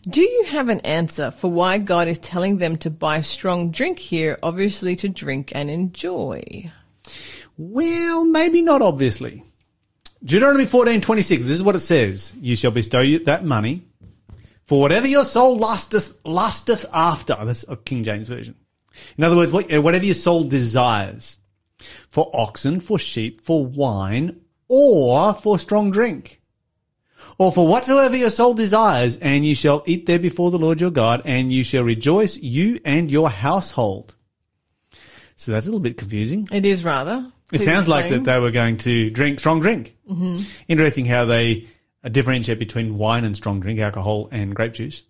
Do 0.10 0.22
you 0.22 0.46
have 0.46 0.70
an 0.70 0.80
answer 0.80 1.32
for 1.32 1.52
why 1.52 1.80
God 1.80 2.08
is 2.08 2.18
telling 2.18 2.60
them 2.60 2.78
to 2.78 2.90
buy 2.90 3.20
strong 3.20 3.72
drink 3.72 4.00
here, 4.00 4.40
obviously 4.42 4.96
to 4.96 5.10
drink 5.10 5.52
and 5.54 5.70
enjoy? 5.70 6.72
Well, 7.58 8.24
maybe 8.24 8.62
not 8.62 8.82
obviously. 8.82 9.44
Deuteronomy 10.24 10.66
fourteen 10.66 11.02
twenty 11.02 11.24
six. 11.24 11.42
This 11.42 11.52
is 11.52 11.64
what 11.64 11.76
it 11.76 11.80
says: 11.80 12.34
You 12.40 12.56
shall 12.56 12.72
bestow 12.72 13.18
that 13.18 13.44
money 13.44 13.82
for 14.64 14.80
whatever 14.80 15.08
your 15.08 15.26
soul 15.26 15.58
lusteth 15.58 16.18
lusteth 16.24 16.86
after. 16.94 17.36
That's 17.44 17.66
a 17.68 17.76
King 17.76 18.06
James 18.06 18.30
version. 18.30 18.56
In 19.18 19.24
other 19.24 19.36
words, 19.36 19.52
whatever 19.52 20.06
your 20.06 20.14
soul 20.14 20.44
desires, 20.44 21.40
for 22.10 22.30
oxen, 22.34 22.80
for 22.80 23.00
sheep, 23.00 23.42
for 23.42 23.66
wine, 23.66 24.42
or 24.68 25.34
for 25.34 25.58
strong 25.58 25.92
drink, 25.92 26.42
or 27.38 27.52
for 27.52 27.68
whatsoever 27.68 28.16
your 28.16 28.30
soul 28.30 28.54
desires, 28.54 29.18
and 29.18 29.46
you 29.46 29.56
shall 29.56 29.84
eat 29.86 30.06
there 30.06 30.20
before 30.20 30.52
the 30.52 30.60
Lord 30.60 30.82
your 30.82 30.92
God, 30.92 31.22
and 31.26 31.52
you 31.52 31.64
shall 31.64 31.84
rejoice, 31.84 32.38
you 32.38 32.80
and 32.86 33.10
your 33.10 33.30
household. 33.30 34.16
So 35.36 35.52
that's 35.52 35.66
a 35.66 35.70
little 35.70 35.82
bit 35.82 35.98
confusing. 35.98 36.48
It 36.52 36.66
is 36.66 36.84
rather. 36.86 37.32
It 37.52 37.62
sounds 37.62 37.88
like 37.88 38.10
that 38.10 38.24
they 38.24 38.40
were 38.40 38.52
going 38.52 38.78
to 38.78 39.10
drink 39.10 39.40
strong 39.40 39.60
drink. 39.60 39.98
Mm-hmm. 40.10 40.44
Interesting 40.68 41.06
how 41.06 41.26
they 41.26 41.68
differentiate 42.10 42.60
between 42.60 42.98
wine 42.98 43.26
and 43.26 43.36
strong 43.36 43.60
drink, 43.60 43.80
alcohol 43.80 44.30
and 44.32 44.56
grape 44.56 44.74
juice 44.74 45.06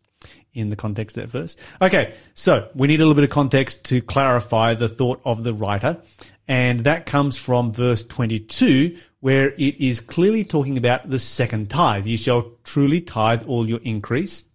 in 0.53 0.69
the 0.69 0.75
context 0.75 1.17
of 1.17 1.23
that 1.23 1.37
verse. 1.37 1.57
Okay, 1.81 2.13
so 2.33 2.69
we 2.75 2.87
need 2.87 2.99
a 2.99 3.05
little 3.05 3.15
bit 3.15 3.23
of 3.23 3.29
context 3.29 3.85
to 3.85 4.01
clarify 4.01 4.73
the 4.73 4.89
thought 4.89 5.21
of 5.23 5.43
the 5.43 5.53
writer. 5.53 6.01
And 6.47 6.81
that 6.81 7.05
comes 7.05 7.37
from 7.37 7.71
verse 7.71 8.03
22, 8.03 8.97
where 9.21 9.51
it 9.51 9.79
is 9.79 10.01
clearly 10.01 10.43
talking 10.43 10.77
about 10.77 11.09
the 11.09 11.19
second 11.19 11.69
tithe. 11.69 12.05
You 12.05 12.17
shall 12.17 12.51
truly 12.63 12.99
tithe 12.99 13.43
all 13.47 13.69
your 13.69 13.79
increase. 13.83 14.45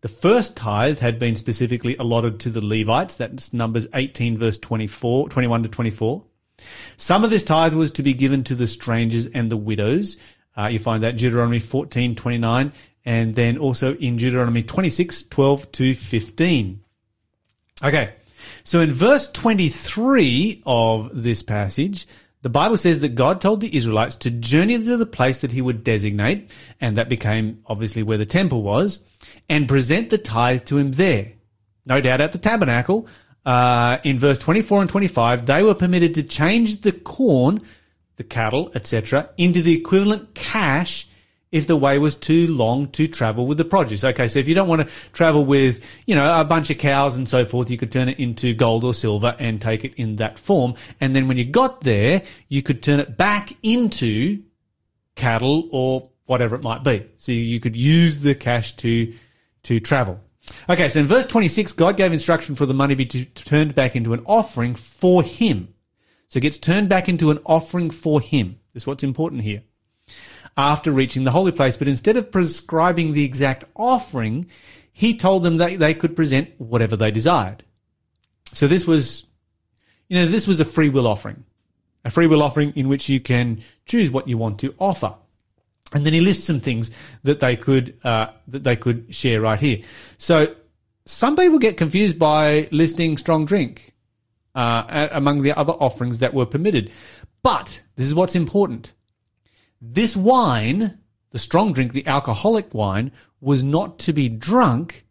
The 0.00 0.08
first 0.08 0.56
tithe 0.56 1.00
had 1.00 1.18
been 1.18 1.36
specifically 1.36 1.96
allotted 1.96 2.40
to 2.40 2.50
the 2.50 2.64
Levites. 2.64 3.16
That's 3.16 3.52
Numbers 3.52 3.86
18, 3.94 4.38
verse 4.38 4.58
24, 4.58 5.28
21 5.28 5.64
to 5.64 5.68
24. 5.68 6.24
Some 6.96 7.24
of 7.24 7.30
this 7.30 7.44
tithe 7.44 7.74
was 7.74 7.92
to 7.92 8.02
be 8.02 8.14
given 8.14 8.44
to 8.44 8.54
the 8.54 8.66
strangers 8.66 9.26
and 9.26 9.50
the 9.50 9.56
widows. 9.56 10.16
Uh, 10.56 10.66
you 10.66 10.78
find 10.78 11.02
that 11.02 11.16
Deuteronomy 11.16 11.60
14, 11.60 12.16
29, 12.16 12.72
and 13.08 13.34
then 13.34 13.56
also 13.56 13.94
in 13.96 14.18
Deuteronomy 14.18 14.62
26, 14.62 15.22
12 15.22 15.72
to 15.72 15.94
15. 15.94 16.84
Okay. 17.82 18.12
So 18.64 18.80
in 18.80 18.92
verse 18.92 19.32
23 19.32 20.62
of 20.66 21.22
this 21.22 21.42
passage, 21.42 22.06
the 22.42 22.50
Bible 22.50 22.76
says 22.76 23.00
that 23.00 23.14
God 23.14 23.40
told 23.40 23.62
the 23.62 23.74
Israelites 23.74 24.16
to 24.16 24.30
journey 24.30 24.76
to 24.76 24.98
the 24.98 25.06
place 25.06 25.38
that 25.38 25.52
he 25.52 25.62
would 25.62 25.84
designate, 25.84 26.50
and 26.82 26.98
that 26.98 27.08
became 27.08 27.62
obviously 27.64 28.02
where 28.02 28.18
the 28.18 28.26
temple 28.26 28.62
was, 28.62 29.02
and 29.48 29.66
present 29.66 30.10
the 30.10 30.18
tithe 30.18 30.66
to 30.66 30.76
him 30.76 30.92
there. 30.92 31.32
No 31.86 32.02
doubt 32.02 32.20
at 32.20 32.32
the 32.32 32.38
tabernacle, 32.38 33.08
uh, 33.46 33.96
in 34.04 34.18
verse 34.18 34.38
24 34.38 34.82
and 34.82 34.90
25, 34.90 35.46
they 35.46 35.62
were 35.62 35.74
permitted 35.74 36.14
to 36.16 36.22
change 36.22 36.82
the 36.82 36.92
corn, 36.92 37.62
the 38.16 38.24
cattle, 38.24 38.70
etc., 38.74 39.30
into 39.38 39.62
the 39.62 39.74
equivalent 39.74 40.34
cash 40.34 41.07
if 41.50 41.66
the 41.66 41.76
way 41.76 41.98
was 41.98 42.14
too 42.14 42.46
long 42.48 42.88
to 42.88 43.06
travel 43.06 43.46
with 43.46 43.58
the 43.58 43.64
produce. 43.64 44.04
Okay, 44.04 44.28
so 44.28 44.38
if 44.38 44.48
you 44.48 44.54
don't 44.54 44.68
want 44.68 44.82
to 44.82 44.88
travel 45.12 45.44
with, 45.44 45.84
you 46.06 46.14
know, 46.14 46.40
a 46.40 46.44
bunch 46.44 46.70
of 46.70 46.78
cows 46.78 47.16
and 47.16 47.28
so 47.28 47.44
forth, 47.44 47.70
you 47.70 47.78
could 47.78 47.92
turn 47.92 48.08
it 48.08 48.18
into 48.18 48.54
gold 48.54 48.84
or 48.84 48.92
silver 48.92 49.34
and 49.38 49.60
take 49.60 49.84
it 49.84 49.94
in 49.94 50.16
that 50.16 50.38
form. 50.38 50.74
And 51.00 51.16
then 51.16 51.28
when 51.28 51.38
you 51.38 51.44
got 51.44 51.80
there, 51.80 52.22
you 52.48 52.62
could 52.62 52.82
turn 52.82 53.00
it 53.00 53.16
back 53.16 53.52
into 53.62 54.42
cattle 55.14 55.68
or 55.72 56.10
whatever 56.26 56.54
it 56.54 56.62
might 56.62 56.84
be. 56.84 57.06
So 57.16 57.32
you 57.32 57.60
could 57.60 57.76
use 57.76 58.20
the 58.20 58.34
cash 58.34 58.76
to, 58.76 59.12
to 59.64 59.80
travel. 59.80 60.20
Okay, 60.68 60.88
so 60.88 61.00
in 61.00 61.06
verse 61.06 61.26
26, 61.26 61.72
God 61.72 61.96
gave 61.96 62.12
instruction 62.12 62.56
for 62.56 62.66
the 62.66 62.74
money 62.74 62.94
be 62.94 63.06
to, 63.06 63.24
turned 63.24 63.74
back 63.74 63.96
into 63.96 64.12
an 64.12 64.22
offering 64.26 64.74
for 64.74 65.22
him. 65.22 65.74
So 66.28 66.38
it 66.38 66.42
gets 66.42 66.58
turned 66.58 66.90
back 66.90 67.08
into 67.08 67.30
an 67.30 67.38
offering 67.46 67.90
for 67.90 68.20
him. 68.20 68.60
That's 68.74 68.86
what's 68.86 69.04
important 69.04 69.42
here. 69.42 69.62
After 70.58 70.90
reaching 70.90 71.22
the 71.22 71.30
holy 71.30 71.52
place, 71.52 71.76
but 71.76 71.86
instead 71.86 72.16
of 72.16 72.32
prescribing 72.32 73.12
the 73.12 73.24
exact 73.24 73.64
offering, 73.76 74.46
he 74.92 75.16
told 75.16 75.44
them 75.44 75.58
that 75.58 75.78
they 75.78 75.94
could 75.94 76.16
present 76.16 76.50
whatever 76.58 76.96
they 76.96 77.12
desired. 77.12 77.62
So 78.52 78.66
this 78.66 78.84
was, 78.84 79.26
you 80.08 80.18
know, 80.18 80.26
this 80.26 80.48
was 80.48 80.58
a 80.58 80.64
free 80.64 80.88
will 80.88 81.06
offering. 81.06 81.44
A 82.04 82.10
free 82.10 82.26
will 82.26 82.42
offering 82.42 82.72
in 82.74 82.88
which 82.88 83.08
you 83.08 83.20
can 83.20 83.62
choose 83.86 84.10
what 84.10 84.26
you 84.26 84.36
want 84.36 84.58
to 84.58 84.74
offer. 84.80 85.14
And 85.94 86.04
then 86.04 86.12
he 86.12 86.20
lists 86.20 86.46
some 86.46 86.58
things 86.58 86.90
that 87.22 87.38
they 87.38 87.54
could 87.54 87.96
uh, 88.02 88.32
that 88.48 88.64
they 88.64 88.74
could 88.74 89.14
share 89.14 89.40
right 89.40 89.60
here. 89.60 89.82
So 90.16 90.56
some 91.04 91.36
people 91.36 91.60
get 91.60 91.76
confused 91.76 92.18
by 92.18 92.68
listing 92.72 93.16
strong 93.16 93.44
drink 93.44 93.94
uh, 94.56 95.08
among 95.12 95.42
the 95.42 95.56
other 95.56 95.74
offerings 95.74 96.18
that 96.18 96.34
were 96.34 96.46
permitted. 96.46 96.90
But 97.44 97.82
this 97.94 98.06
is 98.06 98.14
what's 98.14 98.34
important. 98.34 98.92
This 99.80 100.16
wine, 100.16 100.98
the 101.30 101.38
strong 101.38 101.72
drink, 101.72 101.92
the 101.92 102.06
alcoholic 102.06 102.74
wine, 102.74 103.12
was 103.40 103.62
not 103.62 103.98
to 104.00 104.12
be 104.12 104.28
drunk. 104.28 105.06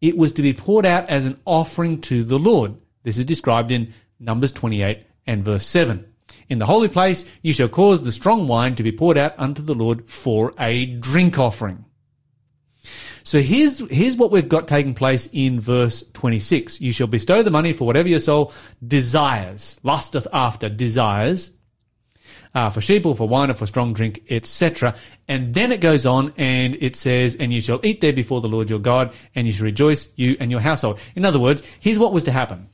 It 0.00 0.16
was 0.16 0.32
to 0.34 0.42
be 0.42 0.52
poured 0.52 0.86
out 0.86 1.08
as 1.08 1.26
an 1.26 1.40
offering 1.44 2.00
to 2.02 2.22
the 2.22 2.38
Lord. 2.38 2.76
This 3.02 3.18
is 3.18 3.24
described 3.24 3.72
in 3.72 3.92
Numbers 4.20 4.52
28 4.52 5.04
and 5.26 5.44
verse 5.44 5.66
7. 5.66 6.04
In 6.48 6.58
the 6.58 6.66
holy 6.66 6.88
place, 6.88 7.24
you 7.42 7.52
shall 7.52 7.68
cause 7.68 8.04
the 8.04 8.12
strong 8.12 8.46
wine 8.46 8.76
to 8.76 8.82
be 8.82 8.92
poured 8.92 9.18
out 9.18 9.34
unto 9.38 9.62
the 9.62 9.74
Lord 9.74 10.08
for 10.08 10.52
a 10.58 10.86
drink 10.86 11.38
offering. 11.38 11.84
So 13.24 13.40
here's, 13.40 13.80
here's 13.90 14.16
what 14.16 14.30
we've 14.30 14.48
got 14.48 14.68
taking 14.68 14.94
place 14.94 15.28
in 15.32 15.58
verse 15.58 16.08
26. 16.12 16.80
You 16.80 16.92
shall 16.92 17.08
bestow 17.08 17.42
the 17.42 17.50
money 17.50 17.72
for 17.72 17.84
whatever 17.84 18.08
your 18.08 18.20
soul 18.20 18.52
desires, 18.86 19.80
lusteth 19.82 20.28
after, 20.32 20.68
desires, 20.68 21.55
uh, 22.56 22.70
for 22.70 22.80
sheep 22.80 23.04
or 23.04 23.14
for 23.14 23.28
wine 23.28 23.50
or 23.50 23.54
for 23.54 23.66
strong 23.66 23.92
drink, 23.92 24.22
etc. 24.30 24.94
And 25.28 25.52
then 25.52 25.72
it 25.72 25.82
goes 25.82 26.06
on 26.06 26.32
and 26.38 26.74
it 26.80 26.96
says, 26.96 27.36
and 27.36 27.52
you 27.52 27.60
shall 27.60 27.84
eat 27.84 28.00
there 28.00 28.14
before 28.14 28.40
the 28.40 28.48
Lord 28.48 28.70
your 28.70 28.78
God, 28.78 29.12
and 29.34 29.46
you 29.46 29.52
shall 29.52 29.66
rejoice, 29.66 30.08
you 30.16 30.38
and 30.40 30.50
your 30.50 30.60
household. 30.60 30.98
In 31.14 31.26
other 31.26 31.38
words, 31.38 31.62
here's 31.80 31.98
what 31.98 32.14
was 32.14 32.24
to 32.24 32.32
happen. 32.32 32.70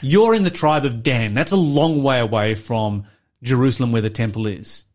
You're 0.00 0.34
in 0.34 0.42
the 0.42 0.50
tribe 0.50 0.86
of 0.86 1.02
Dan. 1.02 1.34
That's 1.34 1.52
a 1.52 1.56
long 1.56 2.02
way 2.02 2.18
away 2.18 2.54
from 2.54 3.04
Jerusalem 3.42 3.92
where 3.92 4.00
the 4.00 4.08
temple 4.08 4.46
is. 4.46 4.86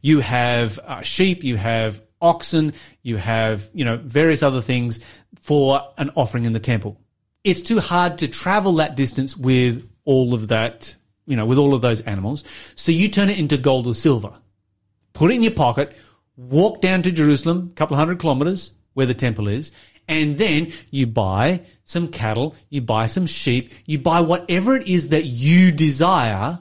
You 0.00 0.20
have 0.20 0.78
uh, 0.78 1.02
sheep, 1.02 1.42
you 1.42 1.56
have 1.56 2.00
oxen, 2.20 2.72
you 3.02 3.16
have, 3.16 3.68
you 3.74 3.84
know, 3.84 3.96
various 3.96 4.44
other 4.44 4.60
things 4.60 5.00
for 5.40 5.92
an 5.96 6.10
offering 6.14 6.44
in 6.44 6.52
the 6.52 6.60
temple. 6.60 7.00
It's 7.42 7.62
too 7.62 7.80
hard 7.80 8.18
to 8.18 8.28
travel 8.28 8.74
that 8.74 8.94
distance 8.94 9.36
with 9.36 9.88
all 10.04 10.34
of 10.34 10.48
that, 10.48 10.94
you 11.28 11.36
know, 11.36 11.46
with 11.46 11.58
all 11.58 11.74
of 11.74 11.82
those 11.82 12.00
animals. 12.00 12.42
So 12.74 12.90
you 12.90 13.08
turn 13.08 13.28
it 13.28 13.38
into 13.38 13.58
gold 13.58 13.86
or 13.86 13.94
silver. 13.94 14.32
Put 15.12 15.30
it 15.30 15.34
in 15.34 15.42
your 15.42 15.52
pocket, 15.52 15.94
walk 16.36 16.80
down 16.80 17.02
to 17.02 17.12
Jerusalem, 17.12 17.68
a 17.70 17.74
couple 17.74 17.94
of 17.94 17.98
hundred 17.98 18.18
kilometers 18.18 18.72
where 18.94 19.06
the 19.06 19.14
temple 19.14 19.46
is, 19.46 19.70
and 20.08 20.38
then 20.38 20.72
you 20.90 21.06
buy 21.06 21.62
some 21.84 22.08
cattle, 22.08 22.56
you 22.70 22.80
buy 22.80 23.06
some 23.06 23.26
sheep, 23.26 23.72
you 23.84 23.98
buy 23.98 24.22
whatever 24.22 24.74
it 24.74 24.88
is 24.88 25.10
that 25.10 25.24
you 25.24 25.70
desire 25.70 26.60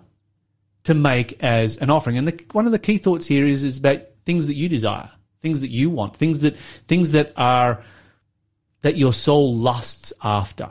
to 0.84 0.94
make 0.94 1.42
as 1.42 1.78
an 1.78 1.90
offering. 1.90 2.18
And 2.18 2.28
the, 2.28 2.46
one 2.52 2.66
of 2.66 2.72
the 2.72 2.80
key 2.80 2.98
thoughts 2.98 3.28
here 3.28 3.46
is, 3.46 3.64
is 3.64 3.80
about 3.80 4.02
things 4.26 4.48
that 4.48 4.56
you 4.56 4.68
desire, 4.68 5.12
things 5.42 5.62
that 5.62 5.70
you 5.70 5.90
want, 5.90 6.16
things 6.16 6.40
that, 6.40 6.58
things 6.58 7.14
that 7.14 7.32
are, 7.38 7.84
that 8.82 8.98
your 8.98 9.14
soul 9.14 9.56
lusts 9.56 10.12
after. 10.22 10.70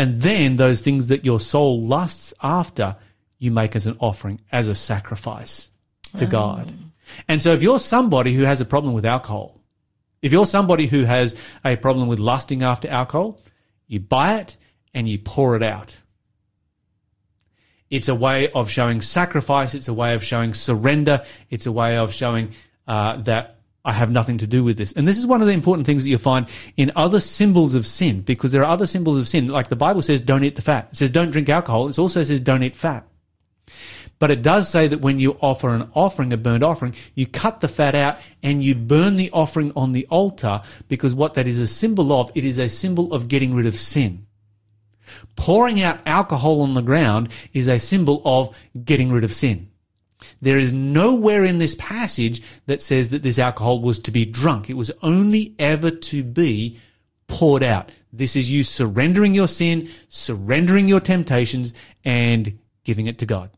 And 0.00 0.22
then 0.22 0.56
those 0.56 0.80
things 0.80 1.08
that 1.08 1.26
your 1.26 1.38
soul 1.38 1.82
lusts 1.82 2.32
after, 2.42 2.96
you 3.38 3.50
make 3.50 3.76
as 3.76 3.86
an 3.86 3.98
offering, 4.00 4.40
as 4.50 4.66
a 4.66 4.74
sacrifice 4.74 5.70
to 6.16 6.24
God. 6.24 6.72
And 7.28 7.42
so 7.42 7.52
if 7.52 7.62
you're 7.62 7.78
somebody 7.78 8.32
who 8.32 8.44
has 8.44 8.62
a 8.62 8.64
problem 8.64 8.94
with 8.94 9.04
alcohol, 9.04 9.60
if 10.22 10.32
you're 10.32 10.46
somebody 10.46 10.86
who 10.86 11.04
has 11.04 11.36
a 11.66 11.76
problem 11.76 12.08
with 12.08 12.18
lusting 12.18 12.62
after 12.62 12.88
alcohol, 12.88 13.42
you 13.88 14.00
buy 14.00 14.38
it 14.38 14.56
and 14.94 15.06
you 15.06 15.18
pour 15.18 15.54
it 15.54 15.62
out. 15.62 15.98
It's 17.90 18.08
a 18.08 18.14
way 18.14 18.50
of 18.52 18.70
showing 18.70 19.02
sacrifice. 19.02 19.74
It's 19.74 19.88
a 19.88 19.92
way 19.92 20.14
of 20.14 20.24
showing 20.24 20.54
surrender. 20.54 21.24
It's 21.50 21.66
a 21.66 21.72
way 21.72 21.98
of 21.98 22.14
showing 22.14 22.52
uh, 22.88 23.18
that 23.18 23.59
I 23.84 23.92
have 23.92 24.10
nothing 24.10 24.38
to 24.38 24.46
do 24.46 24.62
with 24.62 24.76
this. 24.76 24.92
And 24.92 25.08
this 25.08 25.18
is 25.18 25.26
one 25.26 25.40
of 25.40 25.46
the 25.46 25.54
important 25.54 25.86
things 25.86 26.02
that 26.02 26.10
you'll 26.10 26.18
find 26.18 26.48
in 26.76 26.92
other 26.94 27.20
symbols 27.20 27.74
of 27.74 27.86
sin, 27.86 28.20
because 28.20 28.52
there 28.52 28.62
are 28.62 28.70
other 28.70 28.86
symbols 28.86 29.18
of 29.18 29.26
sin. 29.26 29.46
Like 29.46 29.68
the 29.68 29.76
Bible 29.76 30.02
says, 30.02 30.20
don't 30.20 30.44
eat 30.44 30.56
the 30.56 30.62
fat. 30.62 30.88
It 30.90 30.96
says, 30.96 31.10
don't 31.10 31.30
drink 31.30 31.48
alcohol. 31.48 31.88
It 31.88 31.98
also 31.98 32.22
says, 32.22 32.40
don't 32.40 32.62
eat 32.62 32.76
fat. 32.76 33.06
But 34.18 34.30
it 34.30 34.42
does 34.42 34.68
say 34.68 34.86
that 34.86 35.00
when 35.00 35.18
you 35.18 35.38
offer 35.40 35.70
an 35.70 35.90
offering, 35.94 36.30
a 36.34 36.36
burnt 36.36 36.62
offering, 36.62 36.94
you 37.14 37.26
cut 37.26 37.60
the 37.60 37.68
fat 37.68 37.94
out 37.94 38.20
and 38.42 38.62
you 38.62 38.74
burn 38.74 39.16
the 39.16 39.30
offering 39.30 39.72
on 39.74 39.92
the 39.92 40.06
altar 40.10 40.60
because 40.88 41.14
what 41.14 41.34
that 41.34 41.48
is 41.48 41.58
a 41.58 41.66
symbol 41.66 42.12
of, 42.12 42.30
it 42.34 42.44
is 42.44 42.58
a 42.58 42.68
symbol 42.68 43.14
of 43.14 43.28
getting 43.28 43.54
rid 43.54 43.64
of 43.64 43.76
sin. 43.76 44.26
Pouring 45.36 45.80
out 45.80 46.00
alcohol 46.04 46.60
on 46.60 46.74
the 46.74 46.82
ground 46.82 47.32
is 47.54 47.66
a 47.66 47.78
symbol 47.78 48.20
of 48.26 48.54
getting 48.84 49.10
rid 49.10 49.24
of 49.24 49.32
sin. 49.32 49.69
There 50.40 50.58
is 50.58 50.72
nowhere 50.72 51.44
in 51.44 51.58
this 51.58 51.74
passage 51.76 52.42
that 52.66 52.82
says 52.82 53.10
that 53.10 53.22
this 53.22 53.38
alcohol 53.38 53.80
was 53.80 53.98
to 54.00 54.10
be 54.10 54.24
drunk. 54.24 54.68
It 54.70 54.74
was 54.74 54.90
only 55.02 55.54
ever 55.58 55.90
to 55.90 56.22
be 56.22 56.78
poured 57.26 57.62
out. 57.62 57.90
This 58.12 58.34
is 58.36 58.50
you 58.50 58.64
surrendering 58.64 59.34
your 59.34 59.48
sin, 59.48 59.88
surrendering 60.08 60.88
your 60.88 61.00
temptations, 61.00 61.74
and 62.04 62.58
giving 62.84 63.06
it 63.06 63.18
to 63.18 63.26
God. 63.26 63.50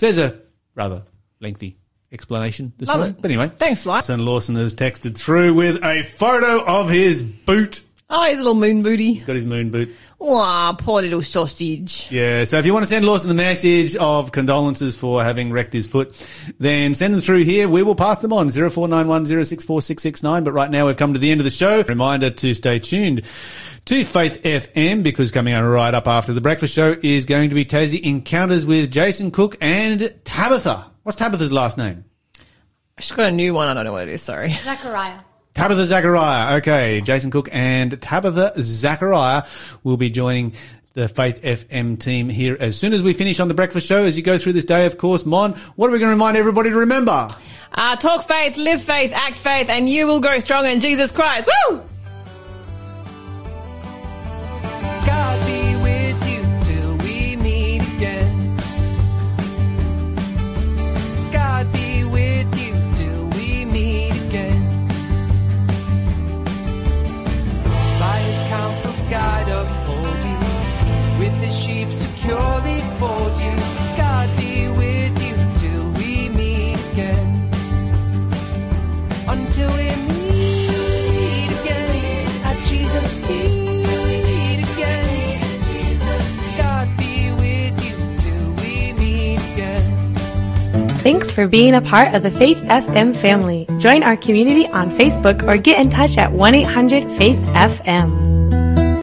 So 0.00 0.06
there's 0.06 0.18
a 0.18 0.40
rather 0.74 1.02
lengthy 1.40 1.76
explanation 2.12 2.72
this 2.78 2.88
Love 2.88 2.98
morning. 2.98 3.14
it. 3.16 3.22
But 3.22 3.30
anyway, 3.30 3.50
Thanks, 3.56 3.86
Lyle. 3.86 4.02
Son 4.02 4.20
Lawson 4.20 4.56
has 4.56 4.74
texted 4.74 5.16
through 5.18 5.54
with 5.54 5.82
a 5.84 6.02
photo 6.02 6.64
of 6.64 6.90
his 6.90 7.22
boot. 7.22 7.82
Oh, 8.08 8.22
his 8.22 8.38
little 8.38 8.54
moon 8.54 8.84
booty. 8.84 9.14
He's 9.14 9.24
got 9.24 9.34
his 9.34 9.44
moon 9.44 9.70
boot. 9.70 9.92
Aw, 10.20 10.74
poor 10.78 11.02
little 11.02 11.22
sausage. 11.22 12.06
Yeah, 12.12 12.44
so 12.44 12.56
if 12.56 12.64
you 12.64 12.72
want 12.72 12.84
to 12.84 12.88
send 12.88 13.04
Lawson 13.04 13.32
a 13.32 13.34
message 13.34 13.96
of 13.96 14.30
condolences 14.30 14.96
for 14.96 15.24
having 15.24 15.50
wrecked 15.52 15.72
his 15.72 15.88
foot, 15.88 16.14
then 16.60 16.94
send 16.94 17.14
them 17.14 17.20
through 17.20 17.42
here. 17.42 17.68
We 17.68 17.82
will 17.82 17.96
pass 17.96 18.20
them 18.20 18.32
on, 18.32 18.46
0491064669. 18.46 20.44
But 20.44 20.52
right 20.52 20.70
now 20.70 20.86
we've 20.86 20.96
come 20.96 21.14
to 21.14 21.18
the 21.18 21.32
end 21.32 21.40
of 21.40 21.44
the 21.44 21.50
show. 21.50 21.82
Reminder 21.82 22.30
to 22.30 22.54
stay 22.54 22.78
tuned 22.78 23.22
to 23.86 24.04
Faith 24.04 24.40
FM 24.42 25.02
because 25.02 25.32
coming 25.32 25.54
on 25.54 25.64
right 25.64 25.92
up 25.92 26.06
after 26.06 26.32
the 26.32 26.40
breakfast 26.40 26.74
show 26.74 26.96
is 27.02 27.24
going 27.24 27.48
to 27.48 27.56
be 27.56 27.64
Tassie 27.64 28.00
Encounters 28.00 28.64
with 28.64 28.92
Jason 28.92 29.32
Cook 29.32 29.56
and 29.60 30.14
Tabitha. 30.24 30.92
What's 31.02 31.18
Tabitha's 31.18 31.52
last 31.52 31.76
name? 31.76 32.04
She's 33.00 33.10
got 33.10 33.30
a 33.30 33.32
new 33.32 33.52
one. 33.52 33.66
I 33.66 33.74
don't 33.74 33.84
know 33.84 33.92
what 33.92 34.04
it 34.08 34.10
is. 34.10 34.22
Sorry. 34.22 34.52
Zachariah. 34.52 35.18
Tabitha 35.56 35.86
Zachariah. 35.86 36.56
Okay, 36.58 37.00
Jason 37.00 37.30
Cook 37.30 37.48
and 37.50 37.98
Tabitha 38.02 38.52
Zachariah 38.60 39.44
will 39.84 39.96
be 39.96 40.10
joining 40.10 40.52
the 40.92 41.08
Faith 41.08 41.40
FM 41.40 41.98
team 41.98 42.28
here 42.28 42.58
as 42.60 42.78
soon 42.78 42.92
as 42.92 43.02
we 43.02 43.14
finish 43.14 43.40
on 43.40 43.48
the 43.48 43.54
breakfast 43.54 43.86
show. 43.86 44.04
As 44.04 44.18
you 44.18 44.22
go 44.22 44.36
through 44.36 44.52
this 44.52 44.66
day, 44.66 44.84
of 44.84 44.98
course, 44.98 45.24
Mon, 45.24 45.54
what 45.76 45.88
are 45.88 45.94
we 45.94 45.98
going 45.98 46.10
to 46.10 46.14
remind 46.14 46.36
everybody 46.36 46.68
to 46.68 46.76
remember? 46.76 47.28
Uh, 47.72 47.96
talk 47.96 48.28
faith, 48.28 48.58
live 48.58 48.82
faith, 48.82 49.12
act 49.14 49.36
faith, 49.36 49.70
and 49.70 49.88
you 49.88 50.06
will 50.06 50.20
grow 50.20 50.38
stronger 50.40 50.68
in 50.68 50.78
Jesus 50.78 51.10
Christ. 51.10 51.48
Woo! 51.70 51.80
Counsel's 68.76 69.00
guide 69.08 69.48
uphold 69.48 70.22
you, 70.22 71.18
with 71.18 71.32
his 71.42 71.58
sheep 71.58 71.90
securely 71.90 72.78
fold 72.98 73.38
you. 73.38 73.56
God 73.96 74.28
be 74.36 74.68
with 74.68 75.16
you 75.24 75.34
till 75.54 75.90
we 75.92 76.28
meet 76.28 76.78
again. 76.92 77.50
Until 79.26 79.70
we 79.70 79.88
meet 80.12 81.50
again 81.62 82.26
at 82.44 82.62
Jesus' 82.66 83.12
feet. 83.26 83.62
Thanks 91.02 91.30
for 91.30 91.46
being 91.46 91.72
a 91.72 91.80
part 91.80 92.14
of 92.14 92.24
the 92.24 92.32
Faith 92.32 92.58
FM 92.58 93.14
family. 93.14 93.64
Join 93.78 94.02
our 94.02 94.16
community 94.16 94.66
on 94.66 94.90
Facebook 94.90 95.46
or 95.46 95.56
get 95.56 95.80
in 95.80 95.88
touch 95.88 96.18
at 96.18 96.32
1 96.32 96.54
800 96.56 97.08
Faith 97.12 97.38
FM. 97.54 98.35